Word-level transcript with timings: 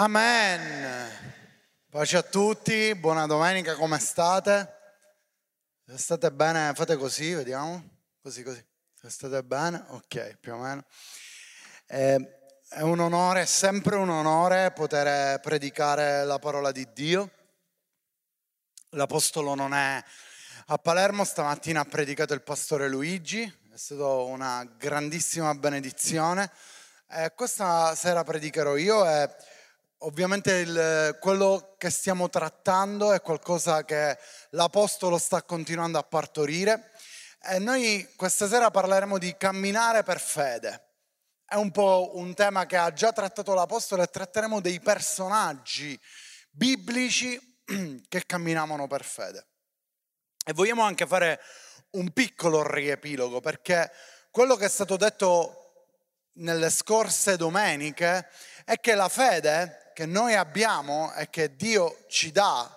Amen. 0.00 1.10
Pace 1.90 2.18
a 2.18 2.22
tutti, 2.22 2.94
buona 2.94 3.26
domenica, 3.26 3.74
come 3.74 3.98
state? 3.98 4.72
Se 5.84 5.98
state 5.98 6.30
bene, 6.30 6.72
fate 6.72 6.94
così, 6.94 7.34
vediamo. 7.34 7.82
Così, 8.22 8.44
così. 8.44 8.64
Se 8.94 9.10
state 9.10 9.42
bene, 9.42 9.84
ok, 9.88 10.36
più 10.36 10.52
o 10.54 10.58
meno. 10.58 10.84
Eh, 11.88 12.38
è 12.68 12.80
un 12.82 13.00
onore, 13.00 13.40
è 13.40 13.44
sempre 13.44 13.96
un 13.96 14.08
onore 14.08 14.70
poter 14.70 15.40
predicare 15.40 16.24
la 16.24 16.38
parola 16.38 16.70
di 16.70 16.86
Dio. 16.92 17.32
L'Apostolo 18.90 19.56
non 19.56 19.74
è 19.74 20.00
a 20.66 20.78
Palermo, 20.78 21.24
stamattina 21.24 21.80
ha 21.80 21.84
predicato 21.84 22.34
il 22.34 22.42
pastore 22.42 22.88
Luigi, 22.88 23.42
è 23.42 23.76
stata 23.76 24.06
una 24.06 24.64
grandissima 24.78 25.52
benedizione. 25.56 26.52
Eh, 27.10 27.32
questa 27.34 27.96
sera 27.96 28.22
predicherò 28.22 28.76
io 28.76 29.04
e 29.04 29.56
Ovviamente 30.02 30.58
il, 30.58 31.16
quello 31.20 31.74
che 31.76 31.90
stiamo 31.90 32.28
trattando 32.28 33.12
è 33.12 33.20
qualcosa 33.20 33.84
che 33.84 34.16
l'Apostolo 34.50 35.18
sta 35.18 35.42
continuando 35.42 35.98
a 35.98 36.04
partorire 36.04 36.92
e 37.42 37.58
noi 37.58 38.08
questa 38.14 38.46
sera 38.46 38.70
parleremo 38.70 39.18
di 39.18 39.34
camminare 39.36 40.04
per 40.04 40.20
fede. 40.20 40.84
È 41.44 41.56
un 41.56 41.72
po' 41.72 42.12
un 42.14 42.32
tema 42.34 42.64
che 42.66 42.76
ha 42.76 42.92
già 42.92 43.10
trattato 43.10 43.54
l'Apostolo 43.54 44.02
e 44.02 44.06
tratteremo 44.06 44.60
dei 44.60 44.78
personaggi 44.78 45.98
biblici 46.48 47.60
che 48.08 48.22
camminavano 48.24 48.86
per 48.86 49.02
fede. 49.02 49.48
E 50.46 50.52
vogliamo 50.52 50.82
anche 50.82 51.08
fare 51.08 51.40
un 51.90 52.12
piccolo 52.12 52.62
riepilogo 52.62 53.40
perché 53.40 53.90
quello 54.30 54.54
che 54.54 54.66
è 54.66 54.70
stato 54.70 54.96
detto 54.96 55.86
nelle 56.34 56.70
scorse 56.70 57.36
domeniche 57.36 58.28
è 58.64 58.78
che 58.78 58.94
la 58.94 59.08
fede 59.08 59.87
che 59.98 60.06
noi 60.06 60.36
abbiamo 60.36 61.12
e 61.14 61.28
che 61.28 61.56
Dio 61.56 62.04
ci 62.06 62.30
dà, 62.30 62.72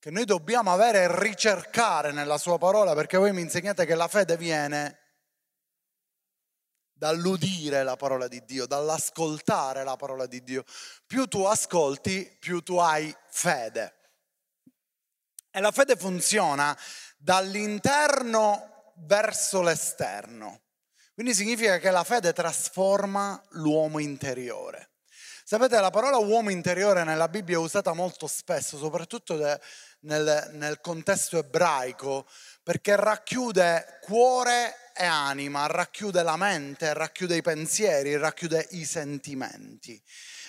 che 0.00 0.10
noi 0.10 0.24
dobbiamo 0.24 0.72
avere 0.72 1.02
e 1.02 1.20
ricercare 1.20 2.10
nella 2.10 2.38
sua 2.38 2.58
parola, 2.58 2.92
perché 2.92 3.16
voi 3.16 3.32
mi 3.32 3.40
insegnate 3.40 3.86
che 3.86 3.94
la 3.94 4.08
fede 4.08 4.36
viene 4.36 4.98
dall'udire 6.92 7.84
la 7.84 7.94
parola 7.94 8.26
di 8.26 8.44
Dio, 8.44 8.66
dall'ascoltare 8.66 9.84
la 9.84 9.94
parola 9.94 10.26
di 10.26 10.42
Dio. 10.42 10.64
Più 11.06 11.28
tu 11.28 11.44
ascolti, 11.44 12.36
più 12.40 12.62
tu 12.62 12.78
hai 12.78 13.16
fede. 13.28 13.94
E 15.52 15.60
la 15.60 15.70
fede 15.70 15.94
funziona 15.94 16.76
dall'interno 17.16 18.92
verso 19.06 19.62
l'esterno. 19.62 20.62
Quindi 21.12 21.32
significa 21.32 21.78
che 21.78 21.92
la 21.92 22.02
fede 22.02 22.32
trasforma 22.32 23.40
l'uomo 23.50 24.00
interiore. 24.00 24.93
Sapete, 25.54 25.78
la 25.78 25.90
parola 25.90 26.16
uomo 26.16 26.50
interiore 26.50 27.04
nella 27.04 27.28
Bibbia 27.28 27.54
è 27.54 27.60
usata 27.60 27.92
molto 27.92 28.26
spesso, 28.26 28.76
soprattutto 28.76 29.36
de, 29.36 29.60
nel, 30.00 30.50
nel 30.54 30.80
contesto 30.80 31.38
ebraico, 31.38 32.26
perché 32.64 32.96
racchiude 32.96 34.00
cuore 34.02 34.90
e 34.92 35.04
anima, 35.04 35.66
racchiude 35.66 36.24
la 36.24 36.36
mente, 36.36 36.92
racchiude 36.92 37.36
i 37.36 37.42
pensieri, 37.42 38.16
racchiude 38.16 38.66
i 38.70 38.84
sentimenti. 38.84 40.02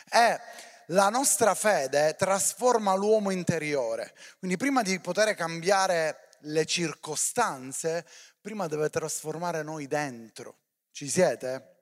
E 0.10 0.40
la 0.88 1.10
nostra 1.10 1.54
fede 1.54 2.16
trasforma 2.16 2.96
l'uomo 2.96 3.30
interiore. 3.30 4.12
Quindi 4.40 4.58
prima 4.58 4.82
di 4.82 5.00
poter 5.00 5.36
cambiare 5.36 6.30
le 6.40 6.66
circostanze, 6.66 8.08
prima 8.42 8.66
deve 8.66 8.90
trasformare 8.90 9.62
noi 9.62 9.86
dentro. 9.86 10.62
Ci 10.90 11.08
siete? 11.08 11.74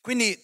Quindi 0.00 0.40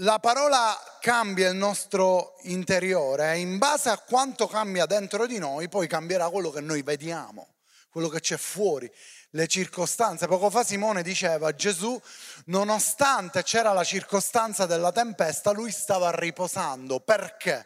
la 0.00 0.18
parola 0.18 0.76
cambia 1.00 1.48
il 1.48 1.56
nostro 1.56 2.34
interiore 2.42 3.32
e 3.32 3.38
in 3.38 3.56
base 3.56 3.88
a 3.88 3.98
quanto 3.98 4.46
cambia 4.46 4.84
dentro 4.84 5.26
di 5.26 5.38
noi, 5.38 5.68
poi 5.68 5.86
cambierà 5.86 6.28
quello 6.28 6.50
che 6.50 6.60
noi 6.60 6.82
vediamo, 6.82 7.54
quello 7.90 8.08
che 8.08 8.20
c'è 8.20 8.36
fuori, 8.36 8.90
le 9.30 9.46
circostanze. 9.46 10.26
Poco 10.26 10.50
fa 10.50 10.64
Simone 10.64 11.02
diceva, 11.02 11.54
Gesù, 11.54 11.98
nonostante 12.46 13.42
c'era 13.42 13.72
la 13.72 13.84
circostanza 13.84 14.66
della 14.66 14.92
tempesta, 14.92 15.52
lui 15.52 15.70
stava 15.70 16.10
riposando. 16.10 17.00
Perché? 17.00 17.64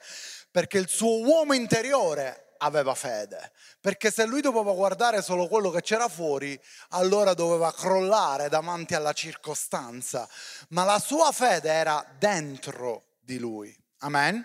Perché 0.52 0.78
il 0.78 0.88
suo 0.88 1.20
uomo 1.20 1.52
interiore 1.52 2.49
aveva 2.62 2.94
fede, 2.94 3.52
perché 3.80 4.10
se 4.10 4.26
lui 4.26 4.40
doveva 4.40 4.72
guardare 4.72 5.22
solo 5.22 5.46
quello 5.48 5.70
che 5.70 5.82
c'era 5.82 6.08
fuori, 6.08 6.60
allora 6.90 7.34
doveva 7.34 7.72
crollare 7.72 8.48
davanti 8.48 8.94
alla 8.94 9.12
circostanza, 9.12 10.28
ma 10.68 10.84
la 10.84 10.98
sua 10.98 11.32
fede 11.32 11.70
era 11.70 12.04
dentro 12.18 13.16
di 13.20 13.38
lui. 13.38 13.76
Amen? 13.98 14.44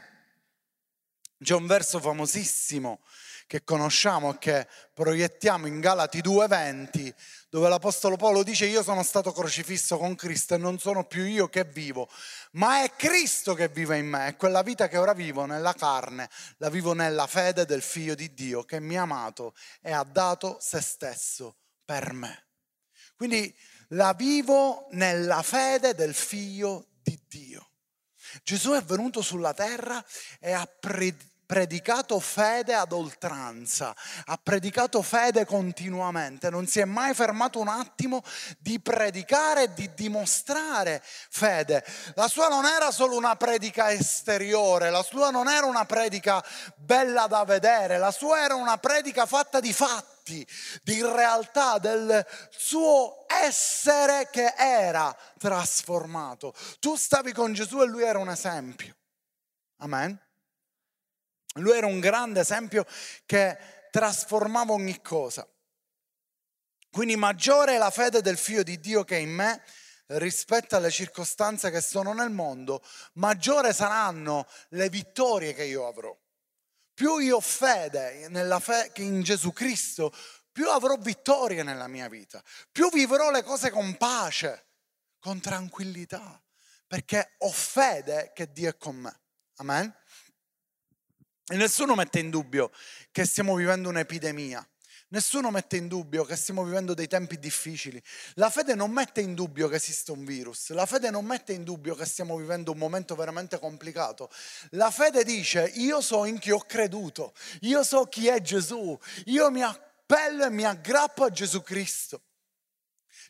C'è 1.41 1.53
un 1.53 1.67
verso 1.67 1.99
famosissimo 1.99 3.01
che 3.47 3.63
conosciamo 3.63 4.33
e 4.33 4.37
che 4.39 4.67
proiettiamo 4.93 5.67
in 5.67 5.79
Galati 5.79 6.21
2:20, 6.21 7.13
dove 7.49 7.69
l'Apostolo 7.69 8.15
Paolo 8.15 8.43
dice 8.43 8.65
io 8.65 8.83
sono 8.83 9.03
stato 9.03 9.31
crocifisso 9.31 9.97
con 9.97 10.15
Cristo 10.15 10.55
e 10.55 10.57
non 10.57 10.79
sono 10.79 11.05
più 11.05 11.23
io 11.23 11.47
che 11.47 11.63
vivo, 11.63 12.09
ma 12.53 12.83
è 12.83 12.91
Cristo 12.95 13.53
che 13.53 13.69
vive 13.69 13.97
in 13.97 14.07
me 14.07 14.29
e 14.29 14.35
quella 14.35 14.63
vita 14.63 14.87
che 14.87 14.97
ora 14.97 15.13
vivo 15.13 15.45
nella 15.45 15.73
carne 15.73 16.29
la 16.57 16.69
vivo 16.69 16.93
nella 16.93 17.27
fede 17.27 17.65
del 17.65 17.81
Figlio 17.81 18.15
di 18.15 18.33
Dio 18.33 18.63
che 18.63 18.79
mi 18.79 18.97
ha 18.97 19.03
amato 19.03 19.53
e 19.81 19.91
ha 19.91 20.03
dato 20.03 20.57
se 20.59 20.81
stesso 20.81 21.57
per 21.83 22.13
me. 22.13 22.47
Quindi 23.15 23.55
la 23.89 24.13
vivo 24.13 24.87
nella 24.91 25.43
fede 25.43 25.93
del 25.93 26.13
Figlio 26.13 26.87
di 27.01 27.19
Dio. 27.27 27.69
Gesù 28.43 28.71
è 28.71 28.81
venuto 28.81 29.21
sulla 29.21 29.53
terra 29.53 30.03
e 30.39 30.51
ha 30.51 30.65
predetto 30.65 31.33
predicato 31.45 32.19
fede 32.19 32.73
ad 32.73 32.91
oltranza, 32.91 33.95
ha 34.25 34.39
predicato 34.41 35.01
fede 35.01 35.45
continuamente, 35.45 36.49
non 36.49 36.67
si 36.67 36.79
è 36.79 36.85
mai 36.85 37.13
fermato 37.13 37.59
un 37.59 37.67
attimo 37.67 38.23
di 38.59 38.79
predicare 38.79 39.63
e 39.63 39.73
di 39.73 39.91
dimostrare 39.93 41.01
fede. 41.03 41.85
La 42.15 42.27
sua 42.27 42.47
non 42.47 42.65
era 42.65 42.91
solo 42.91 43.15
una 43.15 43.35
predica 43.35 43.91
esteriore, 43.91 44.89
la 44.89 45.03
sua 45.03 45.29
non 45.29 45.47
era 45.47 45.65
una 45.65 45.85
predica 45.85 46.43
bella 46.75 47.27
da 47.27 47.43
vedere, 47.43 47.97
la 47.97 48.11
sua 48.11 48.43
era 48.43 48.55
una 48.55 48.77
predica 48.77 49.25
fatta 49.25 49.59
di 49.59 49.73
fatti, 49.73 50.45
di 50.83 51.01
realtà 51.01 51.77
del 51.77 52.25
suo 52.49 53.25
essere 53.27 54.29
che 54.31 54.53
era 54.57 55.15
trasformato. 55.37 56.53
Tu 56.79 56.95
stavi 56.95 57.31
con 57.33 57.53
Gesù 57.53 57.81
e 57.81 57.85
lui 57.85 58.03
era 58.03 58.19
un 58.19 58.29
esempio. 58.29 58.95
Amen. 59.77 60.24
Lui 61.59 61.77
era 61.77 61.87
un 61.87 61.99
grande 61.99 62.41
esempio 62.41 62.85
che 63.25 63.57
trasformava 63.91 64.73
ogni 64.73 65.01
cosa. 65.01 65.47
Quindi 66.89 67.15
maggiore 67.15 67.75
è 67.75 67.77
la 67.77 67.91
fede 67.91 68.21
del 68.21 68.37
figlio 68.37 68.63
di 68.63 68.79
Dio 68.79 69.03
che 69.03 69.17
è 69.17 69.19
in 69.19 69.33
me 69.33 69.61
rispetto 70.07 70.75
alle 70.75 70.91
circostanze 70.91 71.71
che 71.71 71.81
sono 71.81 72.13
nel 72.13 72.29
mondo, 72.29 72.81
maggiore 73.13 73.73
saranno 73.73 74.47
le 74.69 74.89
vittorie 74.89 75.53
che 75.53 75.63
io 75.63 75.87
avrò. 75.87 76.15
Più 76.93 77.17
io 77.17 77.37
ho 77.37 77.41
fede 77.41 78.27
nella 78.29 78.59
fe- 78.59 78.91
in 78.95 79.21
Gesù 79.23 79.51
Cristo, 79.51 80.13
più 80.51 80.69
avrò 80.69 80.95
vittorie 80.97 81.63
nella 81.63 81.87
mia 81.87 82.07
vita, 82.07 82.41
più 82.71 82.89
vivrò 82.89 83.31
le 83.31 83.43
cose 83.43 83.69
con 83.71 83.97
pace, 83.97 84.67
con 85.19 85.41
tranquillità, 85.41 86.41
perché 86.87 87.35
ho 87.39 87.51
fede 87.51 88.31
che 88.33 88.51
Dio 88.51 88.69
è 88.69 88.77
con 88.77 88.95
me. 88.95 89.19
Amen. 89.55 89.93
E 91.47 91.55
nessuno 91.57 91.93
mette 91.93 92.19
in 92.19 92.31
dubbio 92.31 92.71
che 93.11 93.23
stiamo 93.25 93.53
vivendo 93.55 93.89
un'epidemia. 93.89 94.67
Nessuno 95.09 95.51
mette 95.51 95.77
in 95.77 95.87
dubbio 95.87 96.25
che 96.25 96.35
stiamo 96.35 96.63
vivendo 96.63 96.95
dei 96.95 97.07
tempi 97.07 97.37
difficili. 97.37 98.01
La 98.33 98.49
fede 98.49 98.73
non 98.73 98.89
mette 98.89 99.21
in 99.21 99.35
dubbio 99.35 99.67
che 99.67 99.75
esiste 99.75 100.11
un 100.11 100.25
virus. 100.25 100.71
La 100.71 100.87
fede 100.87 101.11
non 101.11 101.23
mette 101.23 101.53
in 101.53 101.63
dubbio 101.63 101.93
che 101.93 102.05
stiamo 102.05 102.35
vivendo 102.35 102.71
un 102.71 102.79
momento 102.79 103.15
veramente 103.15 103.59
complicato. 103.59 104.31
La 104.71 104.89
fede 104.89 105.23
dice 105.23 105.71
io 105.75 106.01
so 106.01 106.25
in 106.25 106.39
chi 106.39 106.49
ho 106.49 106.59
creduto, 106.59 107.33
io 107.61 107.83
so 107.83 108.05
chi 108.05 108.27
è 108.27 108.41
Gesù, 108.41 108.97
io 109.25 109.51
mi 109.51 109.61
appello 109.61 110.45
e 110.45 110.49
mi 110.49 110.65
aggrappo 110.65 111.25
a 111.25 111.29
Gesù 111.29 111.61
Cristo. 111.61 112.23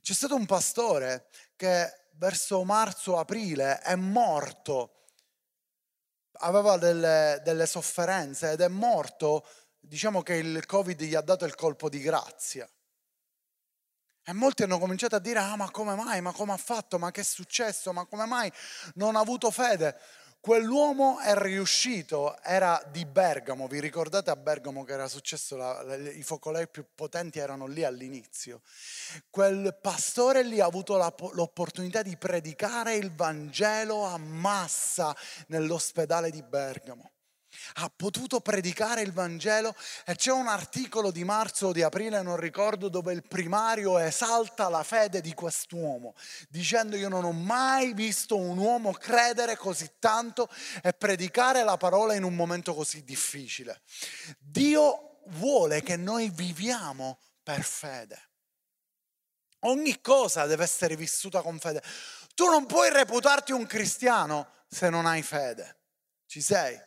C'è 0.01 0.13
stato 0.13 0.35
un 0.35 0.45
pastore 0.45 1.27
che 1.57 1.91
verso 2.13 2.63
marzo-aprile 2.63 3.79
è 3.79 3.95
morto 3.95 4.94
aveva 6.39 6.77
delle, 6.77 7.41
delle 7.43 7.65
sofferenze 7.65 8.51
ed 8.51 8.61
è 8.61 8.67
morto, 8.67 9.45
diciamo 9.79 10.21
che 10.21 10.35
il 10.35 10.65
Covid 10.65 11.01
gli 11.01 11.15
ha 11.15 11.21
dato 11.21 11.45
il 11.45 11.55
colpo 11.55 11.89
di 11.89 11.99
grazia. 11.99 12.67
E 14.27 14.33
molti 14.33 14.63
hanno 14.63 14.79
cominciato 14.79 15.15
a 15.15 15.19
dire, 15.19 15.37
ah 15.37 15.55
ma 15.55 15.69
come 15.69 15.93
mai, 15.93 16.19
ma 16.19 16.31
come 16.31 16.53
ha 16.53 16.57
fatto, 16.57 16.97
ma 16.97 17.11
che 17.11 17.21
è 17.21 17.23
successo, 17.23 17.93
ma 17.93 18.05
come 18.05 18.25
mai 18.25 18.51
non 18.95 19.15
ha 19.15 19.19
avuto 19.19 19.51
fede? 19.51 19.99
Quell'uomo 20.45 21.18
è 21.21 21.33
riuscito, 21.36 22.39
era 22.44 22.80
di 22.92 23.03
Bergamo, 23.03 23.65
vi 23.65 23.80
ricordate 23.80 24.30
a 24.30 24.36
Bergamo 24.36 24.83
che 24.83 24.94
era 24.94 25.07
successo, 25.07 25.56
la, 25.56 25.81
la, 25.81 25.95
i 25.95 26.21
focolai 26.21 26.68
più 26.68 26.86
potenti 26.94 27.39
erano 27.39 27.65
lì 27.65 27.83
all'inizio. 27.83 28.62
Quel 29.31 29.75
pastore 29.81 30.44
lì 30.44 30.59
ha 30.59 30.65
avuto 30.68 30.97
la, 30.97 31.12
l'opportunità 31.31 32.03
di 32.03 32.15
predicare 32.15 32.94
il 32.94 33.12
Vangelo 33.12 34.03
a 34.03 34.19
massa 34.19 35.15
nell'ospedale 35.47 36.30
di 36.30 36.44
Bergamo 36.44 37.14
ha 37.73 37.91
potuto 37.95 38.39
predicare 38.41 39.01
il 39.01 39.12
Vangelo 39.12 39.75
e 40.06 40.15
c'è 40.15 40.31
un 40.31 40.47
articolo 40.47 41.12
di 41.12 41.23
marzo 41.23 41.67
o 41.67 41.71
di 41.71 41.81
aprile, 41.81 42.21
non 42.21 42.38
ricordo, 42.38 42.89
dove 42.89 43.13
il 43.13 43.27
primario 43.27 43.97
esalta 43.97 44.69
la 44.69 44.83
fede 44.83 45.21
di 45.21 45.33
quest'uomo, 45.33 46.15
dicendo 46.50 46.95
io 46.95 47.09
non 47.09 47.23
ho 47.23 47.31
mai 47.31 47.94
visto 47.94 48.38
un 48.38 48.57
uomo 48.57 48.91
credere 48.91 49.57
così 49.57 49.94
tanto 50.00 50.50
e 50.81 50.94
predicare 50.94 51.63
la 51.63 51.77
parola 51.77 52.13
in 52.13 52.23
un 52.23 52.35
momento 52.35 52.73
così 52.73 53.03
difficile. 53.03 53.81
Dio 54.39 55.21
vuole 55.27 55.81
che 55.81 55.97
noi 55.97 56.29
viviamo 56.29 57.19
per 57.44 57.63
fede. 57.63 58.29
Ogni 59.65 60.00
cosa 60.01 60.45
deve 60.45 60.63
essere 60.63 60.95
vissuta 60.95 61.41
con 61.41 61.57
fede. 61.59 61.81
Tu 62.35 62.45
non 62.45 62.65
puoi 62.65 62.91
reputarti 62.91 63.51
un 63.51 63.65
cristiano 63.65 64.63
se 64.67 64.89
non 64.89 65.06
hai 65.06 65.23
fede. 65.23 65.79
Ci 66.27 66.41
sei? 66.41 66.79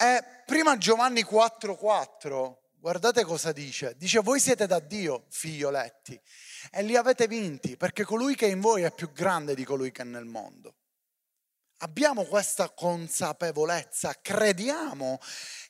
E 0.00 0.22
prima 0.46 0.78
Giovanni 0.78 1.24
4:4, 1.24 2.58
guardate 2.78 3.24
cosa 3.24 3.50
dice. 3.50 3.96
Dice 3.96 4.20
voi 4.20 4.38
siete 4.38 4.68
da 4.68 4.78
Dio, 4.78 5.26
figlioletti, 5.28 6.20
e 6.70 6.82
li 6.84 6.94
avete 6.94 7.26
vinti, 7.26 7.76
perché 7.76 8.04
colui 8.04 8.36
che 8.36 8.46
è 8.46 8.50
in 8.50 8.60
voi 8.60 8.82
è 8.82 8.92
più 8.92 9.10
grande 9.10 9.56
di 9.56 9.64
colui 9.64 9.90
che 9.90 10.02
è 10.02 10.04
nel 10.04 10.24
mondo. 10.24 10.76
Abbiamo 11.78 12.24
questa 12.24 12.70
consapevolezza, 12.70 14.14
crediamo 14.20 15.20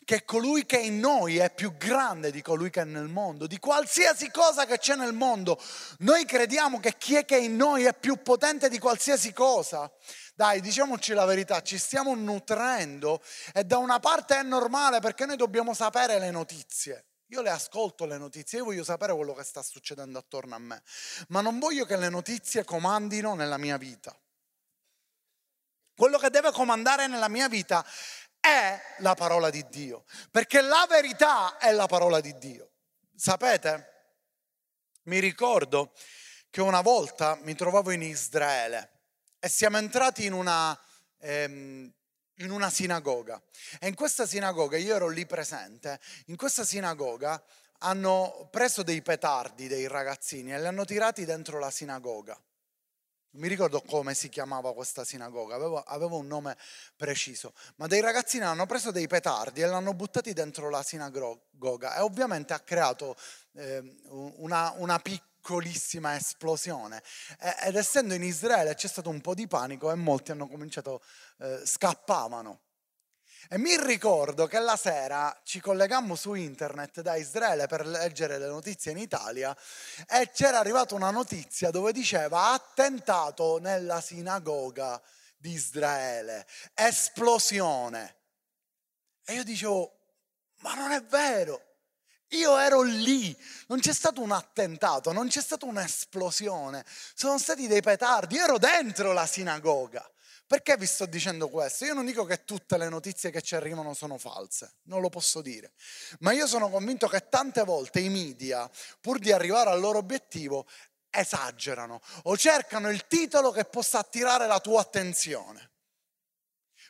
che 0.05 0.25
colui 0.25 0.65
che 0.65 0.79
è 0.79 0.83
in 0.83 1.01
noi 1.01 1.37
è 1.37 1.53
più 1.53 1.77
grande 1.77 2.31
di 2.31 2.41
colui 2.41 2.71
che 2.71 2.81
è 2.81 2.85
nel 2.85 3.09
mondo, 3.09 3.47
di 3.47 3.59
qualsiasi 3.59 4.31
cosa 4.31 4.65
che 4.65 4.79
c'è 4.79 4.95
nel 4.95 5.13
mondo. 5.13 5.59
Noi 5.99 6.25
crediamo 6.25 6.81
che 6.81 6.97
chi 6.97 7.17
è 7.17 7.27
che 7.27 7.37
è 7.37 7.41
in 7.41 7.57
noi 7.57 7.85
è 7.85 7.95
più 7.95 8.23
potente 8.23 8.71
di 8.71 8.79
qualsiasi 8.79 9.35
cosa. 9.35 9.91
Dai, 10.39 10.61
diciamoci 10.61 11.15
la 11.15 11.25
verità, 11.25 11.63
ci 11.63 11.77
stiamo 11.79 12.15
nutrendo 12.15 13.21
e 13.53 13.65
da 13.65 13.79
una 13.79 13.99
parte 13.99 14.37
è 14.39 14.45
normale 14.45 15.01
perché 15.01 15.27
noi 15.27 15.35
dobbiamo 15.35 15.75
sapere 15.75 16.21
le 16.21 16.31
notizie. 16.31 17.07
Io 17.31 17.43
le 17.43 17.51
ascolto 17.51 18.05
le 18.05 18.19
notizie, 18.19 18.59
io 18.59 18.67
voglio 18.67 18.85
sapere 18.85 19.13
quello 19.15 19.35
che 19.35 19.43
sta 19.43 19.65
succedendo 19.65 20.17
attorno 20.17 20.55
a 20.55 20.61
me, 20.61 20.81
ma 21.31 21.41
non 21.41 21.59
voglio 21.59 21.85
che 21.87 21.97
le 21.97 22.09
notizie 22.09 22.63
comandino 22.63 23.35
nella 23.35 23.59
mia 23.59 23.77
vita. 23.79 24.17
Quello 25.97 26.19
che 26.19 26.31
deve 26.31 26.53
comandare 26.53 27.09
nella 27.09 27.29
mia 27.29 27.49
vita 27.49 27.85
è 28.39 28.81
la 28.99 29.17
parola 29.17 29.51
di 29.51 29.67
Dio, 29.69 30.05
perché 30.31 30.61
la 30.61 30.87
verità 30.89 31.59
è 31.59 31.73
la 31.73 31.87
parola 31.87 32.21
di 32.21 32.39
Dio. 32.39 32.71
Sapete? 33.13 34.13
Mi 35.07 35.19
ricordo 35.19 35.93
che 36.49 36.61
una 36.61 36.81
volta 36.81 37.37
mi 37.43 37.57
trovavo 37.57 37.91
in 37.91 38.03
Israele 38.03 38.98
e 39.41 39.49
siamo 39.49 39.79
entrati 39.79 40.25
in 40.25 40.33
una, 40.33 40.79
ehm, 41.19 41.93
in 42.37 42.51
una 42.51 42.71
sinagoga. 42.71 43.41
E 43.79 43.89
in 43.89 43.95
questa 43.95 44.27
sinagoga, 44.27 44.77
io 44.77 44.95
ero 44.95 45.09
lì 45.09 45.27
presente, 45.27 46.01
in 46.27 46.37
questa 46.37 46.65
sinagoga 46.65 47.43
hanno 47.81 48.49
preso 48.51 48.83
dei 48.83 49.03
petardi 49.03 49.69
dei 49.69 49.87
ragazzini 49.87 50.53
e 50.53 50.61
li 50.61 50.67
hanno 50.67 50.85
tirati 50.85 51.25
dentro 51.25 51.59
la 51.59 51.71
sinagoga. 51.71 52.35
Non 53.31 53.43
mi 53.43 53.49
ricordo 53.49 53.83
come 53.83 54.15
si 54.15 54.31
chiamava 54.31 54.73
questa 54.73 55.05
sinagoga, 55.05 55.55
avevo, 55.55 55.83
avevo, 55.83 56.17
un 56.17 56.27
nome 56.27 56.57
preciso, 56.97 57.53
ma 57.77 57.87
dei 57.87 58.01
ragazzini 58.01 58.45
hanno 58.45 58.65
preso 58.67 58.91
dei 58.91 59.07
petardi 59.07 59.61
e 59.61 59.67
l'hanno 59.67 59.93
buttati 59.93 60.33
dentro 60.33 60.71
la 60.71 60.83
sinagoga 60.83 61.95
e 61.97 62.01
ovviamente 62.01 62.55
ha 62.55 62.61
creato 62.61 63.17
eh, 63.53 63.99
una, 64.09 64.73
una 64.79 64.99
piccola 64.99 65.38
piccolissima 65.49 66.15
esplosione. 66.15 67.03
Ed 67.65 67.75
essendo 67.75 68.13
in 68.13 68.23
Israele 68.23 68.75
c'è 68.75 68.87
stato 68.87 69.09
un 69.09 69.23
po' 69.23 69.33
di 69.33 69.47
panico 69.47 69.91
e 69.91 69.95
molti 69.95 70.31
hanno 70.31 70.47
cominciato, 70.47 71.03
eh, 71.39 71.63
scappavano. 71.65 72.61
E 73.49 73.57
mi 73.57 73.75
ricordo 73.83 74.47
che 74.47 74.59
la 74.59 74.77
sera 74.77 75.35
ci 75.45 75.61
collegammo 75.61 76.17
su 76.17 76.35
internet 76.35 77.01
da 77.01 77.15
Israele 77.15 77.67
per 77.67 77.87
leggere 77.87 78.37
le 78.37 78.47
notizie 78.47 78.93
in 78.93 78.99
Italia 78.99 79.57
e 80.07 80.31
c'era 80.33 80.59
arrivata 80.59 80.95
una 80.95 81.11
notizia 81.11 81.71
dove 81.71 81.93
diceva 81.93 82.51
attentato 82.51 83.59
nella 83.59 84.03
sinagoga 84.03 85.01
di 85.39 85.53
Israele, 85.53 86.47
esplosione. 86.75 88.17
E 89.25 89.33
io 89.33 89.45
dicevo, 89.45 89.97
ma 90.61 90.75
non 90.75 90.91
è 90.91 91.03
vero. 91.05 91.68
Io 92.33 92.59
ero 92.59 92.83
lì, 92.83 93.37
non 93.69 93.81
c'è 93.81 93.95
stato 93.95 94.21
un 94.21 94.33
attentato, 94.33 95.13
non 95.13 95.29
c'è 95.29 95.41
stata 95.41 95.65
un'esplosione, 95.65 96.85
sono 97.15 97.39
stati 97.39 97.67
dei 97.67 97.81
petardi, 97.81 98.37
io 98.37 98.45
ero 98.45 98.59
dentro 98.59 99.13
la 99.13 99.27
sinagoga. 99.27 100.09
Perché 100.47 100.79
vi 100.79 100.87
sto 100.87 101.05
dicendo 101.05 101.49
questo? 101.49 101.85
Io 101.85 101.93
non 101.93 102.07
dico 102.07 102.25
che 102.25 102.45
tutte 102.45 102.79
le 102.79 102.89
notizie 102.89 103.31
che 103.31 103.43
ci 103.43 103.55
arrivano 103.55 103.93
sono 103.93 104.17
false, 104.17 104.77
non 104.85 105.03
lo 105.03 105.11
posso 105.11 105.43
dire, 105.43 105.73
ma 106.21 106.33
io 106.33 106.47
sono 106.47 106.71
convinto 106.71 107.07
che 107.07 107.29
tante 107.29 107.65
volte 107.65 108.01
i 108.01 108.09
media, 108.09 108.69
pur 108.99 109.19
di 109.19 109.31
arrivare 109.31 109.69
al 109.69 109.79
loro 109.79 109.99
obiettivo, 109.99 110.67
esagerano 111.11 112.01
o 112.25 112.37
cercano 112.37 112.91
il 112.91 113.07
titolo 113.07 113.51
che 113.51 113.65
possa 113.65 113.99
attirare 113.99 114.47
la 114.47 114.59
tua 114.61 114.81
attenzione. 114.81 115.71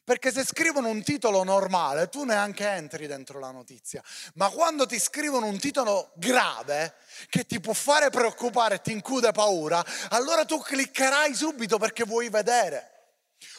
Perché 0.08 0.32
se 0.32 0.42
scrivono 0.42 0.88
un 0.88 1.02
titolo 1.02 1.44
normale, 1.44 2.08
tu 2.08 2.24
neanche 2.24 2.66
entri 2.66 3.06
dentro 3.06 3.38
la 3.38 3.50
notizia. 3.50 4.02
Ma 4.36 4.48
quando 4.48 4.86
ti 4.86 4.98
scrivono 4.98 5.44
un 5.44 5.58
titolo 5.58 6.12
grave, 6.14 6.94
che 7.28 7.44
ti 7.44 7.60
può 7.60 7.74
fare 7.74 8.08
preoccupare 8.08 8.80
ti 8.80 8.90
incute 8.90 9.32
paura, 9.32 9.84
allora 10.08 10.46
tu 10.46 10.62
cliccherai 10.62 11.34
subito 11.34 11.76
perché 11.76 12.04
vuoi 12.04 12.30
vedere. 12.30 12.97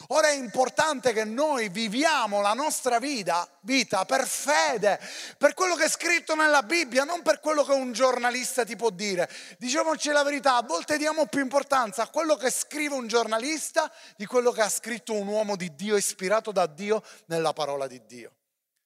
Ora 0.08 0.28
è 0.28 0.34
importante 0.34 1.12
che 1.12 1.24
noi 1.24 1.68
viviamo 1.68 2.40
la 2.40 2.52
nostra 2.52 2.98
vita, 2.98 3.48
vita, 3.60 4.04
per 4.04 4.26
fede, 4.26 5.00
per 5.38 5.54
quello 5.54 5.74
che 5.74 5.84
è 5.84 5.88
scritto 5.88 6.34
nella 6.34 6.62
Bibbia, 6.62 7.04
non 7.04 7.22
per 7.22 7.40
quello 7.40 7.64
che 7.64 7.72
un 7.72 7.92
giornalista 7.92 8.64
ti 8.64 8.76
può 8.76 8.90
dire. 8.90 9.30
Diciamoci 9.58 10.10
la 10.10 10.22
verità, 10.22 10.56
a 10.56 10.62
volte 10.62 10.98
diamo 10.98 11.26
più 11.26 11.40
importanza 11.40 12.02
a 12.02 12.08
quello 12.08 12.36
che 12.36 12.50
scrive 12.50 12.94
un 12.94 13.06
giornalista 13.06 13.90
di 14.16 14.26
quello 14.26 14.52
che 14.52 14.62
ha 14.62 14.68
scritto 14.68 15.14
un 15.14 15.26
uomo 15.26 15.56
di 15.56 15.74
Dio, 15.74 15.96
ispirato 15.96 16.52
da 16.52 16.66
Dio 16.66 17.02
nella 17.26 17.52
parola 17.52 17.86
di 17.86 18.04
Dio. 18.04 18.32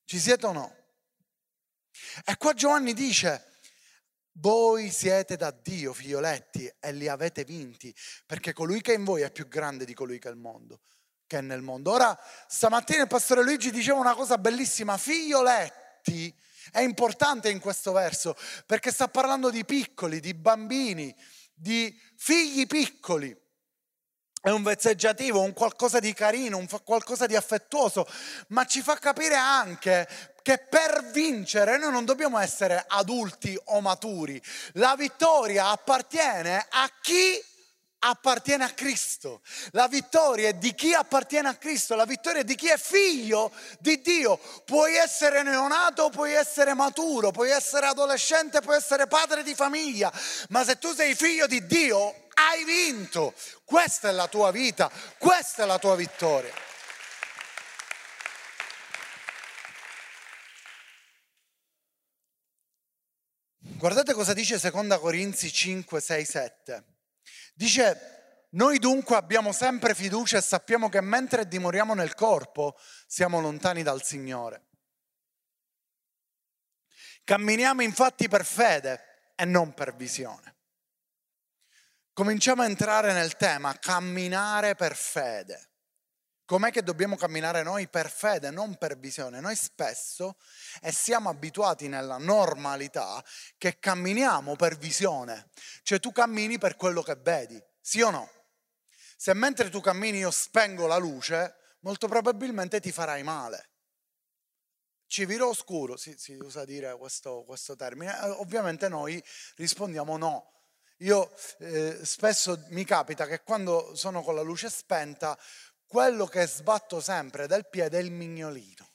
Ci 0.05 0.19
siete 0.19 0.47
o 0.47 0.53
no? 0.53 0.77
E 2.25 2.37
qua 2.37 2.53
Giovanni 2.53 2.93
dice, 2.93 3.54
voi 4.39 4.91
siete 4.91 5.37
da 5.37 5.51
Dio, 5.51 5.93
figlioletti, 5.93 6.71
e 6.81 6.93
li 6.93 7.09
avete 7.09 7.45
vinti, 7.45 7.95
perché 8.27 8.53
colui 8.53 8.81
che 8.81 8.93
è 8.93 8.97
in 8.97 9.05
voi 9.05 9.23
è 9.23 9.31
più 9.31 9.49
grande 9.49 9.85
di 9.85 9.95
colui 9.95 10.19
che 10.19 10.29
è, 10.29 10.31
il 10.31 10.37
mondo, 10.37 10.81
che 11.27 11.39
è 11.39 11.41
nel 11.41 11.63
mondo. 11.63 11.93
Ora, 11.93 12.19
stamattina 12.49 13.03
il 13.03 13.09
pastore 13.09 13.43
Luigi 13.43 13.71
diceva 13.71 13.99
una 13.99 14.15
cosa 14.15 14.39
bellissima, 14.39 14.97
figlioletti, 14.97 16.35
è 16.71 16.81
importante 16.81 17.49
in 17.51 17.61
questo 17.61 17.93
verso, 17.93 18.37
perché 18.67 18.91
sta 18.91 19.09
parlando 19.09 19.51
di 19.51 19.65
piccoli, 19.65 20.21
di 20.21 20.35
bambini, 20.35 21.15
di 21.53 21.97
figli 22.17 22.67
piccoli. 22.67 23.37
È 24.45 24.51
un 24.51 24.63
vezzeggiativo, 24.63 25.41
un 25.41 25.55
qualcosa 25.55 26.01
di 26.01 26.13
carino, 26.13 26.59
un 26.59 26.67
qualcosa 26.85 27.25
di 27.25 27.35
affettuoso, 27.35 28.07
ma 28.49 28.67
ci 28.67 28.83
fa 28.83 28.99
capire 28.99 29.37
anche 29.37 30.07
che 30.43 30.59
per 30.59 31.09
vincere 31.15 31.79
noi 31.79 31.91
non 31.91 32.05
dobbiamo 32.05 32.39
essere 32.39 32.85
adulti 32.87 33.59
o 33.69 33.81
maturi. 33.81 34.39
La 34.73 34.97
vittoria 34.99 35.69
appartiene 35.69 36.67
a 36.69 36.91
chi 37.01 37.43
appartiene 38.09 38.65
a 38.65 38.71
Cristo. 38.71 39.41
La 39.71 39.89
vittoria 39.89 40.49
è 40.49 40.55
di 40.55 40.75
chi 40.75 40.93
appartiene 40.93 41.49
a 41.49 41.57
Cristo, 41.57 41.95
la 41.95 42.05
vittoria 42.05 42.43
è 42.43 42.45
di 42.45 42.55
chi 42.55 42.69
è 42.69 42.77
figlio 42.77 43.51
di 43.79 44.01
Dio. 44.01 44.39
Puoi 44.65 44.95
essere 44.97 45.43
neonato, 45.43 46.11
puoi 46.11 46.33
essere 46.33 46.75
maturo, 46.75 47.31
puoi 47.31 47.51
essere 47.51 47.87
adolescente, 47.87 48.61
puoi 48.61 48.77
essere 48.77 49.07
padre 49.07 49.43
di 49.43 49.55
famiglia, 49.55 50.13
ma 50.51 50.65
se 50.65 50.79
tu 50.79 50.93
sei 50.93 51.15
figlio 51.15 51.47
di 51.47 51.67
Dio, 51.67 52.27
hai 52.35 52.65
vinto. 52.65 53.33
Questa 53.65 54.09
è 54.09 54.13
la 54.13 54.29
tua 54.29 54.51
vita, 54.51 54.91
questa 55.19 55.63
è 55.63 55.67
la 55.67 55.79
tua 55.79 55.95
vittoria. 55.97 56.53
Guardate 63.77 64.15
cosa 64.15 64.33
dice 64.33 64.59
2 64.59 64.99
Corinzi 64.99 65.53
5, 65.53 66.01
6, 66.01 66.25
7. 66.25 66.94
Dice, 67.55 68.49
noi 68.51 68.79
dunque 68.79 69.17
abbiamo 69.17 69.53
sempre 69.53 69.95
fiducia 69.95 70.39
e 70.39 70.43
sappiamo 70.43 70.89
che 70.89 71.01
mentre 71.01 71.49
dimoriamo 71.49 71.95
nel 71.95 72.15
corpo 72.15 72.77
siamo 73.07 73.41
lontani 73.41 73.83
dal 73.83 74.03
Signore. 74.03 74.67
Camminiamo 77.25 77.83
infatti 77.83 78.29
per 78.29 78.45
fede 78.45 79.33
e 79.35 79.45
non 79.45 79.73
per 79.73 79.95
visione. 79.95 80.57
Cominciamo 82.13 82.63
a 82.63 82.67
entrare 82.67 83.13
nel 83.13 83.37
tema 83.37 83.77
camminare 83.79 84.75
per 84.75 84.95
fede. 84.95 85.71
Com'è 86.47 86.71
che 86.71 86.83
dobbiamo 86.83 87.17
camminare 87.17 87.63
noi 87.63 87.89
per 87.89 88.11
fede, 88.11 88.51
non 88.51 88.77
per 88.77 88.99
visione? 88.99 89.41
Noi 89.41 89.57
spesso 89.57 90.37
e 90.83 90.93
siamo 90.93 91.31
abituati 91.31 91.89
nella 91.89 92.19
normalità 92.19 93.25
che 93.57 93.79
camminiamo 93.79 94.55
per 94.55 94.77
visione, 94.77 95.49
cioè 95.83 95.99
tu 96.01 96.13
cammini 96.13 96.59
per 96.59 96.77
quello 96.77 97.01
che 97.01 97.17
vedi, 97.17 97.59
sì 97.81 98.03
o 98.03 98.11
no? 98.11 98.31
Se 99.17 99.33
mentre 99.33 99.71
tu 99.71 99.81
cammini 99.81 100.19
io 100.19 100.31
spengo 100.31 100.87
la 100.87 100.99
luce, 100.99 101.55
molto 101.81 102.09
probabilmente 102.09 102.79
ti 102.79 102.93
farai 102.93 103.23
male. 103.23 103.71
Civile 105.07 105.45
oscuro, 105.45 105.97
si, 105.97 106.15
si 106.19 106.35
usa 106.35 106.67
dire 106.67 106.95
questo, 106.99 107.45
questo 107.45 107.75
termine, 107.75 108.21
eh, 108.21 108.29
ovviamente 108.29 108.91
noi 108.91 109.23
rispondiamo 109.57 110.19
no. 110.19 110.53
Io 110.99 111.35
eh, 111.59 112.05
spesso 112.05 112.67
mi 112.69 112.85
capita 112.85 113.27
che 113.27 113.43
quando 113.43 113.95
sono 113.97 114.23
con 114.23 114.35
la 114.35 114.43
luce 114.43 114.69
spenta 114.69 115.39
quello 115.95 116.27
che 116.27 116.45
sbatto 116.49 117.01
sempre 117.01 117.47
del 117.47 117.69
piede 117.69 118.01
è 118.01 118.03
il 118.03 118.11
mignolino. 118.11 118.91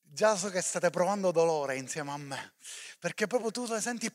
Già 0.00 0.34
so 0.34 0.48
che 0.48 0.62
state 0.62 0.88
provando 0.88 1.30
dolore 1.30 1.76
insieme 1.76 2.10
a 2.10 2.16
me, 2.16 2.54
perché 2.98 3.26
proprio 3.26 3.50
tu 3.50 3.66
lo 3.66 3.78
senti, 3.82 4.10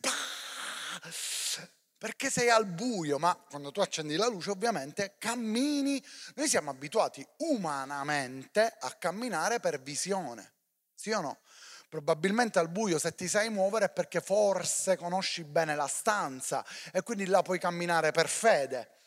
perché 1.96 2.32
sei 2.32 2.50
al 2.50 2.66
buio, 2.66 3.20
ma 3.20 3.36
quando 3.36 3.72
tu 3.72 3.82
accendi 3.82 4.16
la 4.16 4.26
luce 4.30 4.50
ovviamente 4.50 5.18
cammini, 5.20 6.04
noi 6.34 6.48
siamo 6.48 6.72
abituati 6.72 7.24
umanamente 7.38 8.76
a 8.80 8.90
camminare 8.94 9.60
per 9.60 9.80
visione, 9.84 10.54
sì 10.96 11.12
o 11.12 11.22
no? 11.22 11.42
Probabilmente 11.88 12.58
al 12.58 12.70
buio 12.70 12.98
se 12.98 13.14
ti 13.14 13.28
sai 13.28 13.52
muovere 13.52 13.86
è 13.86 13.90
perché 13.92 14.22
forse 14.22 14.98
conosci 14.98 15.44
bene 15.44 15.76
la 15.76 15.88
stanza 15.88 16.66
e 16.92 17.04
quindi 17.04 17.28
là 17.28 17.44
puoi 17.44 17.60
camminare 17.60 18.10
per 18.10 18.28
fede 18.28 18.98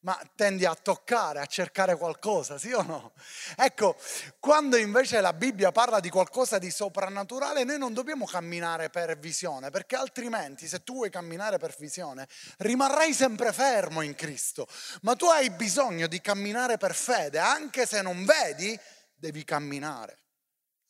ma 0.00 0.18
tendi 0.34 0.64
a 0.64 0.74
toccare, 0.74 1.40
a 1.40 1.46
cercare 1.46 1.96
qualcosa, 1.96 2.58
sì 2.58 2.72
o 2.72 2.82
no? 2.82 3.12
Ecco, 3.56 3.96
quando 4.38 4.76
invece 4.76 5.20
la 5.20 5.32
Bibbia 5.32 5.72
parla 5.72 6.00
di 6.00 6.08
qualcosa 6.08 6.58
di 6.58 6.70
soprannaturale, 6.70 7.64
noi 7.64 7.78
non 7.78 7.92
dobbiamo 7.92 8.24
camminare 8.24 8.88
per 8.88 9.18
visione, 9.18 9.70
perché 9.70 9.96
altrimenti 9.96 10.66
se 10.68 10.82
tu 10.82 10.94
vuoi 10.94 11.10
camminare 11.10 11.58
per 11.58 11.74
visione, 11.78 12.28
rimarrai 12.58 13.12
sempre 13.12 13.52
fermo 13.52 14.00
in 14.00 14.14
Cristo, 14.14 14.66
ma 15.02 15.14
tu 15.16 15.26
hai 15.26 15.50
bisogno 15.50 16.06
di 16.06 16.20
camminare 16.20 16.78
per 16.78 16.94
fede, 16.94 17.38
anche 17.38 17.86
se 17.86 18.00
non 18.00 18.24
vedi, 18.24 18.78
devi 19.14 19.44
camminare. 19.44 20.18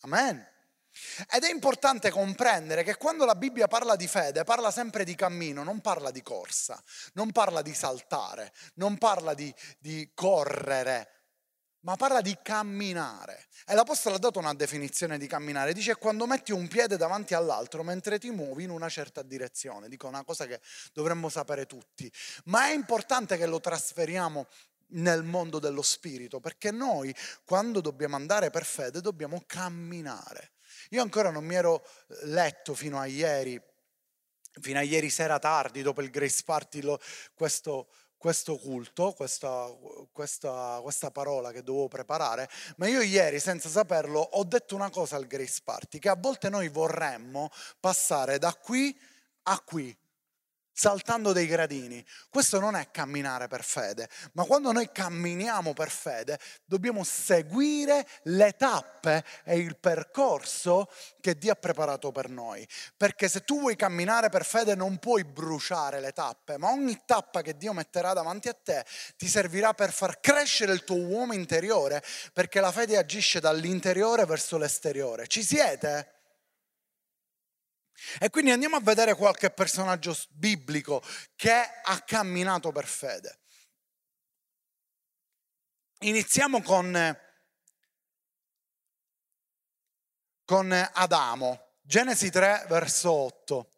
Amen. 0.02 0.49
Ed 1.30 1.44
è 1.44 1.50
importante 1.50 2.10
comprendere 2.10 2.82
che 2.82 2.96
quando 2.96 3.24
la 3.24 3.34
Bibbia 3.34 3.66
parla 3.68 3.96
di 3.96 4.06
fede, 4.06 4.44
parla 4.44 4.70
sempre 4.70 5.04
di 5.04 5.14
cammino, 5.14 5.62
non 5.62 5.80
parla 5.80 6.10
di 6.10 6.22
corsa, 6.22 6.82
non 7.14 7.32
parla 7.32 7.62
di 7.62 7.74
saltare, 7.74 8.52
non 8.74 8.98
parla 8.98 9.34
di, 9.34 9.54
di 9.78 10.10
correre, 10.14 11.20
ma 11.80 11.96
parla 11.96 12.20
di 12.20 12.36
camminare. 12.42 13.46
E 13.66 13.74
l'Apostolo 13.74 14.16
ha 14.16 14.18
dato 14.18 14.38
una 14.38 14.54
definizione 14.54 15.18
di 15.18 15.26
camminare, 15.26 15.72
dice 15.72 15.96
quando 15.96 16.26
metti 16.26 16.52
un 16.52 16.68
piede 16.68 16.96
davanti 16.96 17.34
all'altro 17.34 17.82
mentre 17.82 18.18
ti 18.18 18.30
muovi 18.30 18.64
in 18.64 18.70
una 18.70 18.88
certa 18.88 19.22
direzione, 19.22 19.88
dico 19.88 20.06
una 20.06 20.24
cosa 20.24 20.46
che 20.46 20.60
dovremmo 20.92 21.28
sapere 21.28 21.66
tutti, 21.66 22.10
ma 22.44 22.66
è 22.66 22.72
importante 22.72 23.36
che 23.36 23.46
lo 23.46 23.60
trasferiamo 23.60 24.46
nel 24.92 25.22
mondo 25.22 25.58
dello 25.58 25.82
spirito, 25.82 26.40
perché 26.40 26.70
noi 26.70 27.14
quando 27.44 27.80
dobbiamo 27.80 28.16
andare 28.16 28.50
per 28.50 28.64
fede 28.64 29.00
dobbiamo 29.00 29.42
camminare. 29.46 30.52
Io 30.90 31.02
ancora 31.02 31.30
non 31.30 31.44
mi 31.44 31.54
ero 31.54 31.84
eh, 32.08 32.26
letto 32.26 32.74
fino 32.74 32.98
a 32.98 33.06
ieri, 33.06 33.60
fino 34.60 34.78
a 34.78 34.82
ieri 34.82 35.08
sera 35.08 35.38
tardi, 35.38 35.82
dopo 35.82 36.02
il 36.02 36.10
Grace 36.10 36.42
Party, 36.44 36.80
lo, 36.80 36.98
questo, 37.32 37.88
questo 38.16 38.56
culto, 38.58 39.12
questa, 39.12 39.72
questa, 40.10 40.80
questa, 40.82 41.10
parola 41.12 41.52
che 41.52 41.62
dovevo 41.62 41.86
preparare, 41.86 42.50
ma 42.76 42.88
io 42.88 43.02
ieri, 43.02 43.38
senza 43.38 43.68
saperlo, 43.68 44.18
ho 44.20 44.42
detto 44.44 44.74
una 44.74 44.90
cosa 44.90 45.14
al 45.14 45.28
Grace 45.28 45.60
Party, 45.62 46.00
che 46.00 46.08
a 46.08 46.16
volte 46.16 46.48
noi 46.48 46.68
vorremmo 46.68 47.50
passare 47.78 48.38
da 48.38 48.52
qui 48.52 48.98
a 49.44 49.60
qui, 49.60 49.96
saltando 50.80 51.34
dei 51.34 51.46
gradini. 51.46 52.02
Questo 52.30 52.58
non 52.58 52.74
è 52.74 52.90
camminare 52.90 53.48
per 53.48 53.62
fede, 53.62 54.08
ma 54.32 54.44
quando 54.44 54.72
noi 54.72 54.90
camminiamo 54.90 55.74
per 55.74 55.90
fede 55.90 56.38
dobbiamo 56.64 57.04
seguire 57.04 58.08
le 58.22 58.56
tappe 58.56 59.22
e 59.44 59.58
il 59.58 59.76
percorso 59.76 60.90
che 61.20 61.36
Dio 61.36 61.52
ha 61.52 61.56
preparato 61.56 62.12
per 62.12 62.30
noi. 62.30 62.66
Perché 62.96 63.28
se 63.28 63.44
tu 63.44 63.60
vuoi 63.60 63.76
camminare 63.76 64.30
per 64.30 64.46
fede 64.46 64.74
non 64.74 64.96
puoi 64.96 65.24
bruciare 65.24 66.00
le 66.00 66.12
tappe, 66.12 66.56
ma 66.56 66.70
ogni 66.70 67.02
tappa 67.04 67.42
che 67.42 67.58
Dio 67.58 67.74
metterà 67.74 68.14
davanti 68.14 68.48
a 68.48 68.54
te 68.54 68.86
ti 69.18 69.28
servirà 69.28 69.74
per 69.74 69.92
far 69.92 70.18
crescere 70.18 70.72
il 70.72 70.84
tuo 70.84 70.96
uomo 70.96 71.34
interiore, 71.34 72.02
perché 72.32 72.58
la 72.58 72.72
fede 72.72 72.96
agisce 72.96 73.38
dall'interiore 73.38 74.24
verso 74.24 74.56
l'esteriore. 74.56 75.26
Ci 75.26 75.42
siete? 75.42 76.19
E 78.18 78.30
quindi 78.30 78.50
andiamo 78.50 78.76
a 78.76 78.80
vedere 78.80 79.14
qualche 79.14 79.50
personaggio 79.50 80.16
biblico 80.30 81.02
che 81.36 81.52
ha 81.82 82.00
camminato 82.00 82.72
per 82.72 82.86
fede. 82.86 83.38
Iniziamo 86.02 86.62
con, 86.62 87.18
con 90.44 90.90
Adamo, 90.92 91.74
Genesi 91.82 92.30
3 92.30 92.66
verso 92.68 93.10
8. 93.10 93.70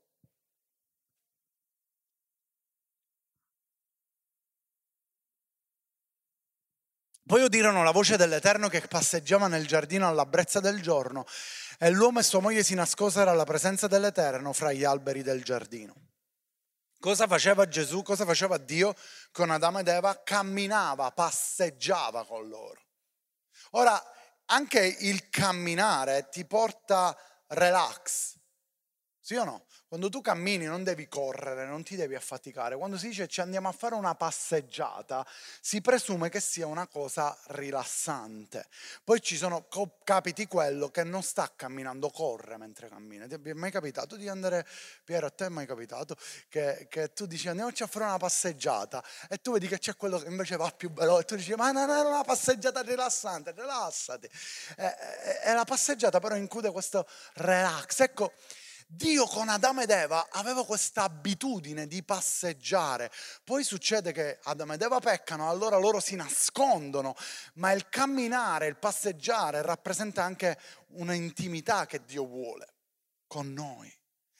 Poi 7.24 7.40
udirono 7.42 7.82
la 7.82 7.92
voce 7.92 8.18
dell'Eterno 8.18 8.68
che 8.68 8.82
passeggiava 8.82 9.46
nel 9.46 9.66
giardino 9.66 10.06
alla 10.06 10.26
brezza 10.26 10.60
del 10.60 10.82
giorno 10.82 11.24
e 11.82 11.90
l'uomo 11.90 12.20
e 12.20 12.22
sua 12.22 12.38
moglie 12.38 12.62
si 12.62 12.76
nascosero 12.76 13.28
alla 13.28 13.42
presenza 13.42 13.88
dell'Eterno 13.88 14.52
fra 14.52 14.70
gli 14.70 14.84
alberi 14.84 15.24
del 15.24 15.42
giardino. 15.42 16.10
Cosa 17.00 17.26
faceva 17.26 17.66
Gesù? 17.66 18.02
Cosa 18.02 18.24
faceva 18.24 18.56
Dio 18.56 18.94
con 19.32 19.50
Adamo 19.50 19.80
ed 19.80 19.88
Eva? 19.88 20.22
Camminava, 20.22 21.10
passeggiava 21.10 22.24
con 22.24 22.46
loro. 22.46 22.80
Ora, 23.70 24.00
anche 24.44 24.96
il 25.00 25.28
camminare 25.28 26.28
ti 26.30 26.44
porta 26.44 27.18
relax, 27.48 28.36
sì 29.18 29.34
o 29.34 29.42
no? 29.42 29.66
Quando 29.92 30.08
tu 30.08 30.22
cammini 30.22 30.64
non 30.64 30.84
devi 30.84 31.06
correre, 31.06 31.66
non 31.66 31.82
ti 31.82 31.96
devi 31.96 32.14
affaticare. 32.14 32.78
Quando 32.78 32.96
si 32.96 33.08
dice 33.08 33.28
ci 33.28 33.42
andiamo 33.42 33.68
a 33.68 33.72
fare 33.72 33.94
una 33.94 34.14
passeggiata, 34.14 35.22
si 35.60 35.82
presume 35.82 36.30
che 36.30 36.40
sia 36.40 36.66
una 36.66 36.86
cosa 36.86 37.36
rilassante. 37.48 38.68
Poi 39.04 39.20
ci 39.20 39.36
sono, 39.36 39.68
capiti 40.02 40.46
quello 40.46 40.88
che 40.88 41.04
non 41.04 41.22
sta 41.22 41.52
camminando, 41.54 42.08
corre 42.08 42.56
mentre 42.56 42.88
cammina. 42.88 43.26
Ti 43.26 43.34
è 43.34 43.52
mai 43.52 43.70
capitato 43.70 44.16
di 44.16 44.28
andare, 44.28 44.66
Piero, 45.04 45.26
a 45.26 45.30
te 45.30 45.44
è 45.44 45.48
mai 45.50 45.66
capitato 45.66 46.16
che, 46.48 46.86
che 46.88 47.12
tu 47.12 47.26
dici 47.26 47.50
andiamoci 47.50 47.82
a 47.82 47.86
fare 47.86 48.06
una 48.06 48.16
passeggiata 48.16 49.04
e 49.28 49.42
tu 49.42 49.52
vedi 49.52 49.68
che 49.68 49.78
c'è 49.78 49.94
quello 49.94 50.18
che 50.18 50.28
invece 50.28 50.56
va 50.56 50.70
più 50.70 50.90
veloce 50.90 51.20
e 51.20 51.24
tu 51.26 51.36
dici 51.36 51.52
ma 51.52 51.70
non 51.70 51.90
è 51.90 52.00
una 52.00 52.24
passeggiata 52.24 52.80
rilassante, 52.80 53.52
rilassati. 53.54 54.26
E, 54.78 54.84
e, 54.86 55.50
e 55.50 55.52
la 55.52 55.64
passeggiata 55.64 56.18
però 56.18 56.34
include 56.34 56.70
questo 56.70 57.06
relax. 57.34 58.00
Ecco, 58.00 58.32
Dio 58.94 59.24
con 59.24 59.48
Adamo 59.48 59.80
ed 59.80 59.88
Eva 59.88 60.28
aveva 60.30 60.66
questa 60.66 61.04
abitudine 61.04 61.86
di 61.86 62.02
passeggiare. 62.02 63.10
Poi 63.42 63.64
succede 63.64 64.12
che 64.12 64.38
Adamo 64.42 64.74
ed 64.74 64.82
Eva 64.82 65.00
peccano, 65.00 65.48
allora 65.48 65.78
loro 65.78 65.98
si 65.98 66.14
nascondono, 66.14 67.16
ma 67.54 67.72
il 67.72 67.88
camminare, 67.88 68.66
il 68.66 68.76
passeggiare 68.76 69.62
rappresenta 69.62 70.22
anche 70.22 70.58
un'intimità 70.88 71.86
che 71.86 72.04
Dio 72.04 72.26
vuole 72.26 72.74
con 73.26 73.54
noi. 73.54 73.90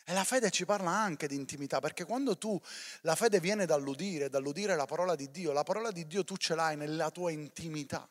E 0.05 0.13
la 0.13 0.23
fede 0.23 0.51
ci 0.51 0.67
parla 0.67 0.91
anche 0.91 1.27
di 1.29 1.35
intimità, 1.35 1.81
perché 1.81 2.05
quando 2.05 2.37
tu, 2.37 2.61
la 3.03 3.15
fede 3.15 3.41
viene 3.41 3.65
dall'udire, 3.65 4.29
dall'udire 4.29 4.77
la 4.77 4.85
parola 4.85 5.15
di 5.15 5.31
Dio, 5.31 5.53
la 5.53 5.63
parola 5.63 5.91
di 5.91 6.07
Dio 6.07 6.25
tu 6.25 6.37
ce 6.37 6.55
l'hai 6.55 6.77
nella 6.77 7.11
tua 7.11 7.31
intimità. 7.31 8.07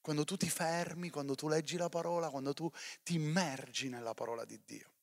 Quando 0.00 0.24
tu 0.24 0.36
ti 0.36 0.50
fermi, 0.50 1.10
quando 1.10 1.36
tu 1.36 1.46
leggi 1.46 1.76
la 1.76 1.88
parola, 1.88 2.28
quando 2.28 2.54
tu 2.54 2.68
ti 3.04 3.14
immergi 3.14 3.88
nella 3.88 4.14
parola 4.14 4.44
di 4.44 4.60
Dio. 4.64 4.94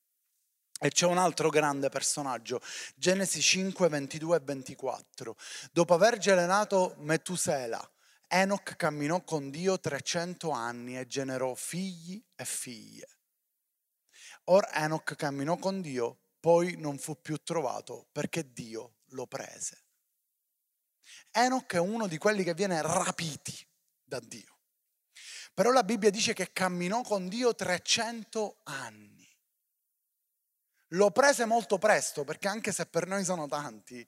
E 0.79 0.89
c'è 0.89 1.07
un 1.07 1.17
altro 1.17 1.49
grande 1.49 1.89
personaggio, 1.89 2.61
Genesi 2.95 3.41
5, 3.41 3.89
22 3.89 4.37
e 4.37 4.39
24. 4.41 5.35
Dopo 5.71 5.93
aver 5.95 6.17
gelenato 6.19 6.93
Metusela, 6.99 7.91
Enoch 8.27 8.75
camminò 8.75 9.23
con 9.23 9.49
Dio 9.49 9.79
300 9.79 10.51
anni 10.51 10.99
e 10.99 11.07
generò 11.07 11.55
figli 11.55 12.23
e 12.35 12.45
figlie. 12.45 13.07
Or 14.45 14.67
Enoch 14.71 15.15
camminò 15.15 15.57
con 15.57 15.81
Dio, 15.81 16.19
poi 16.39 16.75
non 16.77 16.97
fu 16.97 17.19
più 17.21 17.37
trovato 17.37 18.07
perché 18.11 18.51
Dio 18.53 18.97
lo 19.11 19.25
prese. 19.25 19.85
Enoch 21.31 21.73
è 21.73 21.79
uno 21.79 22.07
di 22.07 22.17
quelli 22.17 22.43
che 22.43 22.53
viene 22.53 22.81
rapiti 22.81 23.55
da 24.03 24.19
Dio. 24.19 24.57
Però 25.53 25.71
la 25.71 25.83
Bibbia 25.83 26.11
dice 26.11 26.33
che 26.33 26.51
camminò 26.53 27.01
con 27.01 27.27
Dio 27.29 27.55
300 27.55 28.59
anni. 28.63 29.16
Lo 30.91 31.11
prese 31.11 31.45
molto 31.45 31.77
presto 31.77 32.23
perché 32.23 32.47
anche 32.47 32.71
se 32.71 32.85
per 32.85 33.07
noi 33.07 33.23
sono 33.23 33.47
tanti, 33.47 34.07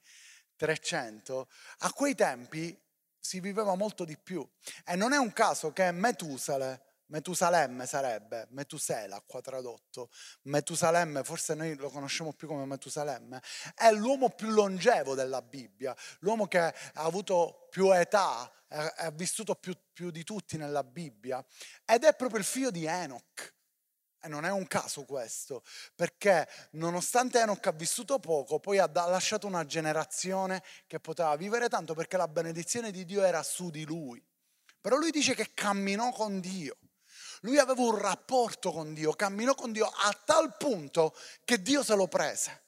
300, 0.56 1.48
a 1.78 1.92
quei 1.92 2.14
tempi 2.14 2.78
si 3.18 3.40
viveva 3.40 3.74
molto 3.74 4.04
di 4.04 4.16
più. 4.16 4.48
E 4.84 4.96
non 4.96 5.12
è 5.12 5.16
un 5.16 5.32
caso 5.32 5.72
che 5.72 5.90
Metusale, 5.92 6.82
Metusalemme 7.10 7.86
sarebbe, 7.86 8.46
Metusela 8.50 9.20
qua 9.26 9.40
tradotto, 9.40 10.10
Metusalemme, 10.42 11.24
forse 11.24 11.54
noi 11.54 11.74
lo 11.74 11.90
conosciamo 11.90 12.32
più 12.32 12.46
come 12.48 12.64
Metusalemme, 12.64 13.42
è 13.74 13.90
l'uomo 13.90 14.30
più 14.30 14.48
longevo 14.48 15.14
della 15.14 15.42
Bibbia, 15.42 15.94
l'uomo 16.20 16.46
che 16.46 16.60
ha 16.60 16.74
avuto 16.94 17.66
più 17.70 17.92
età, 17.92 18.50
ha 18.68 19.10
vissuto 19.10 19.56
più, 19.56 19.76
più 19.92 20.10
di 20.10 20.22
tutti 20.22 20.56
nella 20.56 20.84
Bibbia, 20.84 21.44
ed 21.84 22.04
è 22.04 22.14
proprio 22.14 22.38
il 22.38 22.46
figlio 22.46 22.70
di 22.70 22.86
Enoch. 22.86 23.58
E 24.22 24.28
non 24.28 24.44
è 24.44 24.50
un 24.50 24.66
caso 24.66 25.04
questo, 25.04 25.62
perché 25.94 26.46
nonostante 26.72 27.40
Enoch 27.40 27.66
ha 27.66 27.72
vissuto 27.72 28.18
poco, 28.18 28.60
poi 28.60 28.78
ha 28.78 28.90
lasciato 28.92 29.46
una 29.46 29.64
generazione 29.64 30.62
che 30.86 31.00
poteva 31.00 31.34
vivere 31.36 31.68
tanto 31.68 31.94
perché 31.94 32.18
la 32.18 32.28
benedizione 32.28 32.90
di 32.90 33.06
Dio 33.06 33.22
era 33.22 33.42
su 33.42 33.70
di 33.70 33.84
lui. 33.84 34.22
Però 34.80 34.96
lui 34.96 35.10
dice 35.10 35.34
che 35.34 35.52
camminò 35.54 36.10
con 36.12 36.40
Dio. 36.40 36.76
Lui 37.42 37.58
aveva 37.58 37.80
un 37.80 37.98
rapporto 37.98 38.70
con 38.72 38.92
Dio, 38.92 39.12
camminò 39.12 39.54
con 39.54 39.72
Dio 39.72 39.86
a 39.86 40.12
tal 40.24 40.54
punto 40.58 41.16
che 41.44 41.62
Dio 41.62 41.82
se 41.82 41.94
lo 41.94 42.06
prese. 42.06 42.64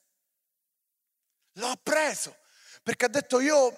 L'ha 1.57 1.79
preso 1.83 2.35
perché 2.83 3.05
ha 3.05 3.09
detto 3.09 3.41
io 3.41 3.77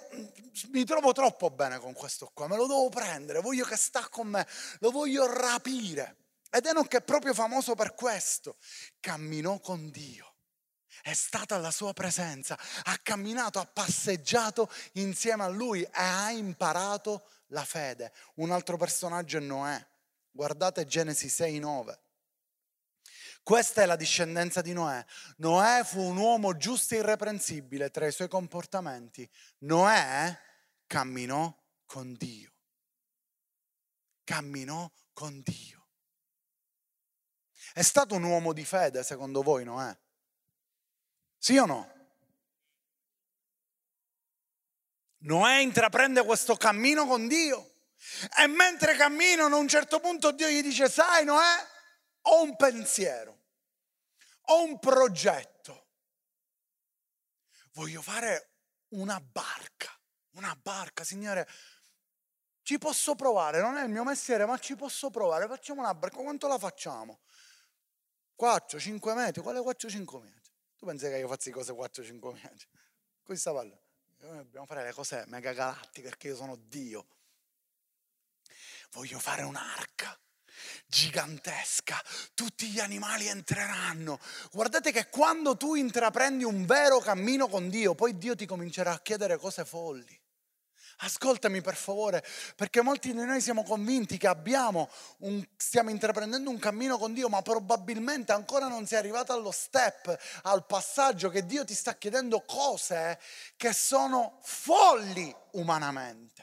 mi 0.70 0.84
trovo 0.84 1.12
troppo 1.12 1.50
bene 1.50 1.78
con 1.78 1.92
questo 1.92 2.30
qua, 2.32 2.48
me 2.48 2.56
lo 2.56 2.66
devo 2.66 2.88
prendere, 2.88 3.40
voglio 3.40 3.64
che 3.64 3.76
sta 3.76 4.08
con 4.08 4.28
me, 4.28 4.46
lo 4.78 4.90
voglio 4.90 5.26
rapire. 5.26 6.23
Ed 6.54 6.66
Enoch 6.66 6.94
è 6.94 7.02
proprio 7.02 7.34
famoso 7.34 7.74
per 7.74 7.94
questo. 7.94 8.58
Camminò 9.00 9.58
con 9.58 9.90
Dio. 9.90 10.36
È 11.02 11.12
stata 11.12 11.58
la 11.58 11.72
sua 11.72 11.92
presenza, 11.92 12.56
ha 12.84 12.96
camminato, 13.02 13.58
ha 13.58 13.66
passeggiato 13.66 14.70
insieme 14.92 15.42
a 15.42 15.48
lui 15.48 15.82
e 15.82 15.90
ha 15.90 16.30
imparato 16.30 17.24
la 17.48 17.64
fede. 17.64 18.12
Un 18.36 18.52
altro 18.52 18.76
personaggio 18.76 19.38
è 19.38 19.40
Noè. 19.40 19.84
Guardate 20.30 20.86
Genesi 20.86 21.28
6, 21.28 21.58
9. 21.58 22.00
Questa 23.42 23.82
è 23.82 23.86
la 23.86 23.96
discendenza 23.96 24.62
di 24.62 24.72
Noè. 24.72 25.04
Noè 25.38 25.82
fu 25.84 26.00
un 26.00 26.16
uomo 26.18 26.56
giusto 26.56 26.94
e 26.94 26.98
irreprensibile 26.98 27.90
tra 27.90 28.06
i 28.06 28.12
suoi 28.12 28.28
comportamenti. 28.28 29.28
Noè 29.58 30.38
camminò 30.86 31.52
con 31.84 32.14
Dio. 32.14 32.52
Camminò 34.22 34.88
con 35.12 35.42
Dio. 35.42 35.83
È 37.74 37.82
stato 37.82 38.14
un 38.14 38.22
uomo 38.22 38.52
di 38.52 38.64
fede 38.64 39.02
secondo 39.02 39.42
voi, 39.42 39.64
Noè? 39.64 39.98
Sì 41.36 41.56
o 41.56 41.66
no? 41.66 41.92
Noè 45.24 45.56
intraprende 45.56 46.22
questo 46.24 46.54
cammino 46.54 47.04
con 47.04 47.26
Dio. 47.26 47.78
E 48.38 48.46
mentre 48.46 48.94
camminano 48.94 49.56
a 49.56 49.58
un 49.58 49.66
certo 49.66 49.98
punto 49.98 50.30
Dio 50.30 50.46
gli 50.46 50.62
dice, 50.62 50.88
sai 50.88 51.24
Noè, 51.24 51.66
ho 52.20 52.42
un 52.42 52.54
pensiero, 52.54 53.40
ho 54.42 54.62
un 54.62 54.78
progetto, 54.78 55.88
voglio 57.72 58.02
fare 58.02 58.52
una 58.90 59.18
barca, 59.18 59.90
una 60.34 60.54
barca, 60.54 61.02
Signore, 61.02 61.48
ci 62.62 62.78
posso 62.78 63.16
provare, 63.16 63.60
non 63.60 63.78
è 63.78 63.82
il 63.82 63.90
mio 63.90 64.04
mestiere, 64.04 64.46
ma 64.46 64.58
ci 64.58 64.76
posso 64.76 65.10
provare, 65.10 65.48
facciamo 65.48 65.80
una 65.80 65.92
barca, 65.92 66.18
quanto 66.18 66.46
la 66.46 66.58
facciamo? 66.58 67.22
4-5 68.38 69.14
metri, 69.14 69.42
quale 69.42 69.60
4-5 69.60 70.20
metri? 70.20 70.50
Tu 70.76 70.86
pensi 70.86 71.06
che 71.06 71.18
io 71.18 71.28
faccio 71.28 71.50
cose 71.50 71.72
4-5 71.72 72.32
metri? 72.32 72.66
Così 73.22 73.38
sta 73.38 73.52
parlando. 73.52 73.82
Dobbiamo 74.18 74.66
fare 74.66 74.84
le 74.84 74.92
cose 74.92 75.24
mega 75.26 75.52
galattiche 75.52 76.08
perché 76.08 76.28
io 76.28 76.36
sono 76.36 76.56
Dio. 76.56 77.06
Voglio 78.92 79.18
fare 79.18 79.42
un'arca 79.42 80.18
gigantesca, 80.86 82.00
tutti 82.34 82.68
gli 82.68 82.80
animali 82.80 83.26
entreranno. 83.26 84.20
Guardate 84.52 84.92
che 84.92 85.08
quando 85.08 85.56
tu 85.56 85.74
intraprendi 85.74 86.44
un 86.44 86.64
vero 86.64 87.00
cammino 87.00 87.48
con 87.48 87.68
Dio, 87.68 87.94
poi 87.94 88.16
Dio 88.16 88.34
ti 88.36 88.46
comincerà 88.46 88.92
a 88.92 89.00
chiedere 89.00 89.36
cose 89.36 89.64
folli. 89.64 90.22
Ascoltami 90.98 91.60
per 91.60 91.74
favore, 91.74 92.24
perché 92.56 92.80
molti 92.82 93.12
di 93.12 93.24
noi 93.24 93.40
siamo 93.40 93.62
convinti 93.62 94.16
che 94.16 94.28
un, 95.18 95.44
stiamo 95.56 95.90
intraprendendo 95.90 96.50
un 96.50 96.58
cammino 96.58 96.98
con 96.98 97.12
Dio, 97.12 97.28
ma 97.28 97.42
probabilmente 97.42 98.32
ancora 98.32 98.68
non 98.68 98.86
sei 98.86 98.98
arrivato 98.98 99.32
allo 99.32 99.50
step, 99.50 100.16
al 100.42 100.66
passaggio 100.66 101.28
che 101.28 101.44
Dio 101.44 101.64
ti 101.64 101.74
sta 101.74 101.94
chiedendo 101.94 102.44
cose 102.44 103.18
che 103.56 103.72
sono 103.72 104.38
folli 104.42 105.34
umanamente. 105.52 106.42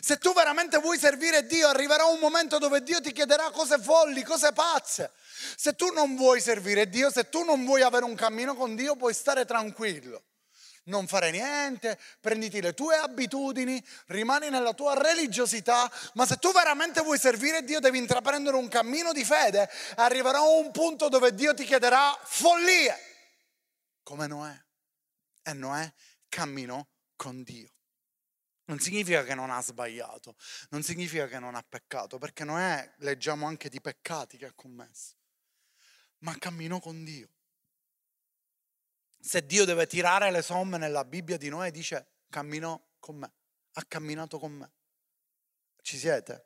Se 0.00 0.18
tu 0.18 0.32
veramente 0.32 0.78
vuoi 0.78 0.98
servire 0.98 1.46
Dio, 1.46 1.68
arriverà 1.68 2.04
un 2.04 2.20
momento 2.20 2.58
dove 2.58 2.82
Dio 2.82 3.00
ti 3.00 3.12
chiederà 3.12 3.50
cose 3.50 3.78
folli, 3.78 4.22
cose 4.22 4.52
pazze. 4.52 5.10
Se 5.56 5.74
tu 5.74 5.92
non 5.92 6.14
vuoi 6.14 6.40
servire 6.40 6.88
Dio, 6.88 7.10
se 7.10 7.28
tu 7.28 7.42
non 7.42 7.64
vuoi 7.64 7.82
avere 7.82 8.04
un 8.04 8.14
cammino 8.14 8.54
con 8.54 8.76
Dio, 8.76 8.94
puoi 8.96 9.14
stare 9.14 9.44
tranquillo 9.44 10.22
non 10.88 11.06
fare 11.06 11.30
niente, 11.30 11.98
prenditi 12.20 12.60
le 12.60 12.74
tue 12.74 12.96
abitudini, 12.96 13.82
rimani 14.06 14.50
nella 14.50 14.74
tua 14.74 14.94
religiosità, 14.94 15.90
ma 16.14 16.26
se 16.26 16.36
tu 16.36 16.52
veramente 16.52 17.00
vuoi 17.00 17.18
servire 17.18 17.62
Dio 17.62 17.80
devi 17.80 17.98
intraprendere 17.98 18.56
un 18.56 18.68
cammino 18.68 19.12
di 19.12 19.24
fede, 19.24 19.70
arriverà 19.96 20.40
un 20.40 20.70
punto 20.70 21.08
dove 21.08 21.34
Dio 21.34 21.54
ti 21.54 21.64
chiederà 21.64 22.18
follie, 22.24 22.94
come 24.02 24.26
Noè. 24.26 24.64
E 25.42 25.52
Noè 25.52 25.92
camminò 26.28 26.84
con 27.16 27.42
Dio. 27.42 27.72
Non 28.64 28.78
significa 28.80 29.24
che 29.24 29.34
non 29.34 29.50
ha 29.50 29.62
sbagliato, 29.62 30.36
non 30.70 30.82
significa 30.82 31.26
che 31.26 31.38
non 31.38 31.54
ha 31.54 31.64
peccato, 31.66 32.18
perché 32.18 32.44
Noè 32.44 32.94
leggiamo 32.98 33.46
anche 33.46 33.70
di 33.70 33.80
peccati 33.80 34.36
che 34.36 34.46
ha 34.46 34.52
commesso, 34.54 35.14
ma 36.18 36.36
camminò 36.38 36.78
con 36.80 37.02
Dio. 37.02 37.30
Se 39.20 39.44
Dio 39.44 39.64
deve 39.64 39.86
tirare 39.86 40.30
le 40.30 40.42
somme 40.42 40.78
nella 40.78 41.04
Bibbia 41.04 41.36
di 41.36 41.48
Noè, 41.48 41.70
dice 41.70 42.06
camminò 42.30 42.80
con 42.98 43.16
me, 43.16 43.32
ha 43.72 43.84
camminato 43.84 44.38
con 44.38 44.52
me. 44.52 44.72
Ci 45.82 45.96
siete? 45.96 46.44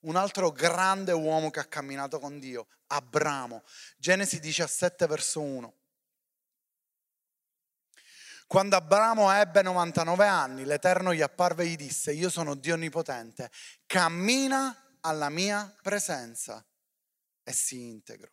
Un 0.00 0.16
altro 0.16 0.50
grande 0.50 1.12
uomo 1.12 1.50
che 1.50 1.60
ha 1.60 1.64
camminato 1.64 2.18
con 2.18 2.38
Dio, 2.38 2.66
Abramo. 2.88 3.62
Genesi 3.96 4.40
17 4.40 5.06
verso 5.06 5.40
1. 5.40 5.74
Quando 8.46 8.76
Abramo 8.76 9.32
ebbe 9.32 9.62
99 9.62 10.26
anni, 10.26 10.64
l'Eterno 10.64 11.14
gli 11.14 11.22
apparve 11.22 11.62
e 11.62 11.68
gli 11.68 11.76
disse, 11.76 12.12
io 12.12 12.28
sono 12.28 12.54
Dio 12.54 12.74
Onnipotente, 12.74 13.50
cammina 13.86 14.98
alla 15.00 15.30
mia 15.30 15.74
presenza 15.80 16.62
e 17.42 17.52
si 17.52 17.80
integro. 17.80 18.30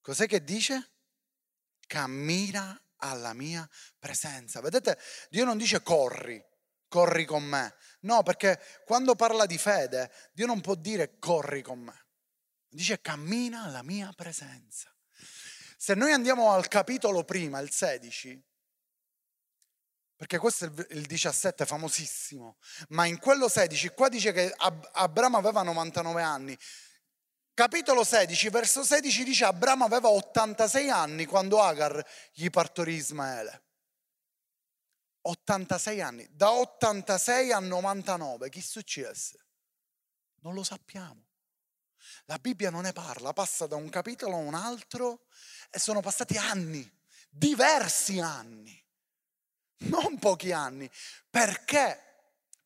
Cos'è 0.00 0.26
che 0.26 0.42
dice? 0.42 0.90
Cammina 1.90 2.80
alla 2.98 3.32
mia 3.32 3.68
presenza. 3.98 4.60
Vedete, 4.60 4.96
Dio 5.28 5.44
non 5.44 5.58
dice 5.58 5.82
corri, 5.82 6.40
corri 6.86 7.24
con 7.24 7.42
me. 7.42 7.74
No, 8.02 8.22
perché 8.22 8.60
quando 8.84 9.16
parla 9.16 9.44
di 9.44 9.58
fede, 9.58 10.08
Dio 10.32 10.46
non 10.46 10.60
può 10.60 10.76
dire 10.76 11.18
corri 11.18 11.62
con 11.62 11.80
me. 11.80 12.06
Dice 12.68 13.00
cammina 13.00 13.64
alla 13.64 13.82
mia 13.82 14.12
presenza. 14.14 14.94
Se 15.76 15.94
noi 15.94 16.12
andiamo 16.12 16.52
al 16.52 16.68
capitolo 16.68 17.24
prima, 17.24 17.58
il 17.58 17.72
16, 17.72 18.40
perché 20.14 20.38
questo 20.38 20.66
è 20.66 20.86
il 20.90 21.06
17, 21.06 21.66
famosissimo, 21.66 22.58
ma 22.90 23.04
in 23.06 23.18
quello 23.18 23.48
16, 23.48 23.88
qua 23.88 24.08
dice 24.08 24.30
che 24.30 24.52
Ab- 24.58 24.90
Abramo 24.92 25.38
aveva 25.38 25.62
99 25.62 26.22
anni. 26.22 26.56
Capitolo 27.54 28.04
16, 28.04 28.48
verso 28.48 28.82
16 28.82 29.24
dice 29.24 29.44
Abramo 29.44 29.84
aveva 29.84 30.08
86 30.08 30.88
anni 30.88 31.26
quando 31.26 31.60
Agar 31.60 32.04
gli 32.32 32.48
partorì 32.48 32.94
Ismaele. 32.94 33.64
86 35.22 36.00
anni, 36.00 36.26
da 36.30 36.52
86 36.52 37.52
a 37.52 37.58
99, 37.58 38.48
chi 38.48 38.62
successe? 38.62 39.46
Non 40.40 40.54
lo 40.54 40.62
sappiamo. 40.62 41.26
La 42.24 42.38
Bibbia 42.38 42.70
non 42.70 42.82
ne 42.82 42.92
parla, 42.92 43.34
passa 43.34 43.66
da 43.66 43.76
un 43.76 43.90
capitolo 43.90 44.36
a 44.36 44.38
un 44.38 44.54
altro 44.54 45.26
e 45.70 45.78
sono 45.78 46.00
passati 46.00 46.38
anni, 46.38 46.90
diversi 47.28 48.20
anni, 48.20 48.82
non 49.88 50.18
pochi 50.18 50.52
anni. 50.52 50.90
Perché? 51.28 52.06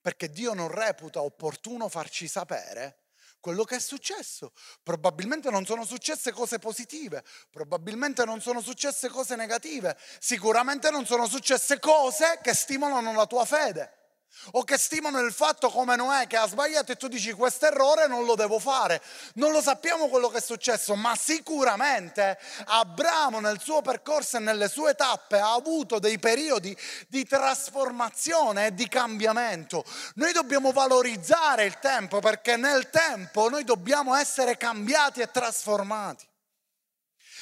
Perché 0.01 0.31
Dio 0.31 0.55
non 0.55 0.68
reputa 0.68 1.23
opportuno 1.23 1.88
farci 1.88 2.29
sapere 2.29 3.04
quello 3.44 3.64
che 3.64 3.76
è 3.76 3.78
successo. 3.78 4.52
Probabilmente 4.83 5.50
non 5.50 5.66
sono 5.66 5.85
successe 5.85 6.33
cose 6.33 6.59
positive, 6.59 7.22
probabilmente 7.50 8.24
non 8.24 8.40
sono 8.40 8.62
successe 8.62 9.11
cose 9.11 9.37
negative, 9.37 9.98
sicuramente 10.18 10.90
non 10.90 11.04
sono 11.04 11.28
successe 11.28 11.78
cose 11.78 12.40
che 12.42 12.54
stimolano 12.54 13.12
la 13.12 13.26
tua 13.26 13.44
fede. 13.44 14.04
O 14.53 14.64
che 14.64 14.79
stimano 14.79 15.20
il 15.20 15.33
fatto 15.33 15.70
come 15.70 15.97
Noè 15.97 16.27
che 16.27 16.37
ha 16.37 16.47
sbagliato 16.47 16.92
e 16.92 16.97
tu 16.97 17.09
dici 17.09 17.33
questo 17.33 17.66
errore 17.66 18.07
non 18.07 18.25
lo 18.25 18.35
devo 18.35 18.59
fare. 18.59 19.03
Non 19.35 19.53
lo 19.53 19.62
sappiamo 19.62 20.09
quello 20.09 20.29
che 20.29 20.38
è 20.38 20.42
successo, 20.42 20.94
ma 20.94 21.16
sicuramente 21.16 22.38
Abramo 22.66 23.40
nel 23.40 23.61
suo 23.61 23.83
percorso 23.83 24.37
e 24.37 24.40
nelle 24.40 24.68
sue 24.68 24.94
tappe 24.94 25.38
ha 25.38 25.53
avuto 25.53 25.99
dei 25.99 26.18
periodi 26.18 26.77
di 27.09 27.25
trasformazione 27.25 28.66
e 28.66 28.75
di 28.75 28.88
cambiamento. 28.88 29.85
Noi 30.14 30.33
dobbiamo 30.33 30.73
valorizzare 30.73 31.64
il 31.64 31.79
tempo 31.79 32.20
perché 32.20 32.57
nel 32.57 32.90
tempo 32.90 33.49
noi 33.49 33.64
dobbiamo 33.64 34.14
essere 34.14 34.57
cambiati 34.57 35.20
e 35.20 35.31
trasformati. 35.31 36.33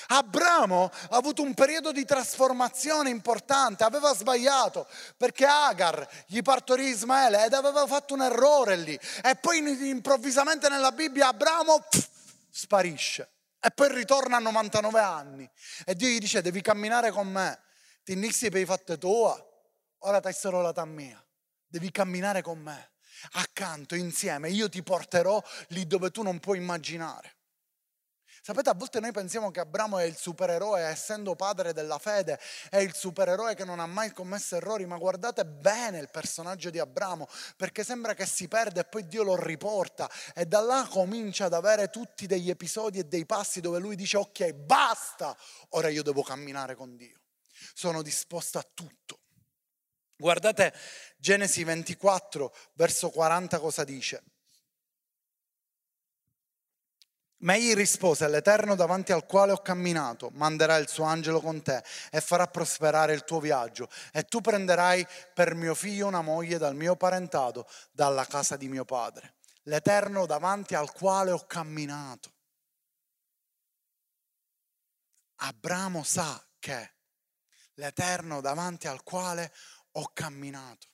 Abramo 0.08 0.90
ha 1.10 1.16
avuto 1.16 1.42
un 1.42 1.54
periodo 1.54 1.92
di 1.92 2.04
trasformazione 2.04 3.10
importante, 3.10 3.84
aveva 3.84 4.14
sbagliato 4.14 4.86
perché 5.16 5.44
Agar 5.44 6.08
gli 6.26 6.42
partorì 6.42 6.88
Ismaele 6.88 7.44
ed 7.44 7.52
aveva 7.52 7.86
fatto 7.86 8.14
un 8.14 8.22
errore 8.22 8.76
lì. 8.76 8.98
E 9.22 9.36
poi 9.36 9.58
improvvisamente 9.88 10.68
nella 10.68 10.92
Bibbia 10.92 11.28
Abramo 11.28 11.80
pff, 11.80 12.08
sparisce. 12.50 13.30
E 13.64 13.70
poi 13.70 13.92
ritorna 13.92 14.38
a 14.38 14.40
99 14.40 15.00
anni. 15.00 15.50
E 15.84 15.94
Dio 15.94 16.08
gli 16.08 16.18
dice 16.18 16.42
devi 16.42 16.60
camminare 16.60 17.12
con 17.12 17.28
me, 17.28 17.60
ti 18.02 18.12
inizi 18.12 18.50
per 18.50 18.60
i 18.60 18.64
fatti 18.64 18.98
tua, 18.98 19.40
ora 19.98 20.20
ti 20.20 20.32
solo 20.32 20.60
la 20.60 20.72
ta 20.72 20.84
mia, 20.84 21.24
devi 21.66 21.92
camminare 21.92 22.42
con 22.42 22.58
me, 22.58 22.90
accanto, 23.32 23.94
insieme, 23.94 24.50
io 24.50 24.68
ti 24.68 24.82
porterò 24.82 25.40
lì 25.68 25.86
dove 25.86 26.10
tu 26.10 26.22
non 26.22 26.40
puoi 26.40 26.58
immaginare. 26.58 27.36
Sapete, 28.44 28.70
a 28.70 28.74
volte 28.74 28.98
noi 28.98 29.12
pensiamo 29.12 29.52
che 29.52 29.61
Abramo 29.61 29.98
è 29.98 30.02
il 30.02 30.16
supereroe, 30.16 30.83
essendo 30.83 31.37
padre 31.37 31.72
della 31.72 32.00
fede, 32.00 32.40
è 32.70 32.78
il 32.78 32.92
supereroe 32.92 33.55
che 33.55 33.64
non 33.64 33.78
ha 33.78 33.87
mai 33.87 34.11
commesso 34.11 34.57
errori, 34.57 34.85
ma 34.85 34.98
guardate 34.98 35.46
bene 35.46 36.00
il 36.00 36.11
personaggio 36.11 36.68
di 36.68 36.81
Abramo, 36.81 37.28
perché 37.57 37.85
sembra 37.85 38.14
che 38.14 38.26
si 38.26 38.48
perde 38.48 38.81
e 38.81 38.85
poi 38.85 39.07
Dio 39.07 39.22
lo 39.22 39.37
riporta 39.40 40.11
e 40.35 40.44
da 40.46 40.59
là 40.59 40.88
comincia 40.90 41.44
ad 41.44 41.52
avere 41.52 41.88
tutti 41.88 42.26
degli 42.26 42.50
episodi 42.50 42.98
e 42.98 43.05
dei 43.05 43.26
passi 43.26 43.61
dove 43.61 43.78
lui 43.78 43.94
dice 43.94 44.16
ok, 44.16 44.52
basta, 44.55 45.37
ora 45.68 45.88
io 45.88 46.02
devo 46.02 46.24
camminare 46.24 46.74
con 46.74 46.96
Dio, 46.96 47.20
sono 47.74 48.02
disposto 48.02 48.59
a 48.59 48.66
tutto. 48.74 49.20
Guardate 50.16 50.74
Genesi 51.16 51.62
24, 51.62 52.52
verso 52.74 53.09
40 53.11 53.61
cosa 53.61 53.85
dice. 53.85 54.32
Ma 57.42 57.57
egli 57.57 57.74
rispose, 57.74 58.28
l'Eterno 58.28 58.76
davanti 58.76 59.11
al 59.11 59.26
quale 59.26 59.50
ho 59.50 59.59
camminato 59.59 60.31
manderà 60.35 60.76
il 60.76 60.88
suo 60.88 61.05
angelo 61.05 61.40
con 61.40 61.61
te 61.61 61.83
e 62.11 62.20
farà 62.20 62.46
prosperare 62.46 63.14
il 63.14 63.24
tuo 63.24 63.40
viaggio 63.40 63.88
e 64.12 64.24
tu 64.24 64.40
prenderai 64.40 65.05
per 65.35 65.55
mio 65.57 65.74
figlio 65.74 66.07
una 66.07 66.22
moglie 66.22 66.59
dal 66.59 66.76
mio 66.76 66.94
parentato, 66.94 67.66
dalla 67.90 68.24
casa 68.26 68.57
di 68.57 68.68
mio 68.68 68.85
padre. 68.85 69.35
L'Eterno 69.62 70.24
davanti 70.26 70.76
al 70.76 70.92
quale 70.92 71.33
ho 71.33 71.44
camminato. 71.46 72.31
Abramo 75.37 76.05
sa 76.05 76.40
che 76.61 76.90
l'Eterno 77.74 78.40
davanti 78.40 78.87
al 78.87 79.02
quale 79.02 79.52
ho 79.92 80.11
camminato. 80.12 80.91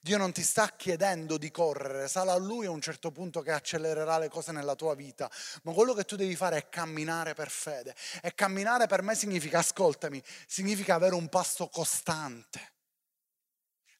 Dio 0.00 0.16
non 0.16 0.32
ti 0.32 0.42
sta 0.42 0.74
chiedendo 0.76 1.38
di 1.38 1.50
correre, 1.50 2.08
sarà 2.08 2.36
Lui 2.36 2.66
a 2.66 2.70
un 2.70 2.80
certo 2.80 3.10
punto 3.10 3.40
che 3.40 3.52
accelererà 3.52 4.18
le 4.18 4.28
cose 4.28 4.52
nella 4.52 4.74
tua 4.74 4.94
vita, 4.94 5.30
ma 5.62 5.72
quello 5.72 5.94
che 5.94 6.04
tu 6.04 6.16
devi 6.16 6.36
fare 6.36 6.56
è 6.56 6.68
camminare 6.68 7.34
per 7.34 7.50
fede. 7.50 7.94
E 8.22 8.34
camminare 8.34 8.86
per 8.86 9.02
me 9.02 9.14
significa, 9.14 9.58
ascoltami, 9.58 10.22
significa 10.46 10.94
avere 10.94 11.14
un 11.14 11.28
passo 11.28 11.68
costante. 11.68 12.74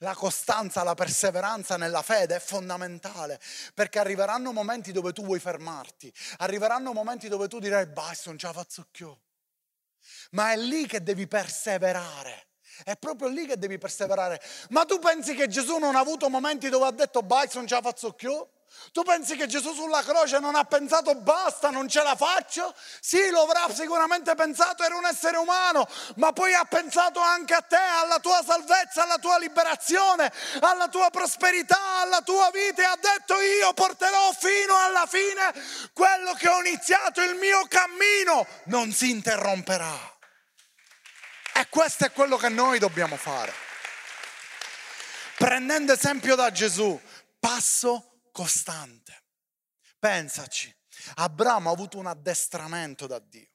La 0.01 0.15
costanza, 0.15 0.83
la 0.83 0.95
perseveranza 0.95 1.79
nella 1.79 2.03
fede 2.03 2.37
è 2.37 2.39
fondamentale 2.39 3.41
perché 3.73 3.99
arriveranno 3.99 4.53
momenti 4.53 4.93
dove 4.93 5.13
tu 5.13 5.25
vuoi 5.25 5.41
fermarti, 5.41 6.13
arriveranno 6.39 6.93
momenti 6.93 7.29
dove 7.29 7.49
tu 7.49 7.59
dirai 7.59 7.87
basta, 7.87 8.29
non 8.29 8.39
ce 8.39 8.47
la 8.47 8.53
faccio 8.53 8.87
più. 8.91 9.17
Ma 10.33 10.53
è 10.53 10.57
lì 10.57 10.87
che 10.87 11.03
devi 11.03 11.27
perseverare. 11.27 12.46
È 12.85 12.97
proprio 12.97 13.29
lì 13.29 13.47
che 13.47 13.59
devi 13.59 13.79
perseverare. 13.79 14.41
Ma 14.71 14.85
tu 14.85 14.99
pensi 14.99 15.35
che 15.35 15.49
Gesù 15.49 15.79
non 15.79 15.97
ha 15.97 16.01
avuto 16.01 16.29
momenti 16.29 16.69
dove 16.69 16.87
ha 16.87 16.93
detto 16.93 17.23
basta, 17.23 17.59
non 17.59 17.67
ce 17.67 17.75
la 17.75 17.83
faccio 17.83 18.13
più? 18.13 18.47
Tu 18.93 19.03
pensi 19.03 19.37
che 19.37 19.47
Gesù 19.47 19.75
sulla 19.75 20.03
croce 20.03 20.39
non 20.39 20.55
ha 20.55 20.65
pensato 20.65 21.15
basta, 21.17 21.71
non 21.71 21.89
ce 21.89 22.03
la 22.03 22.15
faccio? 22.15 22.75
Sì, 23.01 23.31
lo 23.31 23.43
avrà 23.43 23.67
sicuramente 23.73 24.35
pensato, 24.35 24.83
era 24.85 24.97
un 24.97 25.05
essere 25.05 25.37
umano, 25.37 25.87
ma 26.17 26.33
poi 26.33 26.55
ha 26.55 26.65
pensato 26.65 27.21
anche 27.21 27.55
a 27.55 27.61
te, 27.61 27.77
alla 27.77 28.19
tua 28.19 28.43
salvezza, 28.47 29.03
alla 29.03 29.19
tua 29.19 29.39
liberazione, 29.39 30.33
alla 30.61 30.89
tua 30.89 31.11
prosperità, 31.11 32.01
alla 32.01 32.23
tua 32.23 32.51
vita 32.53 32.83
e 32.83 32.85
ha 32.85 32.99
detto 32.99 33.35
io 33.41 33.73
porterò 33.75 34.33
fino 34.33 34.77
alla 34.77 35.07
fine 35.07 35.53
quello 35.93 36.33
che 36.35 36.49
ho 36.49 36.61
iniziato, 36.61 37.23
il 37.23 37.35
mio 37.35 37.67
cammino 37.69 38.47
non 38.65 38.93
si 38.93 39.11
interromperà. 39.11 40.16
E 41.59 41.69
questo 41.71 42.05
è 42.05 42.13
quello 42.13 42.37
che 42.37 42.51
noi 42.51 42.79
dobbiamo 42.79 43.17
fare. 43.17 43.51
Prendendo 45.39 45.95
esempio 45.95 46.35
da 46.35 46.51
Gesù, 46.51 47.01
passo 47.39 48.21
costante. 48.31 49.25
Pensaci, 49.99 50.75
Abramo 51.15 51.71
ha 51.71 51.73
avuto 51.73 51.97
un 51.97 52.09
addestramento 52.09 53.07
da 53.07 53.19
Dio. 53.19 53.49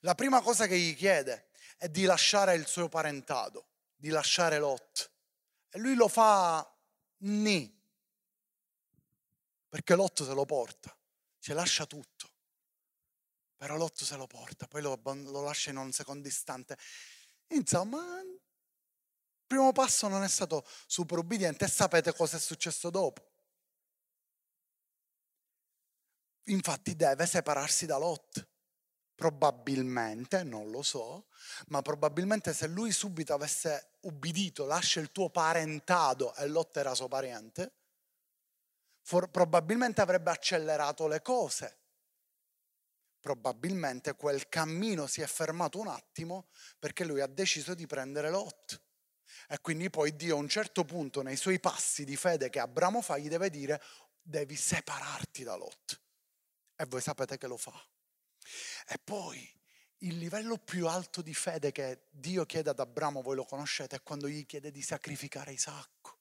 La 0.00 0.14
prima 0.14 0.40
cosa 0.40 0.66
che 0.66 0.78
gli 0.78 0.96
chiede 0.96 1.50
è 1.76 1.90
di 1.90 2.04
lasciare 2.04 2.54
il 2.54 2.66
suo 2.66 2.88
parentato, 2.88 3.68
di 3.94 4.08
lasciare 4.08 4.58
Lot. 4.58 5.10
E 5.68 5.78
lui 5.78 5.94
lo 5.94 6.08
fa 6.08 6.66
ni, 7.18 7.70
perché 9.68 9.94
Lot 9.94 10.24
se 10.24 10.32
lo 10.32 10.46
porta, 10.46 10.96
ci 11.38 11.52
lascia 11.52 11.84
tutto. 11.84 12.30
Però 13.56 13.76
Lot 13.76 14.02
se 14.02 14.16
lo 14.16 14.26
porta, 14.26 14.66
poi 14.66 14.80
lo, 14.80 14.98
lo 15.02 15.42
lascia 15.42 15.68
in 15.68 15.76
un 15.76 15.92
secondo 15.92 16.28
istante. 16.28 16.78
Insomma, 17.48 18.20
il 18.20 18.40
primo 19.46 19.72
passo 19.72 20.08
non 20.08 20.22
è 20.22 20.28
stato 20.28 20.64
super 20.86 21.18
ubbidiente 21.18 21.64
e 21.64 21.68
sapete 21.68 22.12
cosa 22.12 22.36
è 22.36 22.40
successo 22.40 22.90
dopo. 22.90 23.22
Infatti 26.48 26.94
deve 26.94 27.26
separarsi 27.26 27.86
da 27.86 27.96
Lot. 27.98 28.48
Probabilmente, 29.14 30.42
non 30.42 30.70
lo 30.70 30.82
so, 30.82 31.28
ma 31.68 31.80
probabilmente 31.80 32.52
se 32.52 32.66
lui 32.66 32.92
subito 32.92 33.32
avesse 33.32 33.96
ubbidito, 34.00 34.66
lascia 34.66 35.00
il 35.00 35.10
tuo 35.10 35.30
parentato 35.30 36.34
e 36.34 36.46
Lot 36.46 36.76
era 36.76 36.94
suo 36.94 37.08
parente, 37.08 37.72
for, 39.00 39.30
probabilmente 39.30 40.02
avrebbe 40.02 40.30
accelerato 40.30 41.06
le 41.06 41.22
cose 41.22 41.85
probabilmente 43.26 44.14
quel 44.14 44.48
cammino 44.48 45.08
si 45.08 45.20
è 45.20 45.26
fermato 45.26 45.80
un 45.80 45.88
attimo 45.88 46.46
perché 46.78 47.04
lui 47.04 47.20
ha 47.20 47.26
deciso 47.26 47.74
di 47.74 47.84
prendere 47.84 48.30
Lot. 48.30 48.80
E 49.48 49.60
quindi 49.60 49.90
poi 49.90 50.14
Dio 50.14 50.36
a 50.36 50.38
un 50.38 50.48
certo 50.48 50.84
punto 50.84 51.22
nei 51.22 51.34
suoi 51.34 51.58
passi 51.58 52.04
di 52.04 52.14
fede 52.14 52.50
che 52.50 52.60
Abramo 52.60 53.02
fa 53.02 53.18
gli 53.18 53.26
deve 53.26 53.50
dire 53.50 53.82
devi 54.22 54.54
separarti 54.54 55.42
da 55.42 55.56
Lot. 55.56 56.00
E 56.76 56.84
voi 56.86 57.00
sapete 57.00 57.36
che 57.36 57.48
lo 57.48 57.56
fa. 57.56 57.74
E 58.86 58.96
poi 59.02 59.52
il 60.00 60.18
livello 60.18 60.56
più 60.58 60.86
alto 60.86 61.20
di 61.20 61.34
fede 61.34 61.72
che 61.72 62.06
Dio 62.12 62.46
chiede 62.46 62.70
ad 62.70 62.78
Abramo, 62.78 63.22
voi 63.22 63.34
lo 63.34 63.44
conoscete, 63.44 63.96
è 63.96 64.02
quando 64.04 64.28
gli 64.28 64.46
chiede 64.46 64.70
di 64.70 64.82
sacrificare 64.82 65.50
Isacco. 65.50 66.15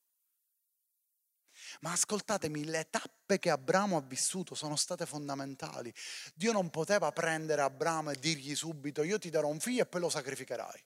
Ma 1.82 1.92
ascoltatemi, 1.92 2.66
le 2.66 2.90
tappe 2.90 3.40
che 3.40 3.50
Abramo 3.50 3.98
ha 3.98 4.02
vissuto 4.02 4.56
sono 4.56 4.76
state 4.76 5.06
fondamentali. 5.06 5.94
Dio 6.34 6.52
non 6.52 6.70
poteva 6.70 7.12
prendere 7.12 7.62
Abramo 7.62 8.12
e 8.12 8.20
dirgli 8.20 8.56
subito 8.56 9.04
io 9.04 9.20
ti 9.20 9.30
darò 9.30 9.48
un 9.48 9.60
figlio 9.60 9.84
e 9.84 9.86
poi 9.86 10.02
lo 10.02 10.10
sacrificherai. 10.10 10.84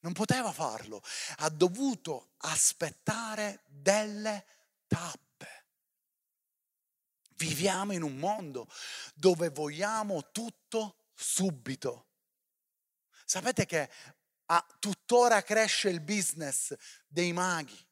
Non 0.00 0.12
poteva 0.12 0.52
farlo, 0.52 1.02
ha 1.38 1.48
dovuto 1.48 2.34
aspettare 2.38 3.62
delle 3.66 4.44
tappe. 4.86 5.64
Viviamo 7.36 7.92
in 7.92 8.02
un 8.02 8.16
mondo 8.16 8.68
dove 9.14 9.48
vogliamo 9.50 10.30
tutto 10.30 11.08
subito. 11.14 12.06
Sapete 13.24 13.66
che 13.66 13.90
a, 14.46 14.64
tuttora 14.78 15.42
cresce 15.42 15.88
il 15.88 16.00
business 16.00 16.74
dei 17.08 17.32
maghi 17.32 17.85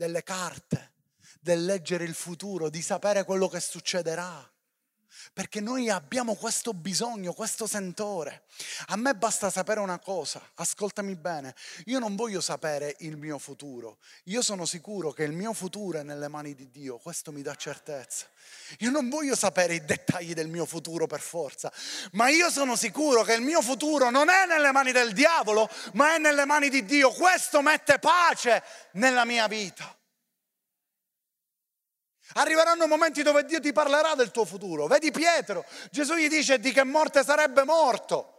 delle 0.00 0.22
carte, 0.22 0.92
del 1.42 1.62
leggere 1.62 2.04
il 2.04 2.14
futuro, 2.14 2.70
di 2.70 2.80
sapere 2.80 3.22
quello 3.22 3.48
che 3.48 3.60
succederà. 3.60 4.50
Perché 5.32 5.60
noi 5.60 5.88
abbiamo 5.88 6.34
questo 6.34 6.72
bisogno, 6.72 7.32
questo 7.32 7.66
sentore. 7.66 8.44
A 8.88 8.96
me 8.96 9.14
basta 9.14 9.50
sapere 9.50 9.80
una 9.80 9.98
cosa, 9.98 10.40
ascoltami 10.54 11.14
bene, 11.16 11.54
io 11.86 11.98
non 11.98 12.16
voglio 12.16 12.40
sapere 12.40 12.96
il 13.00 13.16
mio 13.16 13.38
futuro, 13.38 13.98
io 14.24 14.42
sono 14.42 14.66
sicuro 14.66 15.12
che 15.12 15.24
il 15.24 15.32
mio 15.32 15.52
futuro 15.52 15.98
è 15.98 16.02
nelle 16.02 16.28
mani 16.28 16.54
di 16.54 16.70
Dio, 16.70 16.98
questo 16.98 17.32
mi 17.32 17.42
dà 17.42 17.54
certezza. 17.54 18.26
Io 18.78 18.90
non 18.90 19.08
voglio 19.08 19.36
sapere 19.36 19.74
i 19.74 19.84
dettagli 19.84 20.34
del 20.34 20.48
mio 20.48 20.66
futuro 20.66 21.06
per 21.06 21.20
forza, 21.20 21.72
ma 22.12 22.28
io 22.28 22.50
sono 22.50 22.76
sicuro 22.76 23.22
che 23.22 23.34
il 23.34 23.42
mio 23.42 23.62
futuro 23.62 24.10
non 24.10 24.28
è 24.28 24.46
nelle 24.46 24.72
mani 24.72 24.92
del 24.92 25.12
diavolo, 25.12 25.68
ma 25.94 26.14
è 26.14 26.18
nelle 26.18 26.44
mani 26.44 26.68
di 26.68 26.84
Dio. 26.84 27.10
Questo 27.10 27.62
mette 27.62 27.98
pace 27.98 28.62
nella 28.92 29.24
mia 29.24 29.46
vita. 29.46 29.94
Arriveranno 32.34 32.86
momenti 32.86 33.22
dove 33.22 33.44
Dio 33.44 33.60
ti 33.60 33.72
parlerà 33.72 34.14
del 34.14 34.30
tuo 34.30 34.44
futuro. 34.44 34.86
Vedi 34.86 35.10
Pietro, 35.10 35.64
Gesù 35.90 36.14
gli 36.14 36.28
dice 36.28 36.58
di 36.58 36.72
che 36.72 36.84
morte 36.84 37.24
sarebbe 37.24 37.64
morto. 37.64 38.34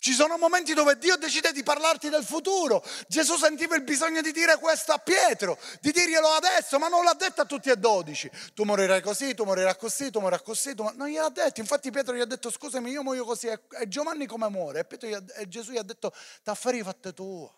Ci 0.00 0.14
sono 0.14 0.38
momenti 0.38 0.72
dove 0.72 0.96
Dio 0.96 1.16
decide 1.16 1.52
di 1.52 1.62
parlarti 1.62 2.08
del 2.08 2.24
futuro. 2.24 2.82
Gesù 3.06 3.36
sentiva 3.36 3.76
il 3.76 3.82
bisogno 3.82 4.22
di 4.22 4.32
dire 4.32 4.56
questo 4.56 4.92
a 4.92 4.98
Pietro, 4.98 5.58
di 5.82 5.92
dirglielo 5.92 6.26
adesso, 6.26 6.78
ma 6.78 6.88
non 6.88 7.04
l'ha 7.04 7.12
detto 7.12 7.42
a 7.42 7.44
tutti 7.44 7.68
e 7.68 7.76
dodici. 7.76 8.30
Tu 8.54 8.64
morirai 8.64 9.02
così, 9.02 9.34
tu 9.34 9.44
morirai 9.44 9.76
così, 9.76 10.10
tu 10.10 10.20
morirai 10.20 10.42
così. 10.42 10.74
Tu 10.74 10.84
mor... 10.84 10.94
Non 10.94 11.06
gliel'ha 11.08 11.28
detto. 11.28 11.60
Infatti 11.60 11.90
Pietro 11.90 12.14
gli 12.14 12.20
ha 12.20 12.24
detto 12.24 12.50
scusami, 12.50 12.90
io 12.90 13.02
muoio 13.02 13.26
così. 13.26 13.48
E 13.48 13.88
Giovanni 13.88 14.24
come 14.24 14.48
muore? 14.48 14.88
E, 14.88 15.14
ha... 15.14 15.22
e 15.36 15.46
Gesù 15.48 15.72
gli 15.72 15.76
ha 15.76 15.82
detto 15.82 16.14
t'affari 16.42 16.82
fatte 16.82 17.12
tua. 17.12 17.54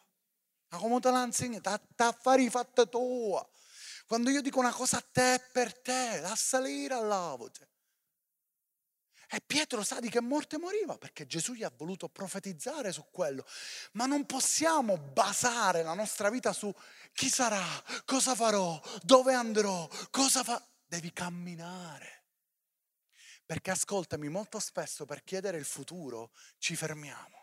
Ma 0.71 0.79
come 0.79 0.99
te 0.99 1.11
l'ha 1.13 1.23
insegnato? 1.23 1.81
T'affari 1.95 2.51
fatte 2.51 2.89
tua. 2.89 3.47
Quando 4.07 4.31
io 4.31 4.41
dico 4.41 4.59
una 4.59 4.73
cosa 4.73 4.99
a 4.99 5.05
te 5.11 5.35
è 5.35 5.41
per 5.53 5.81
te, 5.81 6.21
la 6.21 6.35
salire 6.37 6.95
all'avoce. 6.95 7.69
E 9.35 9.41
Pietro 9.41 9.83
sa 9.83 9.99
di 9.99 10.11
che 10.11 10.21
morte 10.21 10.59
moriva 10.59 10.99
perché 10.99 11.27
Gesù 11.27 11.55
gli 11.55 11.63
ha 11.63 11.73
voluto 11.75 12.11
profetizzare 12.11 12.93
su 12.93 13.07
quello. 13.11 13.47
Ma 13.93 14.05
non 14.05 14.27
possiamo 14.27 14.99
basare 14.99 15.83
la 15.83 15.95
nostra 15.95 16.29
vita 16.29 16.53
su 16.53 16.71
chi 17.15 17.31
sarà, 17.31 17.65
cosa 18.05 18.35
farò, 18.35 18.79
dove 19.03 19.33
andrò, 19.33 19.89
cosa 20.11 20.45
fa. 20.45 20.63
Devi 20.85 21.15
camminare. 21.15 22.25
Perché 23.47 23.71
ascoltami, 23.71 24.29
molto 24.29 24.59
spesso 24.59 25.07
per 25.07 25.25
chiedere 25.25 25.57
il 25.57 25.65
futuro 25.65 26.33
ci 26.59 26.77
fermiamo. 26.77 27.42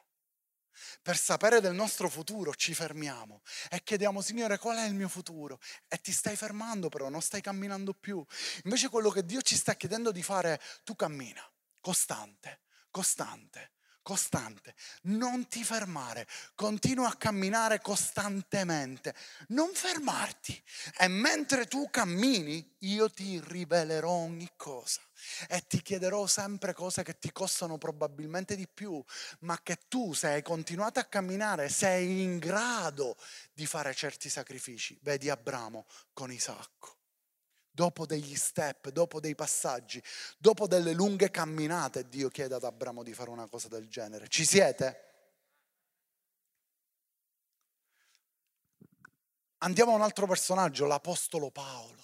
Per 1.01 1.17
sapere 1.17 1.61
del 1.61 1.73
nostro 1.73 2.09
futuro 2.09 2.53
ci 2.53 2.73
fermiamo 2.73 3.41
e 3.69 3.81
chiediamo, 3.83 4.21
Signore, 4.21 4.57
qual 4.57 4.77
è 4.77 4.85
il 4.85 4.93
mio 4.93 5.09
futuro? 5.09 5.59
E 5.87 5.99
ti 5.99 6.11
stai 6.11 6.35
fermando 6.35 6.89
però, 6.89 7.09
non 7.09 7.21
stai 7.21 7.41
camminando 7.41 7.93
più. 7.93 8.23
Invece 8.63 8.89
quello 8.89 9.09
che 9.09 9.25
Dio 9.25 9.41
ci 9.41 9.55
sta 9.55 9.75
chiedendo 9.75 10.11
di 10.11 10.23
fare 10.23 10.61
tu 10.83 10.95
cammina 10.95 11.41
costante, 11.79 12.61
costante, 12.91 13.71
costante. 14.09 14.73
Non 15.03 15.47
ti 15.47 15.63
fermare, 15.63 16.25
continua 16.55 17.09
a 17.09 17.15
camminare 17.15 17.79
costantemente, 17.79 19.13
non 19.49 19.69
fermarti. 19.71 20.59
E 20.97 21.07
mentre 21.07 21.67
tu 21.67 21.91
cammini, 21.91 22.77
io 22.79 23.11
ti 23.11 23.39
rivelerò 23.39 24.09
ogni 24.09 24.49
cosa 24.55 25.01
e 25.47 25.63
ti 25.67 25.83
chiederò 25.83 26.25
sempre 26.25 26.73
cose 26.73 27.03
che 27.03 27.19
ti 27.19 27.31
costano 27.31 27.77
probabilmente 27.77 28.55
di 28.55 28.67
più, 28.67 29.03
ma 29.41 29.61
che 29.61 29.77
tu, 29.87 30.13
se 30.13 30.29
hai 30.29 30.41
continuato 30.41 30.99
a 30.99 31.03
camminare, 31.03 31.69
sei 31.69 32.23
in 32.23 32.39
grado 32.39 33.15
di 33.53 33.67
fare 33.67 33.93
certi 33.93 34.27
sacrifici. 34.27 34.97
Vedi 35.03 35.29
Abramo 35.29 35.85
con 36.13 36.31
Isacco 36.31 36.98
dopo 37.79 38.05
degli 38.05 38.35
step, 38.35 38.89
dopo 38.89 39.21
dei 39.21 39.35
passaggi, 39.35 40.03
dopo 40.37 40.67
delle 40.67 40.91
lunghe 40.91 41.31
camminate, 41.31 42.09
Dio 42.09 42.27
chiede 42.27 42.55
ad 42.55 42.65
Abramo 42.65 43.03
di 43.03 43.13
fare 43.13 43.29
una 43.29 43.47
cosa 43.47 43.69
del 43.69 43.87
genere. 43.87 44.27
Ci 44.27 44.43
siete? 44.43 45.05
Andiamo 49.59 49.93
a 49.93 49.95
un 49.95 50.01
altro 50.01 50.27
personaggio, 50.27 50.87
l'Apostolo 50.87 51.51
Paolo. 51.51 52.03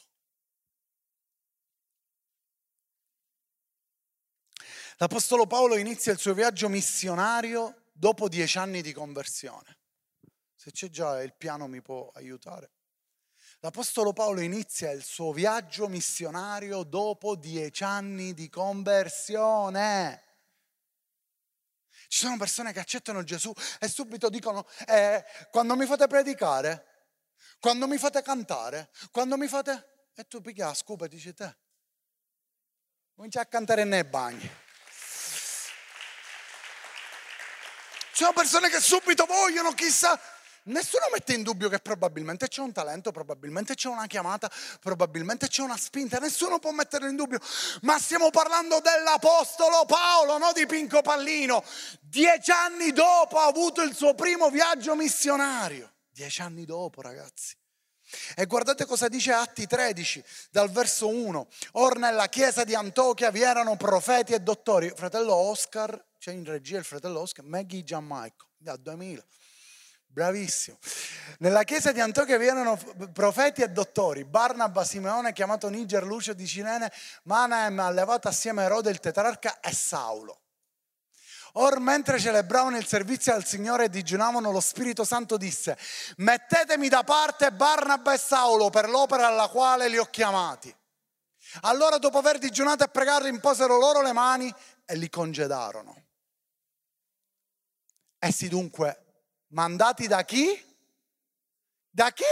L'Apostolo 4.96 5.46
Paolo 5.46 5.76
inizia 5.76 6.14
il 6.14 6.20
suo 6.20 6.34
viaggio 6.34 6.70
missionario 6.70 7.90
dopo 7.92 8.30
dieci 8.30 8.58
anni 8.58 8.82
di 8.82 8.94
conversione. 8.94 9.80
Se 10.56 10.72
c'è 10.72 10.88
già 10.88 11.22
il 11.22 11.34
piano 11.34 11.68
mi 11.68 11.82
può 11.82 12.10
aiutare. 12.14 12.75
L'Apostolo 13.66 14.14
Paolo 14.14 14.42
inizia 14.42 14.92
il 14.92 15.04
suo 15.04 15.32
viaggio 15.34 15.88
missionario 15.88 16.84
dopo 16.84 17.36
dieci 17.36 17.84
anni 17.84 18.36
di 18.36 18.48
conversione. 18.48 20.24
Ci 22.08 22.20
sono 22.20 22.38
persone 22.38 22.72
che 22.74 22.80
accettano 22.80 23.24
Gesù 23.24 23.52
e 23.80 23.88
subito 23.88 24.30
dicono, 24.30 24.68
eh, 24.86 25.26
quando 25.50 25.76
mi 25.76 25.88
fate 25.88 26.06
predicare, 26.06 27.08
quando 27.60 27.88
mi 27.88 27.98
fate 27.98 28.22
cantare, 28.22 28.92
quando 29.10 29.36
mi 29.36 29.48
fate... 29.48 30.12
E 30.14 30.28
tu 30.28 30.42
picchia 30.42 30.68
la 30.68 30.76
scupa 30.76 31.06
e 31.06 31.08
dici 31.08 31.34
te, 31.34 31.58
comincia 33.16 33.42
a 33.42 33.48
cantare 33.48 33.84
nei 33.84 34.04
bagni. 34.04 34.48
Ci 38.12 38.22
sono 38.22 38.34
persone 38.34 38.70
che 38.70 38.80
subito 38.80 39.26
vogliono 39.26 39.72
chissà 39.74 40.22
Nessuno 40.68 41.06
mette 41.14 41.34
in 41.34 41.44
dubbio 41.44 41.70
che 41.70 41.78
probabilmente 41.78 42.48
c'è 42.48 42.62
un 42.62 42.72
talento, 42.72 43.12
probabilmente 43.12 43.76
c'è 43.76 43.88
una 43.88 44.08
chiamata, 44.08 44.50
probabilmente 44.80 45.48
c'è 45.48 45.62
una 45.62 45.78
spinta, 45.78 46.18
nessuno 46.18 46.58
può 46.58 46.72
metterlo 46.72 47.08
in 47.08 47.16
dubbio, 47.16 47.40
ma 47.82 48.00
stiamo 48.00 48.32
parlando 48.32 48.80
dell'Apostolo 48.80 49.86
Paolo, 49.86 50.40
no 50.40 50.52
di 50.54 50.66
Pinco 50.66 51.04
Pallino. 51.04 51.64
Dieci 52.02 52.50
anni 52.50 52.92
dopo 52.94 53.38
ha 53.38 53.46
avuto 53.46 53.84
il 53.84 53.96
suo 53.96 54.16
primo 54.16 54.50
viaggio 54.50 54.96
missionario. 54.96 55.92
Dieci 56.10 56.42
anni 56.42 56.66
dopo, 56.66 57.02
ragazzi. 57.02 57.56
E 58.36 58.46
guardate 58.48 58.86
cosa 58.86 59.08
dice 59.08 59.34
Atti 59.34 59.68
13, 59.68 60.24
dal 60.50 60.72
verso 60.72 61.08
1. 61.08 61.48
Or 61.74 62.00
nella 62.00 62.28
chiesa 62.28 62.64
di 62.64 62.74
Antiochia 62.74 63.30
vi 63.30 63.42
erano 63.42 63.76
profeti 63.76 64.34
e 64.34 64.40
dottori. 64.40 64.92
Fratello 64.96 65.36
Oscar, 65.36 66.04
c'è 66.18 66.32
in 66.32 66.44
regia 66.44 66.80
il 66.80 66.86
fratello 66.86 67.20
Oscar, 67.20 67.46
Maggie 67.46 67.84
Gianmaico, 67.84 68.48
da 68.58 68.76
2000. 68.78 69.24
Bravissimo. 70.16 70.78
Nella 71.40 71.64
chiesa 71.64 71.92
di 71.92 72.00
Antiochia 72.00 72.42
erano 72.42 72.80
profeti 73.12 73.62
e 73.62 73.68
dottori, 73.68 74.24
Barnaba, 74.24 74.86
Simeone, 74.86 75.34
chiamato 75.34 75.68
Niger, 75.68 76.06
Lucio 76.06 76.34
di 76.34 76.48
Cinene, 76.48 76.90
Manaem, 77.24 77.78
allevato 77.80 78.30
assieme 78.30 78.62
a 78.62 78.66
Erode 78.66 78.92
il 78.92 79.02
tetrarca 79.02 79.60
e 79.60 79.74
Saulo. 79.74 80.40
Or 81.56 81.82
mentre 81.82 82.18
celebravano 82.18 82.78
il 82.78 82.86
servizio 82.86 83.34
al 83.34 83.44
Signore 83.44 83.86
e 83.86 83.90
digiunavano, 83.90 84.52
lo 84.52 84.62
Spirito 84.62 85.04
Santo 85.04 85.36
disse, 85.36 85.78
mettetemi 86.18 86.88
da 86.88 87.04
parte 87.04 87.52
Barnaba 87.52 88.14
e 88.14 88.18
Saulo 88.18 88.70
per 88.70 88.88
l'opera 88.88 89.28
alla 89.28 89.50
quale 89.50 89.90
li 89.90 89.98
ho 89.98 90.06
chiamati. 90.06 90.74
Allora 91.64 91.98
dopo 91.98 92.20
aver 92.20 92.38
digiunato 92.38 92.86
e 92.86 92.88
pregato 92.88 93.28
imposero 93.28 93.78
loro 93.78 94.02
le 94.02 94.14
mani 94.14 94.54
e 94.86 94.96
li 94.96 95.10
congedarono. 95.10 96.04
Essi 98.18 98.48
dunque 98.48 99.05
mandati 99.56 100.08
da 100.08 100.24
chi? 100.24 100.64
Da 101.90 102.12
chi? 102.12 102.24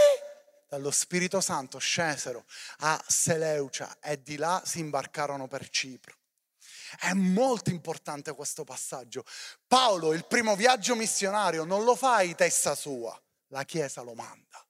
Dallo 0.68 0.92
Spirito 0.92 1.40
Santo 1.40 1.80
scesero 1.80 2.46
a 2.80 3.02
Seleucia 3.08 3.98
e 4.02 4.22
di 4.22 4.36
là 4.36 4.62
si 4.66 4.80
imbarcarono 4.80 5.48
per 5.48 5.70
Cipro. 5.70 6.18
È 7.00 7.14
molto 7.14 7.70
importante 7.70 8.34
questo 8.34 8.64
passaggio. 8.64 9.24
Paolo, 9.68 10.14
il 10.14 10.26
primo 10.26 10.56
viaggio 10.56 10.96
missionario, 10.96 11.64
non 11.64 11.84
lo 11.84 11.96
fa 11.96 12.22
in 12.22 12.36
testa 12.36 12.76
sua, 12.76 13.20
la 13.48 13.64
Chiesa 13.64 14.02
lo 14.02 14.14
manda, 14.14 14.64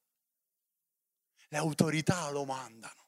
le 1.47 1.57
autorità 1.57 2.29
lo 2.29 2.45
mandano. 2.45 3.02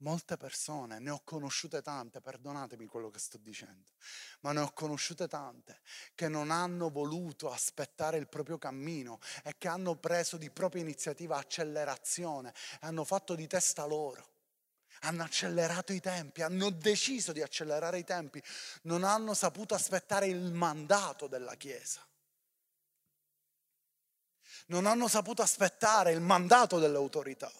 Molte 0.00 0.36
persone, 0.36 0.98
ne 0.98 1.08
ho 1.08 1.22
conosciute 1.24 1.80
tante, 1.80 2.20
perdonatemi 2.20 2.84
quello 2.84 3.08
che 3.08 3.18
sto 3.18 3.38
dicendo, 3.38 3.92
ma 4.40 4.52
ne 4.52 4.60
ho 4.60 4.70
conosciute 4.72 5.26
tante 5.26 5.80
che 6.14 6.28
non 6.28 6.50
hanno 6.50 6.90
voluto 6.90 7.50
aspettare 7.50 8.18
il 8.18 8.28
proprio 8.28 8.58
cammino 8.58 9.20
e 9.42 9.54
che 9.56 9.68
hanno 9.68 9.96
preso 9.96 10.36
di 10.36 10.50
propria 10.50 10.82
iniziativa 10.82 11.38
accelerazione 11.38 12.52
e 12.74 12.86
hanno 12.86 13.04
fatto 13.04 13.34
di 13.34 13.46
testa 13.46 13.86
loro. 13.86 14.34
Hanno 15.00 15.22
accelerato 15.22 15.94
i 15.94 16.00
tempi, 16.00 16.42
hanno 16.42 16.68
deciso 16.70 17.32
di 17.32 17.40
accelerare 17.40 17.98
i 17.98 18.04
tempi, 18.04 18.42
non 18.82 19.02
hanno 19.02 19.32
saputo 19.32 19.74
aspettare 19.74 20.26
il 20.26 20.52
mandato 20.52 21.26
della 21.26 21.54
Chiesa. 21.54 22.06
Non 24.66 24.84
hanno 24.84 25.08
saputo 25.08 25.40
aspettare 25.40 26.12
il 26.12 26.20
mandato 26.20 26.78
delle 26.78 26.96
autorità. 26.96 27.50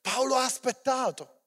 Paolo 0.00 0.36
ha 0.36 0.44
aspettato. 0.44 1.40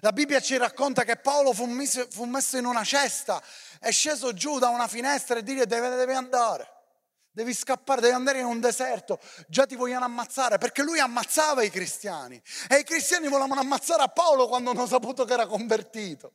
La 0.00 0.12
Bibbia 0.12 0.40
ci 0.40 0.56
racconta 0.56 1.04
che 1.04 1.16
Paolo 1.16 1.52
fu 1.52 1.64
messo, 1.64 2.06
fu 2.10 2.24
messo 2.24 2.56
in 2.56 2.64
una 2.64 2.84
cesta, 2.84 3.42
è 3.80 3.90
sceso 3.90 4.32
giù 4.32 4.58
da 4.58 4.68
una 4.68 4.88
finestra 4.88 5.38
e 5.38 5.42
dire 5.42 5.66
deve, 5.66 5.88
devi 5.96 6.12
andare, 6.12 6.68
devi 7.30 7.54
scappare, 7.54 8.00
devi 8.00 8.14
andare 8.14 8.40
in 8.40 8.46
un 8.46 8.60
deserto, 8.60 9.20
già 9.48 9.64
ti 9.66 9.74
vogliono 9.74 10.04
ammazzare, 10.04 10.58
perché 10.58 10.82
lui 10.82 10.98
ammazzava 10.98 11.62
i 11.62 11.70
cristiani 11.70 12.40
e 12.68 12.78
i 12.78 12.84
cristiani 12.84 13.28
volevano 13.28 13.60
ammazzare 13.60 14.02
a 14.02 14.08
Paolo 14.08 14.48
quando 14.48 14.70
hanno 14.70 14.86
saputo 14.86 15.24
che 15.24 15.32
era 15.32 15.46
convertito. 15.46 16.34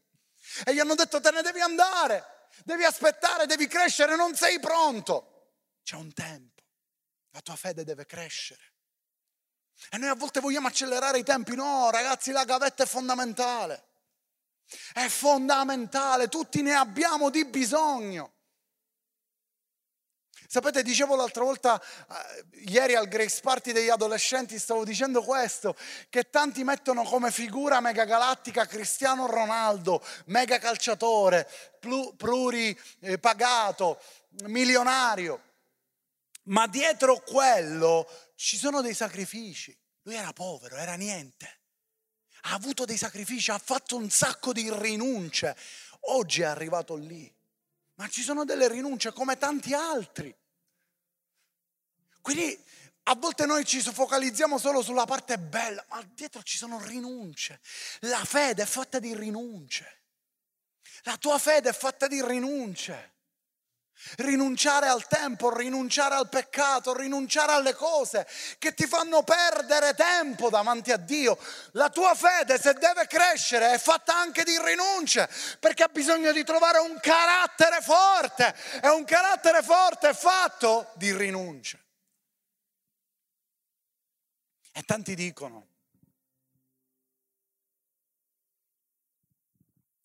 E 0.65 0.73
gli 0.73 0.79
hanno 0.79 0.95
detto 0.95 1.21
te 1.21 1.31
ne 1.31 1.41
devi 1.41 1.61
andare, 1.61 2.47
devi 2.65 2.83
aspettare, 2.83 3.45
devi 3.45 3.67
crescere, 3.67 4.15
non 4.15 4.35
sei 4.35 4.59
pronto. 4.59 5.27
C'è 5.83 5.95
un 5.95 6.13
tempo, 6.13 6.63
la 7.31 7.41
tua 7.41 7.55
fede 7.55 7.83
deve 7.83 8.05
crescere. 8.05 8.70
E 9.89 9.97
noi 9.97 10.09
a 10.09 10.15
volte 10.15 10.39
vogliamo 10.39 10.67
accelerare 10.67 11.19
i 11.19 11.23
tempi. 11.23 11.55
No, 11.55 11.89
ragazzi, 11.91 12.31
la 12.31 12.45
gavetta 12.45 12.83
è 12.83 12.85
fondamentale. 12.85 13.83
È 14.93 15.07
fondamentale, 15.07 16.27
tutti 16.29 16.61
ne 16.61 16.73
abbiamo 16.75 17.29
di 17.29 17.45
bisogno. 17.45 18.33
Sapete, 20.47 20.83
dicevo 20.83 21.15
l'altra 21.15 21.45
volta, 21.45 21.81
eh, 21.81 22.45
ieri 22.65 22.95
al 22.95 23.07
Grace 23.07 23.39
Party 23.41 23.71
degli 23.71 23.89
adolescenti, 23.89 24.59
stavo 24.59 24.83
dicendo 24.83 25.23
questo, 25.23 25.77
che 26.09 26.29
tanti 26.29 26.65
mettono 26.65 27.03
come 27.03 27.31
figura 27.31 27.79
mega 27.79 28.03
galattica 28.03 28.65
Cristiano 28.65 29.27
Ronaldo, 29.27 30.03
mega 30.25 30.57
calciatore, 30.59 31.49
pluripagato, 32.17 33.97
milionario. 34.43 35.50
Ma 36.43 36.67
dietro 36.67 37.19
quello 37.21 38.07
ci 38.35 38.57
sono 38.57 38.81
dei 38.81 38.93
sacrifici. 38.93 39.77
Lui 40.03 40.15
era 40.15 40.33
povero, 40.33 40.75
era 40.75 40.95
niente. 40.95 41.59
Ha 42.43 42.53
avuto 42.53 42.85
dei 42.85 42.97
sacrifici, 42.97 43.51
ha 43.51 43.59
fatto 43.59 43.95
un 43.95 44.09
sacco 44.09 44.51
di 44.51 44.69
rinunce. 44.73 45.55
Oggi 46.07 46.41
è 46.41 46.45
arrivato 46.45 46.95
lì. 46.95 47.31
Ma 47.95 48.07
ci 48.07 48.23
sono 48.23 48.45
delle 48.45 48.67
rinunce 48.67 49.11
come 49.13 49.37
tanti 49.37 49.73
altri. 49.73 50.35
Quindi 52.21 52.59
a 53.03 53.15
volte 53.15 53.45
noi 53.45 53.65
ci 53.65 53.81
focalizziamo 53.81 54.57
solo 54.57 54.81
sulla 54.81 55.05
parte 55.05 55.37
bella, 55.37 55.83
ma 55.89 56.03
dietro 56.13 56.41
ci 56.43 56.57
sono 56.57 56.79
rinunce. 56.83 57.59
La 58.01 58.23
fede 58.25 58.63
è 58.63 58.65
fatta 58.65 58.99
di 58.99 59.15
rinunce. 59.15 60.03
La 61.03 61.17
tua 61.17 61.37
fede 61.39 61.69
è 61.69 61.73
fatta 61.73 62.07
di 62.07 62.23
rinunce. 62.23 63.13
Rinunciare 64.17 64.87
al 64.87 65.07
tempo, 65.07 65.55
rinunciare 65.55 66.15
al 66.15 66.27
peccato, 66.27 66.95
rinunciare 66.95 67.51
alle 67.53 67.73
cose 67.73 68.27
che 68.57 68.73
ti 68.73 68.87
fanno 68.87 69.23
perdere 69.23 69.93
tempo 69.93 70.49
davanti 70.49 70.91
a 70.91 70.97
Dio. 70.97 71.37
La 71.73 71.89
tua 71.89 72.15
fede, 72.15 72.59
se 72.59 72.73
deve 72.73 73.07
crescere, 73.07 73.73
è 73.73 73.77
fatta 73.77 74.15
anche 74.15 74.43
di 74.43 74.57
rinunce, 74.59 75.29
perché 75.59 75.83
ha 75.83 75.89
bisogno 75.89 76.31
di 76.31 76.43
trovare 76.43 76.79
un 76.79 76.99
carattere 76.99 77.81
forte. 77.81 78.55
E 78.81 78.89
un 78.89 79.03
carattere 79.03 79.61
forte 79.61 80.09
è 80.09 80.13
fatto 80.13 80.91
di 80.95 81.15
rinunce. 81.15 81.79
E 84.73 84.83
tanti 84.83 85.15
dicono, 85.15 85.67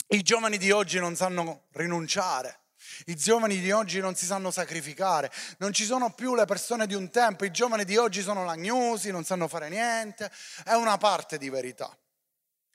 i 0.09 0.23
giovani 0.23 0.59
di 0.59 0.71
oggi 0.71 0.99
non 0.99 1.17
sanno 1.17 1.65
rinunciare. 1.73 2.66
I 3.07 3.17
giovani 3.17 3.59
di 3.61 3.71
oggi 3.71 4.01
non 4.01 4.15
si 4.15 4.27
sanno 4.27 4.51
sacrificare, 4.51 5.31
non 5.59 5.73
ci 5.73 5.85
sono 5.85 6.13
più 6.13 6.35
le 6.35 6.45
persone 6.45 6.87
di 6.87 6.95
un 6.95 7.11
tempo, 7.11 7.45
i 7.45 7.51
giovani 7.51 7.85
di 7.85 7.97
oggi 7.97 8.23
sono 8.23 8.45
lagnosi, 8.45 9.11
non 9.11 9.25
sanno 9.25 9.49
fare 9.49 9.69
niente, 9.69 10.31
è 10.65 10.75
una 10.75 10.97
parte 10.99 11.39
di 11.39 11.49
verità. 11.49 11.97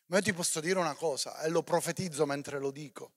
Ma 0.07 0.17
io 0.17 0.23
ti 0.23 0.33
posso 0.33 0.59
dire 0.59 0.77
una 0.77 0.95
cosa 0.95 1.39
e 1.41 1.49
lo 1.49 1.63
profetizzo 1.63 2.25
mentre 2.25 2.59
lo 2.59 2.71
dico 2.71 3.13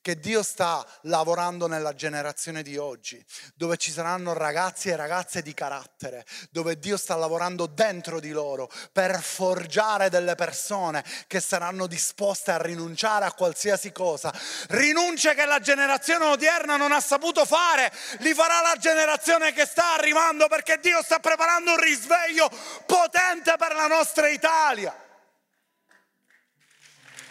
che 0.00 0.18
Dio 0.18 0.42
sta 0.42 0.86
lavorando 1.02 1.66
nella 1.66 1.94
generazione 1.94 2.62
di 2.62 2.76
oggi, 2.76 3.24
dove 3.54 3.76
ci 3.76 3.90
saranno 3.90 4.32
ragazzi 4.32 4.88
e 4.88 4.96
ragazze 4.96 5.42
di 5.42 5.54
carattere, 5.54 6.24
dove 6.50 6.78
Dio 6.78 6.96
sta 6.96 7.16
lavorando 7.16 7.66
dentro 7.66 8.20
di 8.20 8.30
loro 8.30 8.70
per 8.92 9.20
forgiare 9.22 10.10
delle 10.10 10.34
persone 10.34 11.04
che 11.26 11.40
saranno 11.40 11.86
disposte 11.86 12.50
a 12.50 12.60
rinunciare 12.60 13.24
a 13.24 13.32
qualsiasi 13.32 13.92
cosa. 13.92 14.32
Rinunce 14.68 15.34
che 15.34 15.44
la 15.44 15.60
generazione 15.60 16.24
odierna 16.26 16.76
non 16.76 16.92
ha 16.92 17.00
saputo 17.00 17.44
fare, 17.44 17.92
li 18.18 18.34
farà 18.34 18.60
la 18.60 18.76
generazione 18.78 19.52
che 19.52 19.66
sta 19.66 19.94
arrivando 19.94 20.48
perché 20.48 20.78
Dio 20.80 21.02
sta 21.02 21.18
preparando 21.18 21.72
un 21.72 21.80
risveglio 21.80 22.50
potente 22.86 23.54
per 23.56 23.74
la 23.74 23.86
nostra 23.86 24.28
Italia. 24.28 24.94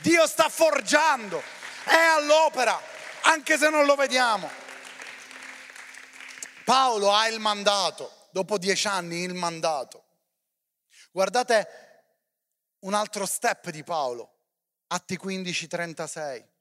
Dio 0.01 0.27
sta 0.27 0.49
forgiando 0.49 1.41
è 1.85 1.95
all'opera, 1.95 2.79
anche 3.23 3.57
se 3.57 3.69
non 3.69 3.85
lo 3.85 3.95
vediamo. 3.95 4.49
Paolo 6.63 7.11
ha 7.11 7.27
il 7.27 7.39
mandato, 7.39 8.27
dopo 8.31 8.57
dieci 8.57 8.87
anni 8.87 9.23
il 9.23 9.33
mandato. 9.33 10.03
Guardate 11.11 11.67
un 12.79 12.93
altro 12.93 13.25
step 13.25 13.69
di 13.69 13.83
Paolo, 13.83 14.29
Atti 14.87 15.17
15, 15.17 15.67
36 15.67 16.51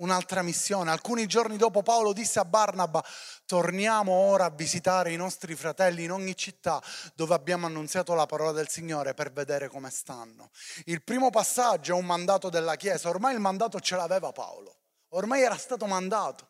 un'altra 0.00 0.42
missione. 0.42 0.90
Alcuni 0.90 1.26
giorni 1.26 1.56
dopo 1.56 1.82
Paolo 1.82 2.12
disse 2.12 2.38
a 2.38 2.44
Barnaba, 2.44 3.04
torniamo 3.46 4.12
ora 4.12 4.46
a 4.46 4.50
visitare 4.50 5.12
i 5.12 5.16
nostri 5.16 5.54
fratelli 5.54 6.04
in 6.04 6.12
ogni 6.12 6.36
città 6.36 6.82
dove 7.14 7.34
abbiamo 7.34 7.66
annunziato 7.66 8.14
la 8.14 8.26
parola 8.26 8.52
del 8.52 8.68
Signore 8.68 9.14
per 9.14 9.32
vedere 9.32 9.68
come 9.68 9.90
stanno. 9.90 10.50
Il 10.84 11.02
primo 11.02 11.30
passaggio 11.30 11.94
è 11.94 11.98
un 11.98 12.06
mandato 12.06 12.48
della 12.48 12.76
Chiesa, 12.76 13.08
ormai 13.08 13.34
il 13.34 13.40
mandato 13.40 13.80
ce 13.80 13.96
l'aveva 13.96 14.32
Paolo, 14.32 14.76
ormai 15.10 15.42
era 15.42 15.56
stato 15.56 15.86
mandato. 15.86 16.48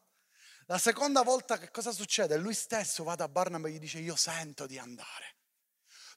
La 0.66 0.78
seconda 0.78 1.22
volta 1.22 1.58
che 1.58 1.70
cosa 1.70 1.90
succede? 1.90 2.36
Lui 2.36 2.54
stesso 2.54 3.02
va 3.02 3.16
da 3.16 3.28
Barnaba 3.28 3.66
e 3.66 3.72
gli 3.72 3.78
dice 3.80 3.98
io 3.98 4.14
sento 4.14 4.66
di 4.66 4.78
andare. 4.78 5.29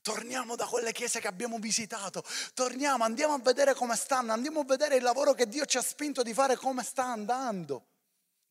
Torniamo 0.04 0.58
da 0.58 0.66
quelle 0.66 0.92
chiese 0.92 1.22
che 1.22 1.30
abbiamo 1.30 1.60
visitato, 1.60 2.26
torniamo, 2.54 3.06
andiamo 3.06 3.36
a 3.36 3.40
vedere 3.40 3.74
come 3.74 3.96
stanno, 3.96 4.34
andiamo 4.34 4.60
a 4.60 4.66
vedere 4.66 4.98
il 4.98 5.02
lavoro 5.02 5.34
che 5.34 5.48
Dio 5.48 5.64
ci 5.66 5.78
ha 5.78 5.82
spinto 5.82 6.24
di 6.24 6.34
fare, 6.34 6.58
come 6.58 6.84
sta 6.84 7.06
andando. 7.06 7.88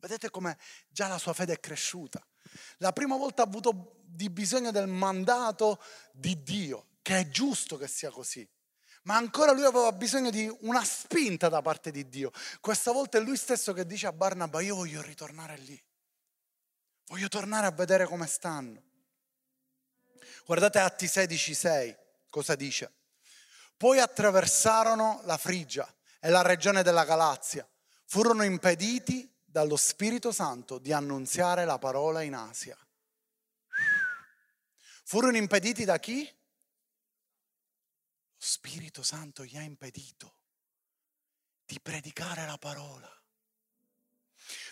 Vedete 0.00 0.30
come 0.30 0.56
già 0.88 1.08
la 1.08 1.18
sua 1.18 1.34
fede 1.34 1.52
è 1.52 1.60
cresciuta. 1.60 2.26
La 2.78 2.92
prima 2.92 3.18
volta 3.18 3.42
ha 3.42 3.44
avuto 3.44 4.00
bisogno 4.02 4.70
del 4.70 4.86
mandato 4.86 5.78
di 6.10 6.42
Dio, 6.42 6.86
che 7.02 7.18
è 7.18 7.28
giusto 7.28 7.76
che 7.76 7.86
sia 7.86 8.10
così. 8.10 8.48
Ma 9.02 9.16
ancora 9.16 9.52
lui 9.52 9.64
aveva 9.64 9.92
bisogno 9.92 10.30
di 10.30 10.50
una 10.60 10.82
spinta 10.82 11.50
da 11.50 11.60
parte 11.60 11.90
di 11.90 12.08
Dio. 12.08 12.32
Questa 12.60 12.92
volta 12.92 13.18
è 13.18 13.20
lui 13.20 13.36
stesso 13.36 13.74
che 13.74 13.84
dice 13.84 14.06
a 14.06 14.12
Barnaba, 14.12 14.62
io 14.62 14.76
voglio 14.76 15.02
ritornare 15.02 15.58
lì. 15.58 15.78
Voglio 17.08 17.28
tornare 17.28 17.66
a 17.66 17.72
vedere 17.72 18.06
come 18.06 18.26
stanno. 18.26 18.90
Guardate 20.44 20.80
Atti 20.80 21.06
16,6, 21.06 21.96
cosa 22.28 22.56
dice? 22.56 22.92
Poi 23.76 24.00
attraversarono 24.00 25.20
la 25.24 25.36
Frigia 25.36 25.88
e 26.18 26.30
la 26.30 26.42
regione 26.42 26.82
della 26.82 27.04
Galazia. 27.04 27.68
Furono 28.04 28.42
impediti 28.42 29.32
dallo 29.44 29.76
Spirito 29.76 30.32
Santo 30.32 30.78
di 30.78 30.92
annunziare 30.92 31.64
la 31.64 31.78
parola 31.78 32.22
in 32.22 32.34
Asia. 32.34 32.76
Furono 35.04 35.36
impediti 35.36 35.84
da 35.84 35.98
chi? 35.98 36.24
Lo 36.24 36.30
Spirito 38.36 39.02
Santo 39.02 39.44
gli 39.44 39.56
ha 39.56 39.62
impedito 39.62 40.38
di 41.64 41.78
predicare 41.80 42.46
la 42.46 42.58
parola. 42.58 43.08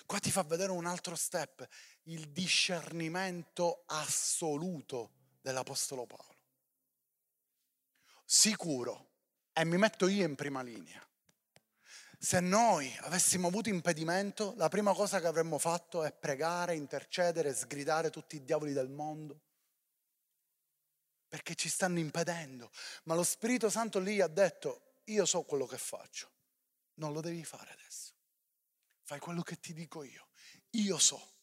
Qua 0.04 0.18
ti 0.18 0.32
fa 0.32 0.42
vedere 0.42 0.72
un 0.72 0.86
altro 0.86 1.14
step, 1.14 1.66
il 2.04 2.30
discernimento 2.30 3.84
assoluto 3.86 5.18
dell'Apostolo 5.40 6.06
Paolo. 6.06 6.38
Sicuro, 8.24 9.08
e 9.52 9.64
mi 9.64 9.76
metto 9.76 10.06
io 10.06 10.24
in 10.24 10.34
prima 10.34 10.62
linea, 10.62 11.04
se 12.22 12.38
noi 12.40 12.94
avessimo 13.00 13.48
avuto 13.48 13.70
impedimento, 13.70 14.52
la 14.56 14.68
prima 14.68 14.92
cosa 14.92 15.20
che 15.20 15.26
avremmo 15.26 15.58
fatto 15.58 16.04
è 16.04 16.12
pregare, 16.12 16.76
intercedere, 16.76 17.54
sgridare 17.54 18.10
tutti 18.10 18.36
i 18.36 18.44
diavoli 18.44 18.74
del 18.74 18.90
mondo, 18.90 19.40
perché 21.26 21.54
ci 21.54 21.68
stanno 21.70 21.98
impedendo. 21.98 22.70
Ma 23.04 23.14
lo 23.14 23.22
Spirito 23.22 23.70
Santo 23.70 23.98
lì 23.98 24.20
ha 24.20 24.26
detto, 24.26 25.00
io 25.04 25.24
so 25.24 25.42
quello 25.42 25.64
che 25.64 25.78
faccio, 25.78 26.30
non 26.94 27.14
lo 27.14 27.22
devi 27.22 27.42
fare 27.42 27.72
adesso, 27.72 28.12
fai 29.02 29.18
quello 29.18 29.40
che 29.42 29.58
ti 29.58 29.72
dico 29.72 30.02
io, 30.02 30.28
io 30.70 30.98
so. 30.98 31.38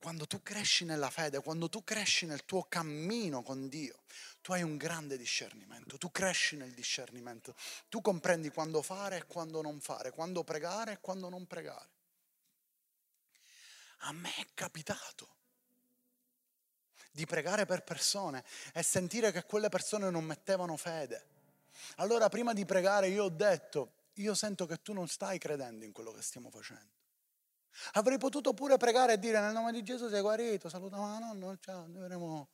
Quando 0.00 0.26
tu 0.26 0.42
cresci 0.42 0.84
nella 0.84 1.10
fede, 1.10 1.42
quando 1.42 1.68
tu 1.68 1.84
cresci 1.84 2.24
nel 2.26 2.44
tuo 2.44 2.64
cammino 2.64 3.42
con 3.42 3.68
Dio, 3.68 4.02
tu 4.40 4.52
hai 4.52 4.62
un 4.62 4.76
grande 4.76 5.18
discernimento, 5.18 5.98
tu 5.98 6.10
cresci 6.10 6.56
nel 6.56 6.72
discernimento, 6.72 7.54
tu 7.88 8.00
comprendi 8.00 8.48
quando 8.48 8.80
fare 8.82 9.18
e 9.18 9.26
quando 9.26 9.60
non 9.60 9.78
fare, 9.80 10.10
quando 10.10 10.42
pregare 10.42 10.92
e 10.92 10.98
quando 11.00 11.28
non 11.28 11.46
pregare. 11.46 11.88
A 14.04 14.12
me 14.12 14.34
è 14.36 14.46
capitato 14.54 15.36
di 17.10 17.26
pregare 17.26 17.66
per 17.66 17.82
persone 17.82 18.44
e 18.72 18.82
sentire 18.82 19.32
che 19.32 19.44
quelle 19.44 19.68
persone 19.68 20.08
non 20.08 20.24
mettevano 20.24 20.76
fede. 20.76 21.26
Allora 21.96 22.28
prima 22.28 22.54
di 22.54 22.64
pregare 22.64 23.08
io 23.08 23.24
ho 23.24 23.28
detto, 23.28 23.92
io 24.14 24.34
sento 24.34 24.64
che 24.64 24.80
tu 24.80 24.92
non 24.94 25.08
stai 25.08 25.38
credendo 25.38 25.84
in 25.84 25.92
quello 25.92 26.12
che 26.12 26.22
stiamo 26.22 26.50
facendo. 26.50 26.99
Avrei 27.92 28.18
potuto 28.18 28.52
pure 28.52 28.76
pregare 28.76 29.14
e 29.14 29.18
dire 29.18 29.40
nel 29.40 29.52
nome 29.52 29.72
di 29.72 29.82
Gesù 29.82 30.08
sei 30.08 30.20
guarito, 30.20 30.68
saluta 30.68 30.96
la 30.96 31.18
nonna, 31.18 31.56
ciao, 31.60 31.86
noi 31.88 32.00
vedremo. 32.00 32.48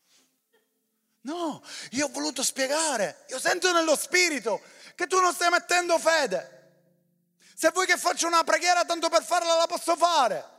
No, 1.23 1.63
io 1.91 2.07
ho 2.07 2.11
voluto 2.11 2.43
spiegare, 2.43 3.25
io 3.29 3.41
sento 3.41 3.73
nello 3.73 3.97
spirito 3.97 4.61
che 4.95 5.07
tu 5.07 5.21
non 5.21 5.33
stai 5.33 5.51
mettendo 5.51 5.99
fede. 5.99 6.55
Se 7.55 7.71
vuoi 7.71 7.87
che 7.87 7.97
faccia 7.97 8.27
una 8.27 8.45
preghiera 8.45 8.85
tanto 8.85 9.09
per 9.09 9.25
farla 9.25 9.57
la 9.57 9.67
posso 9.67 9.97
fare. 9.97 10.55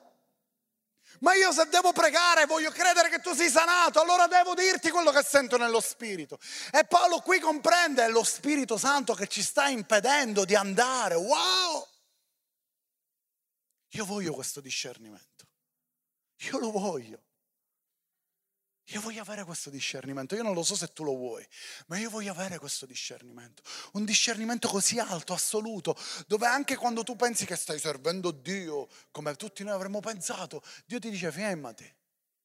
Ma 1.19 1.33
io 1.33 1.51
se 1.51 1.67
devo 1.69 1.93
pregare 1.93 2.45
voglio 2.45 2.69
credere 2.69 3.09
che 3.09 3.19
tu 3.19 3.33
sei 3.33 3.49
sanato, 3.49 3.99
allora 3.99 4.27
devo 4.27 4.53
dirti 4.53 4.91
quello 4.91 5.11
che 5.11 5.23
sento 5.23 5.57
nello 5.57 5.79
Spirito. 5.79 6.37
E 6.71 6.83
Paolo 6.83 7.19
qui 7.21 7.39
comprende, 7.39 8.07
lo 8.09 8.23
Spirito 8.23 8.77
Santo 8.77 9.13
che 9.13 9.27
ci 9.27 9.41
sta 9.41 9.67
impedendo 9.67 10.45
di 10.45 10.55
andare. 10.55 11.15
Wow! 11.15 11.87
Io 13.91 14.05
voglio 14.05 14.33
questo 14.33 14.61
discernimento. 14.61 15.47
Io 16.37 16.59
lo 16.59 16.71
voglio. 16.71 17.23
Io 18.91 19.01
voglio 19.01 19.21
avere 19.21 19.43
questo 19.43 19.69
discernimento, 19.69 20.33
io 20.35 20.43
non 20.43 20.53
lo 20.53 20.63
so 20.63 20.73
se 20.73 20.93
tu 20.93 21.03
lo 21.03 21.13
vuoi, 21.13 21.45
ma 21.87 21.97
io 21.97 22.09
voglio 22.09 22.31
avere 22.31 22.57
questo 22.57 22.85
discernimento, 22.85 23.61
un 23.93 24.05
discernimento 24.05 24.69
così 24.69 24.97
alto, 24.97 25.33
assoluto, 25.33 25.93
dove 26.25 26.47
anche 26.47 26.77
quando 26.77 27.03
tu 27.03 27.17
pensi 27.17 27.45
che 27.45 27.57
stai 27.57 27.79
servendo 27.79 28.31
Dio, 28.31 28.87
come 29.11 29.35
tutti 29.35 29.63
noi 29.65 29.73
avremmo 29.73 29.99
pensato, 29.99 30.63
Dio 30.85 30.99
ti 30.99 31.09
dice 31.09 31.33
fermati, 31.33 31.93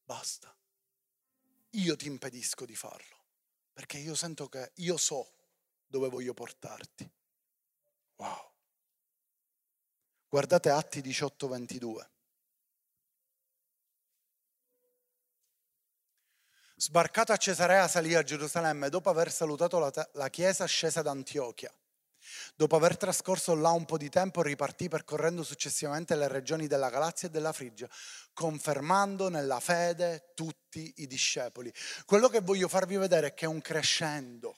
basta, 0.03 0.53
io 1.71 1.95
ti 1.95 2.09
impedisco 2.09 2.65
di 2.65 2.75
farlo, 2.75 3.25
perché 3.73 3.99
io 3.99 4.17
sento 4.17 4.49
che 4.49 4.73
io 4.77 4.97
so 4.97 5.33
dove 5.87 6.09
voglio 6.09 6.35
portarti. 6.35 7.09
Wow. 8.17 8.52
Guardate 10.33 10.71
Atti 10.71 11.03
18, 11.03 11.47
22. 11.47 12.11
Sbarcato 16.77 17.33
a 17.33 17.37
Cesarea 17.37 17.87
salì 17.87 18.15
a 18.15 18.23
Gerusalemme 18.23 18.89
dopo 18.89 19.11
aver 19.11 19.31
salutato 19.31 19.79
la, 19.79 19.93
la 20.15 20.31
chiesa 20.31 20.65
scesa 20.65 21.01
ad 21.01 21.09
Antiochia. 21.09 21.71
Dopo 22.55 22.77
aver 22.77 22.97
trascorso 22.97 23.55
là 23.55 23.73
un 23.73 23.85
po' 23.85 23.99
di 23.99 24.09
tempo 24.09 24.41
ripartì 24.41 24.89
percorrendo 24.89 25.43
successivamente 25.43 26.17
le 26.17 26.29
regioni 26.29 26.67
della 26.67 26.89
Galazia 26.89 27.29
e 27.29 27.31
della 27.31 27.53
Frigia, 27.53 27.91
confermando 28.33 29.29
nella 29.29 29.61
fede 29.61 30.33
tutti 30.35 30.95
i 30.97 31.07
discepoli. 31.07 31.71
Quello 32.07 32.31
che 32.31 32.41
voglio 32.41 32.69
farvi 32.69 32.97
vedere 32.97 33.27
è 33.27 33.35
che 33.35 33.45
è 33.45 33.49
un 33.49 33.61
crescendo 33.61 34.52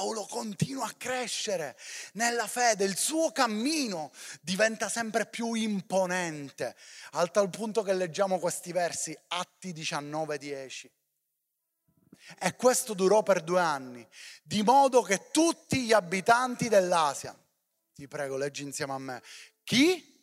Paolo 0.00 0.24
continua 0.24 0.86
a 0.86 0.94
crescere 0.96 1.76
nella 2.14 2.46
fede, 2.46 2.86
il 2.86 2.96
suo 2.96 3.32
cammino 3.32 4.10
diventa 4.40 4.88
sempre 4.88 5.26
più 5.26 5.52
imponente, 5.52 6.74
al 7.10 7.30
tal 7.30 7.50
punto 7.50 7.82
che 7.82 7.92
leggiamo 7.92 8.38
questi 8.38 8.72
versi, 8.72 9.14
Atti 9.28 9.74
19, 9.74 10.38
10. 10.38 10.90
E 12.38 12.56
questo 12.56 12.94
durò 12.94 13.22
per 13.22 13.42
due 13.42 13.60
anni, 13.60 14.08
di 14.42 14.62
modo 14.62 15.02
che 15.02 15.28
tutti 15.30 15.82
gli 15.82 15.92
abitanti 15.92 16.70
dell'Asia, 16.70 17.38
ti 17.92 18.08
prego, 18.08 18.38
leggi 18.38 18.62
insieme 18.62 18.94
a 18.94 18.98
me, 18.98 19.22
chi? 19.62 20.18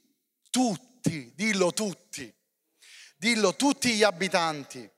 Tutti, 0.50 1.34
dillo 1.36 1.72
tutti, 1.72 2.36
dillo 3.16 3.56
tutti 3.56 3.94
gli 3.94 4.02
abitanti 4.02 4.90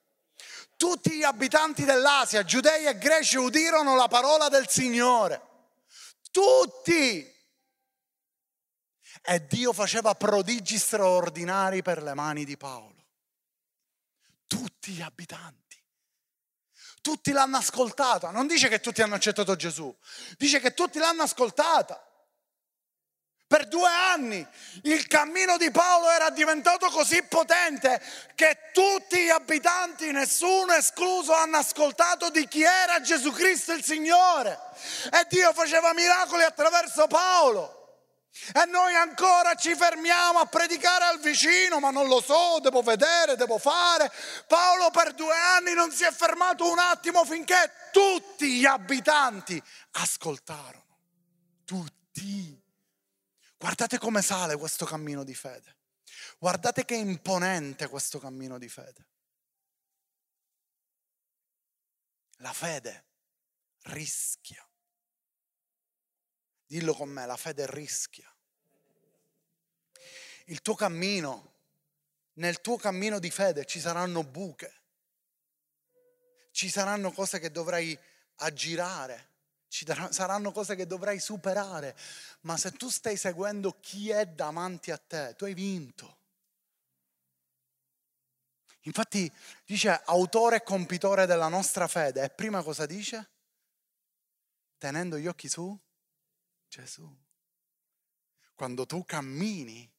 tutti 0.79 1.17
gli 1.17 1.23
abitanti 1.23 1.83
dell'Asia, 1.83 2.45
giudei 2.45 2.85
e 2.85 2.97
greci, 2.97 3.35
udirono 3.35 3.97
la 3.97 4.07
parola 4.07 4.47
del 4.47 4.69
Signore. 4.69 5.41
Tutti. 6.31 7.35
E 9.21 9.45
Dio 9.47 9.73
faceva 9.73 10.15
prodigi 10.15 10.77
straordinari 10.77 11.81
per 11.81 12.01
le 12.01 12.13
mani 12.13 12.45
di 12.45 12.55
Paolo. 12.55 12.95
Tutti 14.47 14.93
gli 14.93 15.01
abitanti. 15.01 15.83
Tutti 17.01 17.33
l'hanno 17.33 17.57
ascoltata. 17.57 18.31
Non 18.31 18.47
dice 18.47 18.69
che 18.69 18.79
tutti 18.79 19.01
hanno 19.01 19.15
accettato 19.15 19.57
Gesù, 19.57 19.93
dice 20.37 20.61
che 20.61 20.73
tutti 20.73 20.97
l'hanno 20.97 21.23
ascoltata. 21.23 22.08
Per 23.49 23.65
due 23.65 23.89
anni 23.89 24.47
il 24.83 25.07
cammino 25.07 25.57
di 25.57 25.71
Paolo 25.71 26.11
era 26.11 26.29
diventato 26.29 26.87
così 26.89 27.23
potente 27.23 27.99
che 28.35 28.69
tutti 28.71 29.23
gli 29.23 29.29
abitanti, 29.29 30.11
nessuno 30.11 30.73
escluso, 30.73 31.33
hanno 31.33 31.57
ascoltato 31.57 32.29
di 32.29 32.47
chi 32.47 32.61
era 32.61 33.01
Gesù 33.01 33.31
Cristo 33.31 33.73
il 33.73 33.83
Signore. 33.83 34.55
E 35.11 35.25
Dio 35.29 35.51
faceva 35.51 35.95
miracoli 35.95 36.43
attraverso 36.43 37.07
Paolo. 37.07 38.03
E 38.53 38.65
noi 38.67 38.93
ancora 38.93 39.55
ci 39.55 39.73
fermiamo 39.73 40.37
a 40.37 40.45
predicare 40.45 41.05
al 41.05 41.19
vicino, 41.19 41.79
ma 41.79 41.89
non 41.89 42.07
lo 42.07 42.21
so, 42.21 42.59
devo 42.61 42.83
vedere, 42.83 43.35
devo 43.35 43.57
fare. 43.57 44.11
Paolo 44.45 44.91
per 44.91 45.13
due 45.13 45.35
anni 45.35 45.73
non 45.73 45.91
si 45.91 46.03
è 46.03 46.11
fermato 46.11 46.69
un 46.69 46.77
attimo 46.77 47.25
finché 47.25 47.89
tutti 47.91 48.59
gli 48.59 48.65
abitanti 48.65 49.59
ascoltarono. 49.93 50.85
Tutti. 51.65 52.58
Guardate 53.59 53.97
come 53.97 54.21
sale 54.21 54.55
questo 54.55 54.85
cammino 54.85 55.25
di 55.25 55.35
fede. 55.35 55.75
Guardate 56.37 56.85
che 56.85 56.95
imponente 56.95 57.89
questo 57.89 58.17
cammino 58.17 58.57
di 58.57 58.69
fede. 58.69 59.07
La 62.37 62.53
fede 62.53 63.05
rischia. 63.81 64.65
Dillo 66.65 66.93
con 66.93 67.09
me, 67.09 67.25
la 67.25 67.35
fede 67.35 67.69
rischia. 67.69 68.33
Il 70.45 70.61
tuo 70.61 70.75
cammino, 70.75 71.55
nel 72.35 72.61
tuo 72.61 72.77
cammino 72.77 73.19
di 73.19 73.29
fede 73.29 73.65
ci 73.65 73.81
saranno 73.81 74.23
buche, 74.23 74.83
ci 76.51 76.69
saranno 76.69 77.11
cose 77.11 77.39
che 77.39 77.51
dovrai 77.51 77.99
aggirare, 78.35 79.28
ci 79.69 79.85
saranno 80.09 80.51
cose 80.51 80.75
che 80.75 80.85
dovrai 80.85 81.19
superare, 81.19 81.95
ma 82.41 82.57
se 82.57 82.71
tu 82.71 82.89
stai 82.89 83.15
seguendo 83.15 83.79
chi 83.79 84.09
è 84.09 84.25
davanti 84.25 84.91
a 84.91 84.97
te, 84.97 85.35
tu 85.37 85.45
hai 85.45 85.53
vinto. 85.53 86.17
Infatti 88.83 89.31
dice 89.65 90.01
autore 90.05 90.57
e 90.57 90.63
compitore 90.63 91.25
della 91.25 91.47
nostra 91.47 91.87
fede 91.87 92.23
e 92.23 92.29
prima 92.29 92.63
cosa 92.63 92.85
dice? 92.85 93.29
Tenendo 94.77 95.17
gli 95.17 95.27
occhi 95.27 95.47
su 95.47 95.77
Gesù. 96.67 97.07
Quando 98.55 98.85
tu 98.85 99.05
cammini, 99.05 99.89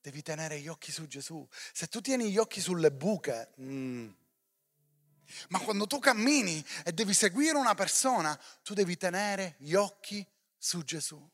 devi 0.00 0.22
tenere 0.22 0.60
gli 0.60 0.68
occhi 0.68 0.92
su 0.92 1.06
Gesù. 1.06 1.46
Se 1.72 1.88
tu 1.88 2.00
tieni 2.00 2.30
gli 2.30 2.38
occhi 2.38 2.60
sulle 2.60 2.92
buche, 2.92 3.52
mm, 3.60 4.10
ma 5.48 5.58
quando 5.60 5.86
tu 5.86 5.98
cammini 5.98 6.64
e 6.84 6.92
devi 6.92 7.14
seguire 7.14 7.56
una 7.56 7.74
persona, 7.74 8.38
tu 8.62 8.74
devi 8.74 8.96
tenere 8.96 9.56
gli 9.58 9.74
occhi 9.74 10.26
su 10.56 10.82
Gesù. 10.82 11.30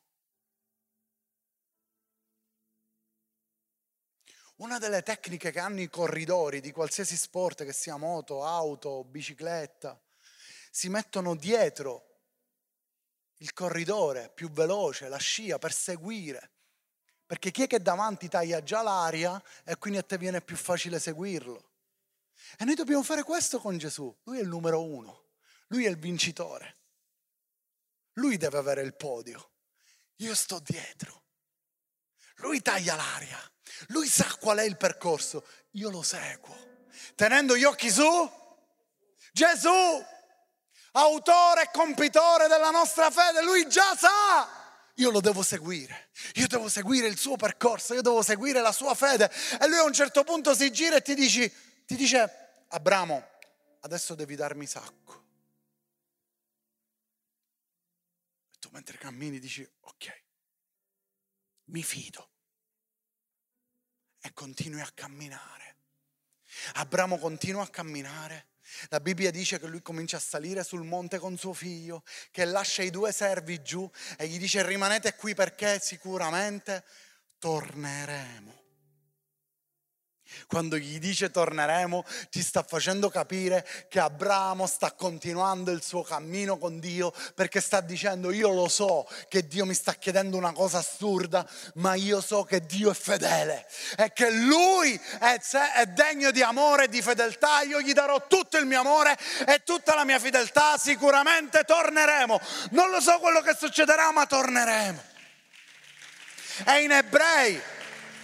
Una 4.57 4.78
delle 4.78 5.03
tecniche 5.03 5.51
che 5.51 5.59
hanno 5.59 5.80
i 5.80 5.88
corridori 5.88 6.61
di 6.61 6.70
qualsiasi 6.70 7.16
sport, 7.16 7.64
che 7.64 7.72
sia 7.72 7.97
moto, 7.97 8.45
auto, 8.45 9.05
bicicletta, 9.05 9.99
si 10.70 10.88
mettono 10.91 11.34
dietro 11.34 12.09
il 13.38 13.53
corridore 13.55 14.30
più 14.34 14.51
veloce, 14.51 15.09
la 15.09 15.16
scia, 15.16 15.59
per 15.59 15.72
seguire. 15.72 16.51
Perché 17.24 17.51
chi 17.51 17.62
è 17.62 17.66
che 17.66 17.80
davanti 17.80 18.28
taglia 18.28 18.62
già 18.62 18.82
l'aria 18.82 19.43
e 19.64 19.76
quindi 19.76 19.99
a 19.99 20.03
te 20.03 20.18
viene 20.18 20.43
più 20.43 20.57
facile 20.57 20.99
seguirlo. 20.99 21.69
E 22.59 22.64
noi 22.64 22.74
dobbiamo 22.74 23.03
fare 23.03 23.22
questo 23.22 23.59
con 23.61 23.78
Gesù. 23.78 24.14
Lui 24.24 24.38
è 24.38 24.43
il 24.43 24.49
numero 24.49 24.84
uno, 24.84 25.28
lui 25.68 25.86
è 25.86 25.88
il 25.88 25.99
vincitore. 25.99 26.78
Lui 28.14 28.36
deve 28.36 28.59
avere 28.59 28.82
il 28.82 28.95
podio. 28.95 29.53
Io 30.16 30.34
sto 30.34 30.59
dietro. 30.59 31.22
Lui 32.36 32.61
taglia 32.61 32.95
l'aria. 32.97 33.38
Lui 33.88 34.09
sa 34.09 34.36
qual 34.38 34.59
è 34.59 34.64
il 34.64 34.76
percorso. 34.76 35.47
Io 35.72 35.91
lo 35.91 36.03
seguo. 36.03 36.57
Tenendo 37.14 37.57
gli 37.57 37.64
occhi 37.64 37.91
su 37.91 38.38
Gesù, 39.32 40.05
autore 40.93 41.62
e 41.62 41.70
compitore 41.72 42.49
della 42.49 42.70
nostra 42.70 43.11
fede. 43.11 43.43
Lui 43.43 43.68
già 43.68 43.97
sa 43.97 44.59
io 44.97 45.11
lo 45.11 45.20
devo 45.20 45.43
seguire, 45.43 46.11
io 46.34 46.47
devo 46.47 46.68
seguire 46.68 47.07
il 47.07 47.16
suo 47.16 47.36
percorso, 47.36 47.95
io 47.95 48.03
devo 48.03 48.22
seguire 48.22 48.61
la 48.61 48.72
sua 48.72 48.95
fede. 48.95 49.30
E 49.59 49.66
lui 49.66 49.78
a 49.78 49.84
un 49.84 49.95
certo 49.95 50.24
punto 50.24 50.55
si 50.55 50.70
gira 50.70 50.97
e 50.97 51.03
ti 51.03 51.14
dice, 51.14 51.51
ti 51.91 51.97
dice, 51.97 52.64
Abramo, 52.68 53.28
adesso 53.80 54.14
devi 54.14 54.36
darmi 54.36 54.64
sacco. 54.64 55.24
E 58.53 58.59
tu 58.61 58.68
mentre 58.70 58.97
cammini 58.97 59.41
dici, 59.41 59.68
ok, 59.80 60.22
mi 61.64 61.82
fido. 61.82 62.30
E 64.20 64.32
continui 64.32 64.80
a 64.80 64.91
camminare. 64.95 65.78
Abramo 66.74 67.18
continua 67.18 67.64
a 67.64 67.68
camminare. 67.68 68.51
La 68.91 69.01
Bibbia 69.01 69.32
dice 69.32 69.59
che 69.59 69.66
lui 69.66 69.82
comincia 69.82 70.18
a 70.18 70.20
salire 70.20 70.62
sul 70.62 70.84
monte 70.84 71.18
con 71.18 71.36
suo 71.36 71.53
figlio, 71.53 72.05
che 72.30 72.45
lascia 72.45 72.82
i 72.82 72.91
due 72.91 73.11
servi 73.11 73.64
giù 73.64 73.91
e 74.16 74.28
gli 74.28 74.38
dice 74.38 74.64
rimanete 74.64 75.16
qui 75.16 75.34
perché 75.34 75.80
sicuramente 75.80 76.84
torneremo. 77.38 78.59
Quando 80.46 80.76
gli 80.76 80.98
dice 80.98 81.30
torneremo, 81.30 82.04
ti 82.30 82.42
sta 82.42 82.62
facendo 82.62 83.08
capire 83.08 83.66
che 83.88 84.00
Abramo 84.00 84.66
sta 84.66 84.92
continuando 84.92 85.70
il 85.70 85.82
suo 85.82 86.02
cammino 86.02 86.58
con 86.58 86.78
Dio 86.80 87.12
perché 87.34 87.60
sta 87.60 87.80
dicendo 87.80 88.30
io 88.30 88.52
lo 88.52 88.68
so 88.68 89.08
che 89.28 89.46
Dio 89.46 89.64
mi 89.64 89.74
sta 89.74 89.94
chiedendo 89.94 90.36
una 90.36 90.52
cosa 90.52 90.78
assurda, 90.78 91.46
ma 91.74 91.94
io 91.94 92.20
so 92.20 92.44
che 92.44 92.64
Dio 92.66 92.90
è 92.90 92.94
fedele 92.94 93.66
e 93.96 94.12
che 94.12 94.30
Lui 94.30 94.98
è, 95.18 95.40
è 95.74 95.86
degno 95.86 96.30
di 96.30 96.42
amore 96.42 96.84
e 96.84 96.88
di 96.88 97.02
fedeltà. 97.02 97.62
Io 97.62 97.80
gli 97.80 97.92
darò 97.92 98.26
tutto 98.26 98.56
il 98.56 98.66
mio 98.66 98.80
amore 98.80 99.16
e 99.46 99.62
tutta 99.64 99.94
la 99.94 100.04
mia 100.04 100.18
fedeltà. 100.18 100.76
Sicuramente 100.78 101.64
torneremo. 101.64 102.40
Non 102.70 102.90
lo 102.90 103.00
so 103.00 103.18
quello 103.18 103.40
che 103.40 103.54
succederà, 103.58 104.10
ma 104.12 104.26
torneremo. 104.26 105.02
E 106.66 106.82
in 106.82 106.90
ebrei 106.90 107.60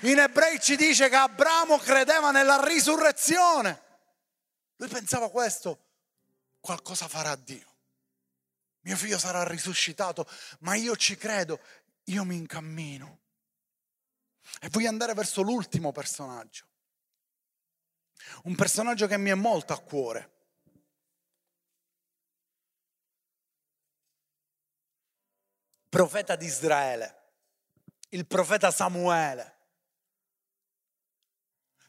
In 0.01 0.18
ebrei 0.18 0.61
ci 0.61 0.76
dice 0.76 1.09
che 1.09 1.16
Abramo 1.16 1.78
credeva 1.78 2.30
nella 2.30 2.62
risurrezione. 2.62 3.82
Lui 4.76 4.88
pensava 4.88 5.30
questo, 5.30 5.84
qualcosa 6.61 7.09
farà 7.09 7.34
Dio. 7.34 7.74
Mio 8.80 8.97
figlio 8.97 9.18
sarà 9.18 9.42
risuscitato, 9.42 10.28
ma 10.61 10.74
io 10.74 10.94
ci 10.97 11.16
credo, 11.16 11.61
io 12.05 12.24
mi 12.24 12.36
incammino. 12.36 13.20
E 14.61 14.68
voglio 14.68 14.88
andare 14.88 15.14
verso 15.14 15.42
l'ultimo 15.42 15.92
personaggio. 15.92 16.66
Un 18.44 18.55
personaggio 18.55 19.07
che 19.07 19.16
mi 19.16 19.30
è 19.30 19.34
molto 19.34 19.72
a 19.72 19.80
cuore. 19.80 20.34
Profeta 25.88 26.36
di 26.36 26.44
Israele, 26.44 27.32
il 28.11 28.26
profeta 28.26 28.70
Samuele. 28.70 29.55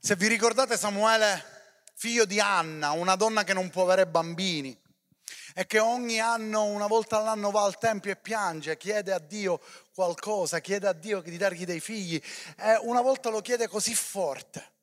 Se 0.07 0.15
vi 0.15 0.29
ricordate 0.29 0.77
Samuele, 0.77 1.43
figlio 1.93 2.23
di 2.23 2.39
Anna, 2.39 2.91
una 2.91 3.17
donna 3.17 3.43
che 3.43 3.51
non 3.51 3.69
può 3.69 3.83
avere 3.83 4.07
bambini 4.07 4.73
e 5.53 5.65
che 5.65 5.79
ogni 5.79 6.21
anno, 6.21 6.63
una 6.63 6.87
volta 6.87 7.17
all'anno 7.17 7.51
va 7.51 7.65
al 7.65 7.77
Tempio 7.77 8.11
e 8.11 8.15
piange, 8.15 8.77
chiede 8.77 9.11
a 9.11 9.19
Dio 9.19 9.59
qualcosa, 9.93 10.61
chiede 10.61 10.87
a 10.87 10.93
Dio 10.93 11.19
di 11.19 11.35
dargli 11.35 11.65
dei 11.65 11.81
figli 11.81 12.15
e 12.57 12.77
una 12.83 13.01
volta 13.01 13.29
lo 13.29 13.41
chiede 13.41 13.67
così 13.67 13.93
forte 13.93 14.75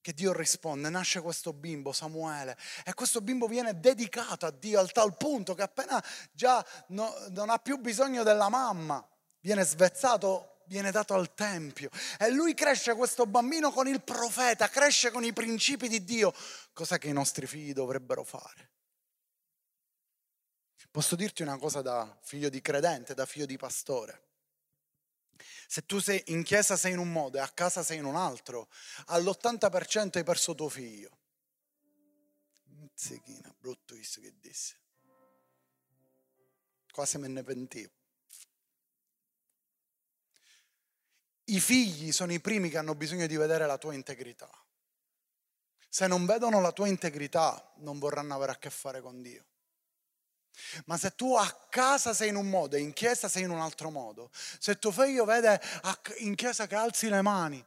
che 0.00 0.12
Dio 0.12 0.32
risponde, 0.32 0.88
nasce 0.88 1.20
questo 1.20 1.52
bimbo 1.52 1.92
Samuele 1.92 2.56
e 2.84 2.94
questo 2.94 3.20
bimbo 3.20 3.48
viene 3.48 3.80
dedicato 3.80 4.46
a 4.46 4.52
Dio 4.52 4.78
al 4.78 4.92
tal 4.92 5.16
punto 5.16 5.52
che 5.56 5.62
appena 5.62 6.00
già 6.30 6.64
no, 6.90 7.12
non 7.30 7.50
ha 7.50 7.58
più 7.58 7.76
bisogno 7.78 8.22
della 8.22 8.50
mamma, 8.50 9.04
viene 9.40 9.64
svezzato, 9.64 10.55
viene 10.66 10.90
dato 10.90 11.14
al 11.14 11.34
Tempio 11.34 11.90
e 12.18 12.30
lui 12.30 12.54
cresce 12.54 12.94
questo 12.94 13.26
bambino 13.26 13.70
con 13.70 13.86
il 13.88 14.02
profeta, 14.02 14.68
cresce 14.68 15.10
con 15.10 15.24
i 15.24 15.32
principi 15.32 15.88
di 15.88 16.04
Dio, 16.04 16.32
cosa 16.72 16.98
che 16.98 17.08
i 17.08 17.12
nostri 17.12 17.46
figli 17.46 17.72
dovrebbero 17.72 18.24
fare. 18.24 18.70
Posso 20.90 21.16
dirti 21.16 21.42
una 21.42 21.58
cosa 21.58 21.82
da 21.82 22.18
figlio 22.22 22.48
di 22.48 22.62
credente, 22.62 23.14
da 23.14 23.26
figlio 23.26 23.46
di 23.46 23.58
pastore. 23.58 24.24
Se 25.68 25.84
tu 25.84 25.98
sei 25.98 26.22
in 26.28 26.42
chiesa 26.42 26.76
sei 26.76 26.92
in 26.92 26.98
un 26.98 27.10
modo 27.10 27.36
e 27.36 27.40
a 27.40 27.48
casa 27.48 27.82
sei 27.82 27.98
in 27.98 28.04
un 28.04 28.16
altro, 28.16 28.68
all'80% 29.08 30.16
hai 30.16 30.24
perso 30.24 30.54
tuo 30.54 30.68
figlio. 30.68 31.18
Zechina, 32.94 33.54
brutto 33.58 33.94
visto 33.94 34.20
che 34.20 34.32
disse. 34.40 34.78
Quasi 36.90 37.18
me 37.18 37.28
ne 37.28 37.42
pentivo. 37.42 37.92
I 41.48 41.60
figli 41.60 42.12
sono 42.12 42.32
i 42.32 42.40
primi 42.40 42.70
che 42.70 42.78
hanno 42.78 42.94
bisogno 42.94 43.26
di 43.26 43.36
vedere 43.36 43.66
la 43.66 43.78
tua 43.78 43.94
integrità. 43.94 44.50
Se 45.88 46.06
non 46.06 46.26
vedono 46.26 46.60
la 46.60 46.72
tua 46.72 46.88
integrità, 46.88 47.72
non 47.76 47.98
vorranno 47.98 48.34
avere 48.34 48.52
a 48.52 48.58
che 48.58 48.70
fare 48.70 49.00
con 49.00 49.22
Dio. 49.22 49.44
Ma 50.86 50.96
se 50.96 51.14
tu 51.14 51.36
a 51.36 51.66
casa 51.68 52.14
sei 52.14 52.30
in 52.30 52.36
un 52.36 52.48
modo 52.48 52.76
e 52.76 52.80
in 52.80 52.92
chiesa 52.92 53.28
sei 53.28 53.42
in 53.42 53.50
un 53.50 53.60
altro 53.60 53.90
modo, 53.90 54.30
se 54.32 54.78
tuo 54.78 54.90
figlio 54.90 55.24
vede 55.24 55.60
in 56.18 56.34
chiesa 56.34 56.66
che 56.66 56.74
alzi 56.74 57.08
le 57.08 57.22
mani 57.22 57.64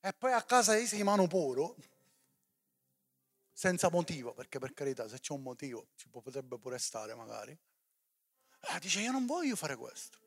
e 0.00 0.12
poi 0.12 0.32
a 0.32 0.42
casa 0.42 0.84
sei 0.86 1.02
mano 1.02 1.26
puro, 1.26 1.76
senza 3.52 3.90
motivo, 3.90 4.34
perché 4.34 4.58
per 4.58 4.72
carità 4.72 5.08
se 5.08 5.18
c'è 5.18 5.32
un 5.32 5.42
motivo 5.42 5.88
ci 5.96 6.08
potrebbe 6.08 6.58
pure 6.58 6.78
stare 6.78 7.14
magari, 7.14 7.50
eh, 7.52 8.78
dice 8.80 9.00
io 9.00 9.10
non 9.10 9.26
voglio 9.26 9.56
fare 9.56 9.76
questo, 9.76 10.18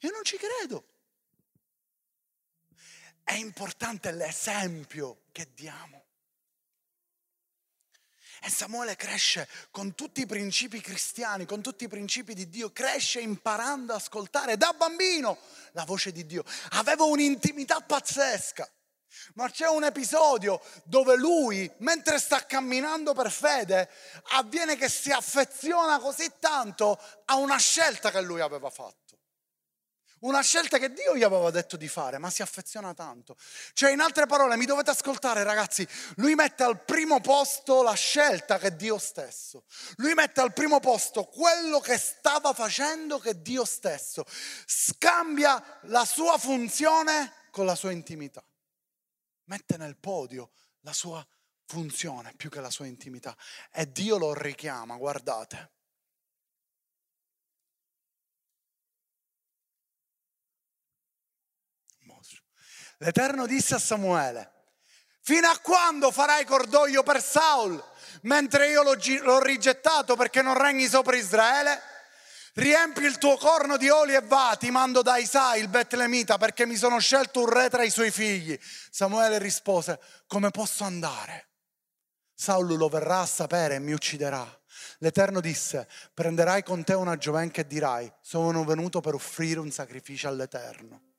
io 0.00 0.10
non 0.10 0.22
ci 0.22 0.36
credo. 0.36 0.91
È 3.24 3.34
importante 3.34 4.10
l'esempio 4.12 5.22
che 5.32 5.48
diamo. 5.54 6.04
E 8.44 8.50
Samuele 8.50 8.96
cresce 8.96 9.48
con 9.70 9.94
tutti 9.94 10.22
i 10.22 10.26
principi 10.26 10.80
cristiani, 10.80 11.46
con 11.46 11.62
tutti 11.62 11.84
i 11.84 11.88
principi 11.88 12.34
di 12.34 12.48
Dio, 12.48 12.72
cresce 12.72 13.20
imparando 13.20 13.92
ad 13.92 14.00
ascoltare 14.00 14.56
da 14.56 14.72
bambino 14.72 15.38
la 15.72 15.84
voce 15.84 16.10
di 16.10 16.26
Dio. 16.26 16.42
Aveva 16.70 17.04
un'intimità 17.04 17.80
pazzesca. 17.80 18.68
Ma 19.34 19.48
c'è 19.48 19.68
un 19.68 19.84
episodio 19.84 20.60
dove 20.84 21.16
lui, 21.16 21.70
mentre 21.78 22.18
sta 22.18 22.44
camminando 22.44 23.12
per 23.14 23.30
fede, 23.30 23.88
avviene 24.30 24.74
che 24.74 24.88
si 24.88 25.12
affeziona 25.12 26.00
così 26.00 26.32
tanto 26.40 26.98
a 27.26 27.36
una 27.36 27.58
scelta 27.58 28.10
che 28.10 28.22
lui 28.22 28.40
aveva 28.40 28.70
fatto. 28.70 29.01
Una 30.22 30.40
scelta 30.40 30.78
che 30.78 30.92
Dio 30.92 31.16
gli 31.16 31.24
aveva 31.24 31.50
detto 31.50 31.76
di 31.76 31.88
fare, 31.88 32.18
ma 32.18 32.30
si 32.30 32.42
affeziona 32.42 32.94
tanto. 32.94 33.36
Cioè, 33.72 33.90
in 33.90 34.00
altre 34.00 34.26
parole, 34.26 34.56
mi 34.56 34.66
dovete 34.66 34.90
ascoltare, 34.90 35.42
ragazzi, 35.42 35.86
lui 36.16 36.36
mette 36.36 36.62
al 36.62 36.84
primo 36.84 37.20
posto 37.20 37.82
la 37.82 37.94
scelta 37.94 38.58
che 38.58 38.68
è 38.68 38.72
Dio 38.72 38.98
stesso. 38.98 39.64
Lui 39.96 40.14
mette 40.14 40.40
al 40.40 40.52
primo 40.52 40.78
posto 40.78 41.24
quello 41.24 41.80
che 41.80 41.98
stava 41.98 42.52
facendo 42.52 43.18
che 43.18 43.30
è 43.30 43.34
Dio 43.34 43.64
stesso. 43.64 44.24
Scambia 44.64 45.80
la 45.82 46.04
sua 46.04 46.38
funzione 46.38 47.48
con 47.50 47.66
la 47.66 47.74
sua 47.74 47.90
intimità. 47.90 48.44
Mette 49.46 49.76
nel 49.76 49.96
podio 49.96 50.52
la 50.82 50.92
sua 50.92 51.26
funzione 51.66 52.32
più 52.36 52.48
che 52.48 52.60
la 52.60 52.70
sua 52.70 52.86
intimità. 52.86 53.36
E 53.72 53.90
Dio 53.90 54.18
lo 54.18 54.34
richiama, 54.34 54.96
guardate. 54.96 55.72
L'Eterno 63.02 63.46
disse 63.46 63.74
a 63.74 63.80
Samuele, 63.80 64.52
fino 65.22 65.48
a 65.48 65.58
quando 65.58 66.12
farai 66.12 66.44
cordoglio 66.44 67.02
per 67.02 67.20
Saul, 67.20 67.82
mentre 68.22 68.68
io 68.68 68.84
l'ho, 68.84 68.96
l'ho 69.22 69.42
rigettato 69.42 70.14
perché 70.14 70.40
non 70.40 70.56
regni 70.56 70.86
sopra 70.86 71.16
Israele? 71.16 71.80
Riempi 72.54 73.02
il 73.02 73.18
tuo 73.18 73.36
corno 73.38 73.76
di 73.76 73.88
oli 73.88 74.14
e 74.14 74.20
va, 74.20 74.54
ti 74.56 74.70
mando 74.70 75.02
da 75.02 75.16
Isai, 75.16 75.60
il 75.60 75.66
Betlemita, 75.66 76.38
perché 76.38 76.64
mi 76.64 76.76
sono 76.76 77.00
scelto 77.00 77.40
un 77.40 77.48
re 77.48 77.68
tra 77.68 77.82
i 77.82 77.90
suoi 77.90 78.12
figli. 78.12 78.56
Samuele 78.60 79.38
rispose, 79.38 79.98
come 80.28 80.50
posso 80.50 80.84
andare? 80.84 81.48
Saul 82.34 82.76
lo 82.76 82.88
verrà 82.88 83.22
a 83.22 83.26
sapere 83.26 83.76
e 83.76 83.80
mi 83.80 83.90
ucciderà. 83.90 84.46
L'Eterno 84.98 85.40
disse, 85.40 85.88
prenderai 86.14 86.62
con 86.62 86.84
te 86.84 86.94
una 86.94 87.16
giovenca 87.16 87.62
e 87.62 87.66
dirai, 87.66 88.12
sono 88.20 88.64
venuto 88.64 89.00
per 89.00 89.14
offrire 89.14 89.58
un 89.58 89.72
sacrificio 89.72 90.28
all'Eterno 90.28 91.10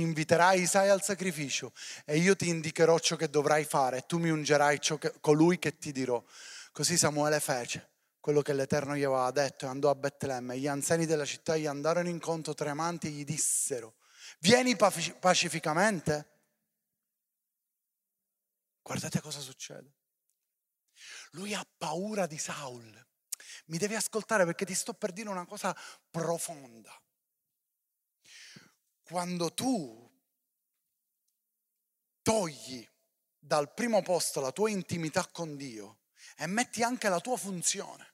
inviterai 0.00 0.62
Isai 0.62 0.88
al 0.88 1.02
sacrificio 1.02 1.72
e 2.04 2.16
io 2.18 2.36
ti 2.36 2.48
indicherò 2.48 2.98
ciò 2.98 3.16
che 3.16 3.28
dovrai 3.28 3.64
fare 3.64 3.98
e 3.98 4.06
tu 4.06 4.18
mi 4.18 4.30
ungerai 4.30 4.78
che, 4.78 5.14
colui 5.20 5.58
che 5.58 5.78
ti 5.78 5.92
dirò. 5.92 6.22
Così 6.72 6.96
Samuele 6.96 7.40
fece 7.40 7.90
quello 8.20 8.40
che 8.40 8.54
l'Eterno 8.54 8.96
gli 8.96 9.04
aveva 9.04 9.30
detto 9.30 9.66
e 9.66 9.68
andò 9.68 9.90
a 9.90 9.94
Betlemme. 9.94 10.58
Gli 10.58 10.66
anziani 10.66 11.04
della 11.04 11.26
città 11.26 11.56
gli 11.56 11.66
andarono 11.66 12.08
incontro 12.08 12.54
tremanti 12.54 13.08
e 13.08 13.10
gli 13.10 13.24
dissero, 13.24 13.96
vieni 14.38 14.74
pacificamente? 14.76 16.30
Guardate 18.82 19.20
cosa 19.20 19.40
succede. 19.40 19.92
Lui 21.32 21.52
ha 21.52 21.66
paura 21.76 22.26
di 22.26 22.38
Saul. 22.38 23.06
Mi 23.66 23.78
devi 23.78 23.94
ascoltare 23.94 24.44
perché 24.44 24.64
ti 24.64 24.74
sto 24.74 24.94
per 24.94 25.12
dire 25.12 25.28
una 25.28 25.44
cosa 25.46 25.76
profonda 26.10 26.98
quando 29.04 29.52
tu 29.52 30.10
togli 32.22 32.86
dal 33.38 33.72
primo 33.72 34.02
posto 34.02 34.40
la 34.40 34.50
tua 34.50 34.70
intimità 34.70 35.28
con 35.30 35.56
Dio 35.56 35.98
e 36.36 36.46
metti 36.46 36.82
anche 36.82 37.08
la 37.08 37.20
tua 37.20 37.36
funzione. 37.36 38.12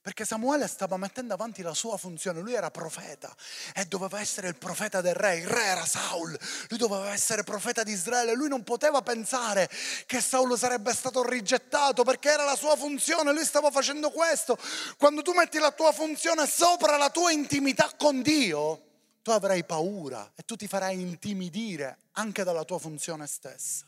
Perché 0.00 0.24
Samuele 0.24 0.68
stava 0.68 0.96
mettendo 0.96 1.34
avanti 1.34 1.60
la 1.60 1.74
sua 1.74 1.96
funzione, 1.96 2.40
lui 2.40 2.54
era 2.54 2.70
profeta 2.70 3.34
e 3.74 3.84
doveva 3.84 4.20
essere 4.20 4.48
il 4.48 4.56
profeta 4.56 5.00
del 5.00 5.14
re, 5.14 5.36
il 5.36 5.46
re 5.46 5.64
era 5.64 5.84
Saul, 5.84 6.36
lui 6.68 6.78
doveva 6.78 7.12
essere 7.12 7.42
profeta 7.42 7.82
di 7.82 7.92
Israele, 7.92 8.34
lui 8.34 8.48
non 8.48 8.64
poteva 8.64 9.02
pensare 9.02 9.68
che 10.06 10.20
Saul 10.20 10.56
sarebbe 10.56 10.94
stato 10.94 11.28
rigettato 11.28 12.04
perché 12.04 12.30
era 12.30 12.44
la 12.44 12.56
sua 12.56 12.74
funzione, 12.76 13.32
lui 13.32 13.44
stava 13.44 13.70
facendo 13.70 14.10
questo. 14.10 14.56
Quando 14.96 15.22
tu 15.22 15.32
metti 15.32 15.58
la 15.58 15.72
tua 15.72 15.92
funzione 15.92 16.46
sopra 16.46 16.96
la 16.96 17.10
tua 17.10 17.30
intimità 17.30 17.92
con 17.96 18.22
Dio, 18.22 18.91
tu 19.22 19.30
avrai 19.30 19.64
paura 19.64 20.32
e 20.34 20.42
tu 20.42 20.56
ti 20.56 20.66
farai 20.66 21.00
intimidire 21.00 21.98
anche 22.12 22.42
dalla 22.42 22.64
tua 22.64 22.78
funzione 22.78 23.26
stessa. 23.26 23.86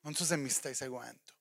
Non 0.00 0.14
so 0.14 0.24
se 0.24 0.36
mi 0.36 0.48
stai 0.48 0.74
seguendo. 0.74 1.34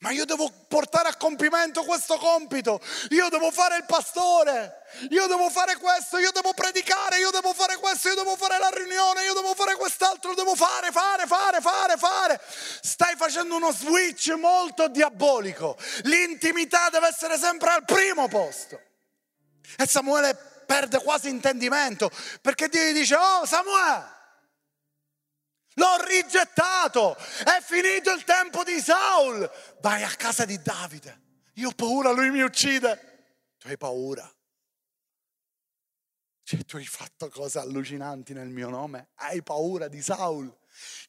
Ma 0.00 0.10
io 0.10 0.24
devo 0.26 0.50
portare 0.68 1.08
a 1.08 1.16
compimento 1.16 1.84
questo 1.84 2.18
compito, 2.18 2.80
io 3.10 3.28
devo 3.28 3.50
fare 3.50 3.76
il 3.76 3.84
pastore, 3.86 4.82
io 5.08 5.26
devo 5.26 5.48
fare 5.48 5.76
questo, 5.76 6.18
io 6.18 6.32
devo 6.32 6.52
predicare, 6.52 7.18
io 7.18 7.30
devo 7.30 7.54
fare 7.54 7.76
questo, 7.76 8.08
io 8.08 8.14
devo 8.14 8.36
fare 8.36 8.58
la 8.58 8.68
riunione, 8.68 9.24
io 9.24 9.32
devo 9.32 9.54
fare 9.54 9.76
quest'altro, 9.76 10.34
devo 10.34 10.54
fare, 10.54 10.90
fare, 10.90 11.26
fare, 11.26 11.60
fare, 11.60 11.96
fare. 11.96 12.40
Stai 12.82 13.16
facendo 13.16 13.56
uno 13.56 13.72
switch 13.72 14.32
molto 14.32 14.88
diabolico. 14.88 15.78
L'intimità 16.02 16.90
deve 16.90 17.08
essere 17.08 17.38
sempre 17.38 17.70
al 17.70 17.84
primo 17.84 18.28
posto. 18.28 18.88
E 19.76 19.86
Samuele 19.86 20.34
perde 20.66 20.98
quasi 20.98 21.28
intendimento, 21.28 22.10
perché 22.40 22.68
Dio 22.68 22.82
gli 22.82 22.92
dice, 22.92 23.16
oh 23.16 23.44
Samuele, 23.44 24.18
l'ho 25.74 26.04
rigettato, 26.04 27.16
è 27.16 27.60
finito 27.62 28.12
il 28.12 28.24
tempo 28.24 28.62
di 28.62 28.80
Saul, 28.80 29.50
vai 29.80 30.02
a 30.02 30.10
casa 30.10 30.44
di 30.44 30.60
Davide, 30.60 31.20
io 31.54 31.68
ho 31.68 31.72
paura, 31.72 32.10
lui 32.10 32.30
mi 32.30 32.42
uccide, 32.42 33.54
tu 33.58 33.68
hai 33.68 33.76
paura. 33.76 34.32
Cioè, 36.42 36.64
tu 36.64 36.76
hai 36.78 36.86
fatto 36.86 37.28
cose 37.28 37.60
allucinanti 37.60 38.32
nel 38.32 38.48
mio 38.48 38.68
nome, 38.68 39.10
hai 39.16 39.40
paura 39.42 39.86
di 39.86 40.02
Saul, 40.02 40.52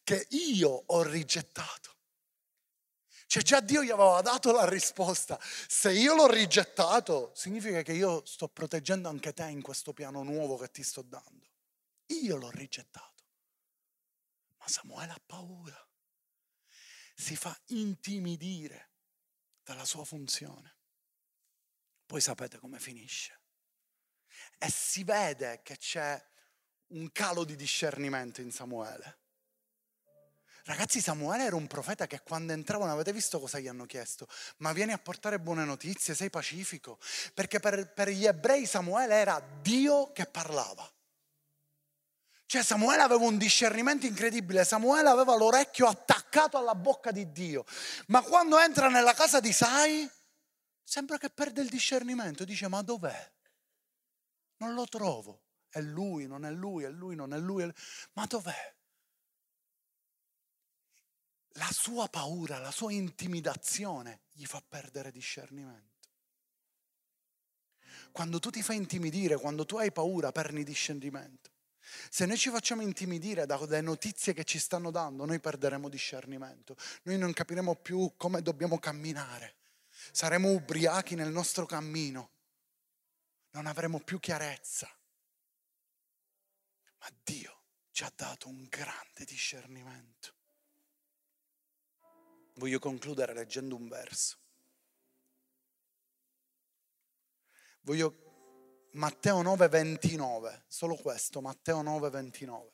che 0.04 0.28
io 0.30 0.70
ho 0.70 1.02
rigettato. 1.04 1.91
Cioè 3.32 3.44
già 3.44 3.62
Dio 3.62 3.82
gli 3.82 3.90
aveva 3.90 4.20
dato 4.20 4.52
la 4.52 4.68
risposta. 4.68 5.40
Se 5.42 5.90
io 5.90 6.16
l'ho 6.16 6.30
rigettato, 6.30 7.32
significa 7.34 7.82
che 7.82 7.94
io 7.94 8.26
sto 8.26 8.50
proteggendo 8.50 9.08
anche 9.08 9.32
te 9.32 9.46
in 9.46 9.62
questo 9.62 9.94
piano 9.94 10.22
nuovo 10.22 10.58
che 10.58 10.70
ti 10.70 10.84
sto 10.84 11.02
dando. 11.02 11.48
Io 12.08 12.36
l'ho 12.36 12.50
rigettato. 12.50 13.24
Ma 14.58 14.68
Samuele 14.68 15.14
ha 15.14 15.22
paura. 15.26 15.90
Si 17.16 17.38
fa 17.38 17.58
intimidire 17.68 18.90
dalla 19.64 19.86
sua 19.86 20.04
funzione. 20.04 20.76
Poi 22.06 22.20
sapete 22.20 22.58
come 22.58 22.80
finisce. 22.80 23.40
E 24.58 24.70
si 24.70 25.06
vede 25.06 25.62
che 25.64 25.78
c'è 25.78 26.22
un 26.88 27.10
calo 27.14 27.46
di 27.46 27.56
discernimento 27.56 28.42
in 28.42 28.52
Samuele. 28.52 29.21
Ragazzi, 30.66 31.02
Samuele 31.02 31.46
era 31.46 31.56
un 31.56 31.68
profeta 31.68 32.06
che 32.06 32.22
quando 32.22 32.54
entravano, 32.54 32.92
avete 32.92 33.12
visto 33.12 33.40
cosa 33.40 33.60
gli 33.60 33.68
hanno 33.68 33.86
chiesto? 33.86 34.28
Ma 34.58 34.74
vieni 34.74 34.92
a 34.92 34.98
portare 34.98 35.40
buone 35.40 35.66
notizie, 35.66 36.14
sei 36.14 36.30
pacifico. 36.30 37.00
Perché 37.34 37.60
per, 37.60 37.92
per 37.94 38.10
gli 38.10 38.26
ebrei 38.26 38.66
Samuele 38.66 39.16
era 39.16 39.42
Dio 39.62 40.12
che 40.12 40.26
parlava. 40.26 40.90
Cioè 42.46 42.64
Samuele 42.64 43.02
aveva 43.02 43.24
un 43.24 43.38
discernimento 43.38 44.06
incredibile, 44.06 44.66
Samuele 44.66 45.08
aveva 45.08 45.38
l'orecchio 45.38 45.88
attaccato 45.88 46.58
alla 46.58 46.76
bocca 46.76 47.12
di 47.12 47.32
Dio. 47.32 47.66
Ma 48.08 48.22
quando 48.22 48.60
entra 48.60 48.90
nella 48.90 49.14
casa 49.14 49.40
di 49.40 49.54
Sai, 49.54 50.10
sembra 50.84 51.18
che 51.18 51.30
perde 51.30 51.62
il 51.62 51.70
discernimento, 51.70 52.44
dice 52.44 52.68
ma 52.68 52.82
dov'è? 52.82 53.32
Non 54.58 54.74
lo 54.74 54.86
trovo. 54.86 55.44
È 55.70 55.80
lui, 55.80 56.28
non 56.28 56.44
è 56.44 56.52
lui, 56.52 56.84
è 56.84 56.90
lui, 56.90 57.16
non 57.16 57.34
è 57.34 57.38
lui. 57.38 57.62
È 57.62 57.66
lui. 57.66 57.76
Ma 58.14 58.26
dov'è? 58.26 58.76
La 61.56 61.70
sua 61.72 62.08
paura, 62.08 62.60
la 62.60 62.72
sua 62.72 62.92
intimidazione 62.92 64.22
gli 64.32 64.46
fa 64.46 64.62
perdere 64.68 65.12
discernimento. 65.12 65.90
Quando 68.12 68.40
tu 68.40 68.50
ti 68.50 68.62
fai 68.62 68.78
intimidire, 68.78 69.38
quando 69.38 69.66
tu 69.66 69.78
hai 69.78 69.92
paura, 69.92 70.32
perdi 70.32 70.64
discernimento. 70.64 71.50
Se 72.10 72.26
noi 72.26 72.38
ci 72.38 72.50
facciamo 72.50 72.82
intimidire 72.82 73.46
dalle 73.46 73.82
notizie 73.82 74.34
che 74.34 74.44
ci 74.44 74.60
stanno 74.60 74.92
dando, 74.92 75.26
noi 75.26 75.40
perderemo 75.40 75.90
discernimento. 75.90 76.76
Noi 77.04 77.18
non 77.18 77.34
capiremo 77.34 77.76
più 77.76 78.14
come 78.18 78.42
dobbiamo 78.42 78.80
camminare. 78.80 79.58
Saremo 80.12 80.52
ubriachi 80.52 81.16
nel 81.16 81.32
nostro 81.32 81.66
cammino. 81.66 82.32
Non 83.52 83.66
avremo 83.66 84.00
più 84.00 84.20
chiarezza. 84.20 84.90
Ma 87.00 87.08
Dio 87.24 87.64
ci 87.92 88.04
ha 88.04 88.14
dato 88.16 88.48
un 88.48 88.64
grande 88.70 89.26
discernimento. 89.26 90.36
Voglio 92.62 92.78
concludere 92.78 93.34
leggendo 93.34 93.76
un 93.76 93.88
verso. 93.88 94.38
Voglio 97.82 98.90
Matteo 98.92 99.42
9, 99.42 99.68
29, 99.68 100.66
solo 100.68 100.96
questo, 100.96 101.42
Matteo 101.42 101.82
9, 101.82 102.12
29. 102.12 102.72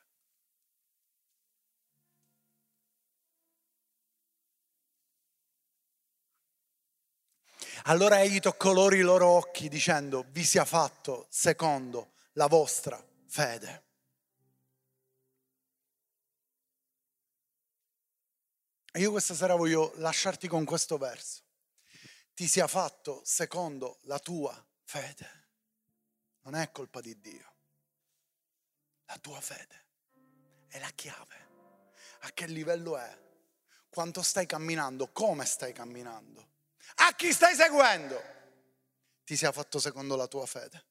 Allora 7.84 8.22
egli 8.22 8.42
toccò 8.42 8.74
loro 8.74 8.94
i 8.94 9.00
loro 9.00 9.28
occhi 9.28 9.70
dicendo, 9.70 10.26
vi 10.32 10.44
sia 10.44 10.66
fatto 10.66 11.28
secondo 11.30 12.12
la 12.34 12.48
vostra 12.48 13.02
fede. 13.28 13.87
E 18.98 19.02
io 19.02 19.12
questa 19.12 19.36
sera 19.36 19.54
voglio 19.54 19.94
lasciarti 19.98 20.48
con 20.48 20.66
questo 20.66 20.98
verso. 20.98 21.44
Ti 22.34 22.48
sia 22.48 22.66
fatto 22.66 23.22
secondo 23.24 24.00
la 24.06 24.18
tua 24.18 24.60
fede. 24.86 25.50
Non 26.42 26.56
è 26.56 26.72
colpa 26.72 27.00
di 27.00 27.20
Dio. 27.20 27.54
La 29.06 29.20
tua 29.20 29.40
fede 29.40 29.86
è 30.68 30.80
la 30.80 30.90
chiave. 30.96 31.36
A 32.22 32.32
che 32.32 32.48
livello 32.48 32.98
è? 32.98 33.16
Quanto 33.88 34.24
stai 34.24 34.48
camminando? 34.48 35.12
Come 35.12 35.46
stai 35.46 35.74
camminando? 35.74 36.54
A 36.96 37.14
chi 37.14 37.32
stai 37.32 37.54
seguendo? 37.54 38.20
Ti 39.24 39.38
sia 39.38 39.52
fatto 39.52 39.78
secondo 39.78 40.16
la 40.16 40.26
tua 40.26 40.48
fede. 40.48 40.86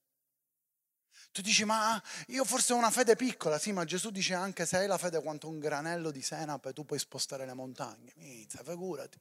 Tu 1.36 1.42
dici, 1.42 1.66
ma 1.66 2.02
io 2.28 2.46
forse 2.46 2.72
ho 2.72 2.76
una 2.76 2.90
fede 2.90 3.14
piccola, 3.14 3.58
sì, 3.58 3.70
ma 3.70 3.84
Gesù 3.84 4.08
dice 4.10 4.32
anche 4.32 4.64
se 4.64 4.78
hai 4.78 4.86
la 4.86 4.96
fede 4.96 5.20
quanto 5.20 5.48
un 5.48 5.58
granello 5.58 6.10
di 6.10 6.22
senape, 6.22 6.72
tu 6.72 6.86
puoi 6.86 6.98
spostare 6.98 7.44
le 7.44 7.52
montagne. 7.52 8.14
Inizia, 8.14 8.62
figurati. 8.64 9.20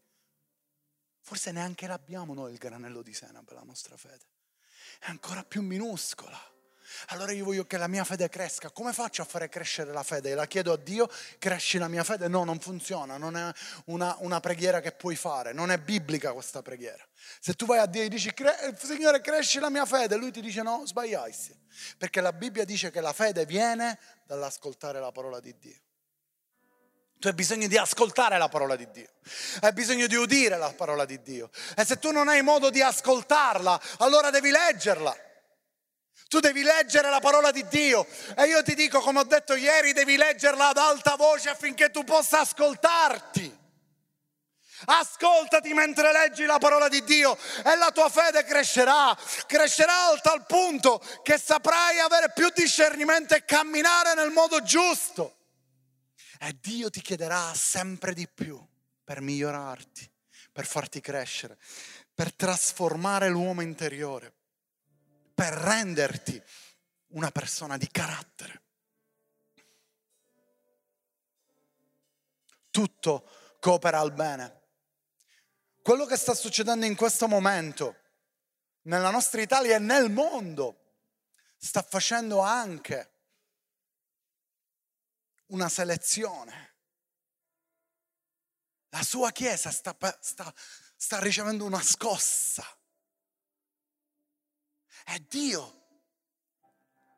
Forse 1.19 1.51
neanche 1.51 1.87
l'abbiamo 1.87 2.33
noi 2.33 2.53
il 2.53 2.57
granello 2.57 3.01
di 3.01 3.13
senape, 3.13 3.53
la 3.53 3.63
nostra 3.63 3.97
fede. 3.97 4.29
È 4.97 5.09
ancora 5.09 5.43
più 5.43 5.61
minuscola. 5.61 6.39
Allora 7.07 7.31
io 7.31 7.45
voglio 7.45 7.65
che 7.65 7.77
la 7.77 7.87
mia 7.87 8.03
fede 8.03 8.29
cresca. 8.29 8.69
Come 8.69 8.93
faccio 8.93 9.21
a 9.21 9.25
fare 9.25 9.49
crescere 9.49 9.91
la 9.91 10.03
fede? 10.03 10.33
La 10.35 10.45
chiedo 10.47 10.73
a 10.73 10.77
Dio, 10.77 11.09
cresci 11.39 11.77
la 11.77 11.87
mia 11.87 12.03
fede? 12.03 12.27
No, 12.27 12.43
non 12.43 12.59
funziona, 12.59 13.17
non 13.17 13.37
è 13.37 13.51
una, 13.85 14.15
una 14.19 14.39
preghiera 14.39 14.79
che 14.79 14.91
puoi 14.91 15.15
fare, 15.15 15.53
non 15.53 15.71
è 15.71 15.77
biblica 15.77 16.33
questa 16.33 16.61
preghiera. 16.61 17.05
Se 17.39 17.53
tu 17.53 17.65
vai 17.65 17.79
a 17.79 17.85
Dio 17.85 18.03
e 18.03 18.09
dici, 18.09 18.33
Signore, 18.77 19.21
cresci 19.21 19.59
la 19.59 19.69
mia 19.69 19.85
fede, 19.85 20.15
lui 20.15 20.31
ti 20.31 20.41
dice 20.41 20.61
no, 20.61 20.83
sbagliaisi. 20.85 21.63
Perché 21.97 22.21
la 22.21 22.31
Bibbia 22.31 22.65
dice 22.65 22.91
che 22.91 23.01
la 23.01 23.13
fede 23.13 23.45
viene 23.45 23.99
dall'ascoltare 24.25 24.99
la 24.99 25.11
parola 25.11 25.39
di 25.39 25.55
Dio. 25.57 25.79
Tu 27.17 27.27
hai 27.27 27.33
bisogno 27.33 27.67
di 27.67 27.77
ascoltare 27.77 28.37
la 28.37 28.49
parola 28.49 28.75
di 28.75 28.89
Dio, 28.91 29.09
hai 29.61 29.71
bisogno 29.73 30.05
di 30.05 30.15
udire 30.15 30.57
la 30.57 30.71
parola 30.73 31.05
di 31.05 31.21
Dio. 31.21 31.49
E 31.75 31.85
se 31.85 31.97
tu 31.97 32.11
non 32.11 32.27
hai 32.27 32.41
modo 32.41 32.69
di 32.69 32.81
ascoltarla, 32.81 33.81
allora 33.99 34.29
devi 34.29 34.51
leggerla. 34.51 35.24
Tu 36.27 36.39
devi 36.39 36.63
leggere 36.63 37.09
la 37.09 37.19
parola 37.19 37.51
di 37.51 37.65
Dio 37.67 38.07
e 38.35 38.45
io 38.45 38.63
ti 38.63 38.73
dico, 38.73 38.99
come 38.99 39.19
ho 39.19 39.23
detto 39.23 39.53
ieri, 39.53 39.93
devi 39.93 40.17
leggerla 40.17 40.69
ad 40.69 40.77
alta 40.77 41.15
voce 41.15 41.49
affinché 41.49 41.91
tu 41.91 42.03
possa 42.03 42.39
ascoltarti. 42.39 43.63
Ascoltati 44.85 45.73
mentre 45.73 46.11
leggi 46.11 46.45
la 46.45 46.57
parola 46.57 46.89
di 46.89 47.03
Dio 47.03 47.37
e 47.63 47.75
la 47.77 47.91
tua 47.91 48.09
fede 48.09 48.43
crescerà, 48.43 49.17
crescerà 49.45 50.07
a 50.07 50.19
tal 50.19 50.45
punto 50.45 51.01
che 51.23 51.37
saprai 51.37 51.99
avere 51.99 52.31
più 52.33 52.49
discernimento 52.53 53.35
e 53.35 53.45
camminare 53.45 54.15
nel 54.15 54.31
modo 54.31 54.61
giusto. 54.63 55.37
E 56.39 56.57
Dio 56.59 56.89
ti 56.89 57.01
chiederà 57.01 57.53
sempre 57.53 58.13
di 58.13 58.27
più 58.27 58.61
per 59.03 59.21
migliorarti, 59.21 60.11
per 60.51 60.65
farti 60.65 60.99
crescere, 60.99 61.57
per 62.13 62.33
trasformare 62.33 63.29
l'uomo 63.29 63.61
interiore 63.61 64.33
per 65.35 65.53
renderti 65.53 66.41
una 67.07 67.29
persona 67.29 67.77
di 67.77 67.89
carattere. 67.91 68.61
Tutto 72.71 73.57
coopera 73.59 73.99
al 73.99 74.13
bene. 74.13 74.61
Quello 75.81 76.05
che 76.05 76.17
sta 76.17 76.33
succedendo 76.33 76.85
in 76.85 76.95
questo 76.95 77.27
momento 77.27 77.95
nella 78.83 79.11
nostra 79.11 79.41
Italia 79.41 79.75
e 79.75 79.79
nel 79.79 80.09
mondo 80.09 80.93
sta 81.57 81.81
facendo 81.83 82.39
anche 82.39 83.11
una 85.47 85.69
selezione. 85.69 86.73
La 88.89 89.03
sua 89.03 89.31
Chiesa 89.31 89.69
sta, 89.71 89.95
sta, 90.21 90.53
sta 90.95 91.19
ricevendo 91.19 91.65
una 91.65 91.81
scossa 91.81 92.65
e 95.05 95.23
Dio 95.29 95.83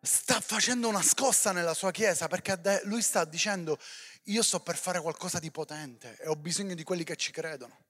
sta 0.01 0.39
facendo 0.39 0.87
una 0.87 1.01
scossa 1.01 1.51
nella 1.51 1.73
sua 1.73 1.91
chiesa 1.91 2.27
perché 2.27 2.59
lui 2.83 3.01
sta 3.01 3.25
dicendo 3.25 3.77
io 4.25 4.43
sto 4.43 4.59
per 4.59 4.77
fare 4.77 5.01
qualcosa 5.01 5.39
di 5.39 5.51
potente 5.51 6.17
e 6.19 6.27
ho 6.27 6.35
bisogno 6.35 6.75
di 6.75 6.83
quelli 6.83 7.03
che 7.03 7.15
ci 7.15 7.31
credono, 7.31 7.85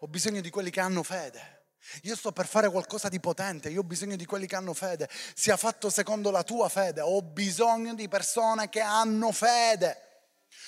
ho 0.00 0.06
bisogno 0.06 0.40
di 0.40 0.50
quelli 0.50 0.70
che 0.70 0.80
hanno 0.80 1.02
fede. 1.02 1.58
Io 2.02 2.14
sto 2.14 2.30
per 2.30 2.46
fare 2.46 2.70
qualcosa 2.70 3.08
di 3.08 3.18
potente, 3.18 3.70
io 3.70 3.80
ho 3.80 3.84
bisogno 3.84 4.14
di 4.14 4.26
quelli 4.26 4.46
che 4.46 4.54
hanno 4.54 4.74
fede. 4.74 5.08
Sia 5.34 5.56
fatto 5.56 5.90
secondo 5.90 6.30
la 6.30 6.42
tua 6.42 6.68
fede, 6.68 7.00
ho 7.00 7.22
bisogno 7.22 7.94
di 7.94 8.06
persone 8.06 8.68
che 8.68 8.80
hanno 8.80 9.32
fede. 9.32 10.08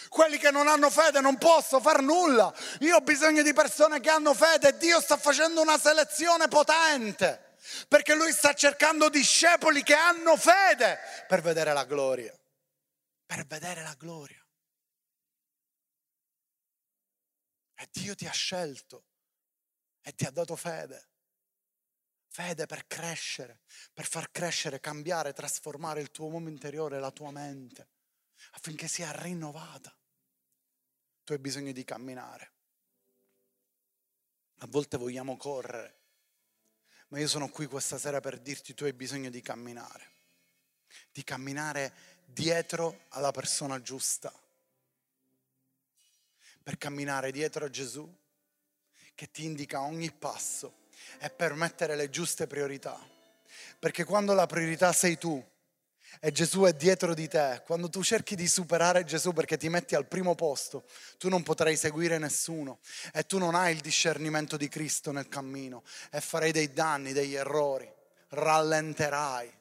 Quelli 0.09 0.39
che 0.39 0.51
non 0.51 0.69
hanno 0.69 0.91
fede 0.91 1.21
non 1.21 1.37
posso 1.37 1.81
far 1.81 2.03
nulla. 2.03 2.53
Io 2.81 2.97
ho 2.97 3.01
bisogno 3.03 3.43
di 3.43 3.53
persone 3.53 4.01
che 4.01 4.11
hanno 4.11 4.35
fede 4.35 4.71
e 4.71 4.77
Dio 4.79 5.01
sta 5.01 5.17
facendo 5.17 5.61
una 5.61 5.79
selezione 5.79 6.49
potente 6.49 7.52
perché 7.89 8.15
lui 8.15 8.33
sta 8.33 8.55
cercando 8.55 9.09
discepoli 9.09 9.83
che 9.83 9.95
hanno 9.95 10.37
fede 10.37 10.99
per 11.29 11.41
vedere 11.41 11.73
la 11.73 11.85
gloria, 11.85 12.37
per 13.27 13.47
vedere 13.47 13.83
la 13.83 13.95
gloria. 13.95 14.45
E 17.75 17.89
Dio 17.91 18.15
ti 18.15 18.27
ha 18.27 18.33
scelto 18.33 19.07
e 20.03 20.15
ti 20.15 20.25
ha 20.25 20.31
dato 20.31 20.57
fede. 20.57 21.11
Fede 22.29 22.65
per 22.65 22.87
crescere, 22.87 23.61
per 23.93 24.07
far 24.07 24.31
crescere, 24.31 24.81
cambiare, 24.81 25.33
trasformare 25.33 26.01
il 26.01 26.11
tuo 26.11 26.29
uomo 26.29 26.49
interiore, 26.49 26.99
la 26.99 27.11
tua 27.11 27.31
mente, 27.31 27.89
affinché 28.53 28.89
sia 28.89 29.11
rinnovata. 29.21 29.95
Tu 31.25 31.33
hai 31.33 31.39
bisogno 31.39 31.73
di 31.73 31.85
camminare. 31.85 32.53
A 34.59 34.67
volte 34.69 34.97
vogliamo 34.97 35.37
correre, 35.37 36.02
ma 37.13 37.19
io 37.19 37.29
sono 37.29 37.51
qui 37.51 37.67
questa 37.67 37.99
sera 37.99 38.21
per 38.21 38.39
dirti 38.39 38.73
tu 38.73 38.85
hai 38.85 38.95
bisogno 38.95 39.29
di 39.29 39.43
camminare, 39.43 40.13
di 41.13 41.23
camminare 41.23 41.93
dietro 42.25 43.05
alla 43.11 43.33
persona 43.33 43.83
giusta, 43.83 44.33
per 46.63 46.79
camminare 46.79 47.31
dietro 47.31 47.67
a 47.67 47.71
Gesù 47.71 48.11
che 49.15 49.31
ti 49.31 49.45
indica 49.45 49.83
ogni 49.83 50.11
passo 50.11 50.85
e 51.19 51.29
per 51.29 51.53
mettere 51.53 51.97
le 51.97 52.09
giuste 52.09 52.47
priorità. 52.47 52.99
Perché 53.79 54.05
quando 54.05 54.33
la 54.33 54.47
priorità 54.47 54.91
sei 54.95 55.19
tu 55.19 55.45
e 56.21 56.33
Gesù 56.33 56.63
è 56.63 56.73
dietro 56.73 57.15
di 57.15 57.29
te, 57.29 57.63
quando 57.65 57.89
tu 57.89 58.03
cerchi 58.03 58.35
di 58.37 58.47
superare 58.47 59.05
Gesù 59.05 59.33
perché 59.33 59.57
ti 59.57 59.69
metti 59.69 59.95
al 59.95 60.07
primo 60.07 60.35
posto, 60.35 60.85
tu 61.19 61.29
non 61.29 61.43
potrai 61.43 61.77
seguire 61.77 62.19
nessuno 62.19 62.79
e 63.13 63.25
tu 63.25 63.39
non 63.39 63.55
hai 63.55 63.75
il 63.75 63.81
discernimento 63.81 64.57
di 64.57 64.69
Cristo 64.69 65.13
nel 65.13 65.29
cammino 65.29 65.83
e 66.11 66.21
farai 66.21 66.53
dei 66.53 66.73
danni, 66.73 67.13
degli 67.13 67.35
errori, 67.35 67.91
rallenterai. 68.29 69.61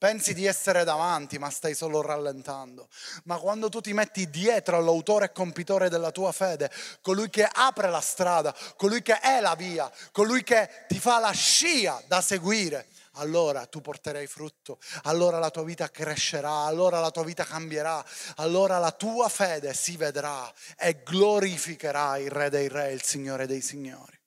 Pensi 0.00 0.32
di 0.32 0.46
essere 0.46 0.82
davanti, 0.82 1.38
ma 1.38 1.50
stai 1.50 1.74
solo 1.74 2.00
rallentando. 2.00 2.88
Ma 3.24 3.36
quando 3.36 3.68
tu 3.68 3.82
ti 3.82 3.92
metti 3.92 4.30
dietro 4.30 4.78
all'autore 4.78 5.26
e 5.26 5.32
compitore 5.32 5.90
della 5.90 6.10
tua 6.10 6.32
fede, 6.32 6.70
colui 7.02 7.28
che 7.28 7.46
apre 7.46 7.90
la 7.90 8.00
strada, 8.00 8.54
colui 8.78 9.02
che 9.02 9.20
è 9.20 9.40
la 9.40 9.54
via, 9.54 9.92
colui 10.12 10.42
che 10.42 10.86
ti 10.88 10.98
fa 10.98 11.18
la 11.18 11.32
scia 11.32 12.02
da 12.06 12.22
seguire, 12.22 12.86
allora 13.14 13.66
tu 13.66 13.80
porterai 13.80 14.26
frutto, 14.26 14.78
allora 15.02 15.38
la 15.38 15.50
tua 15.50 15.64
vita 15.64 15.90
crescerà, 15.90 16.64
allora 16.64 17.00
la 17.00 17.10
tua 17.10 17.24
vita 17.24 17.44
cambierà, 17.44 18.04
allora 18.36 18.78
la 18.78 18.92
tua 18.92 19.28
fede 19.28 19.74
si 19.74 19.96
vedrà 19.96 20.52
e 20.76 21.02
glorificherà 21.02 22.18
il 22.18 22.30
Re 22.30 22.50
dei 22.50 22.68
Re, 22.68 22.92
il 22.92 23.02
Signore 23.02 23.46
dei 23.46 23.60
Signori. 23.60 24.18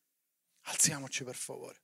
Alziamoci 0.63 1.23
per 1.23 1.35
favore. 1.35 1.81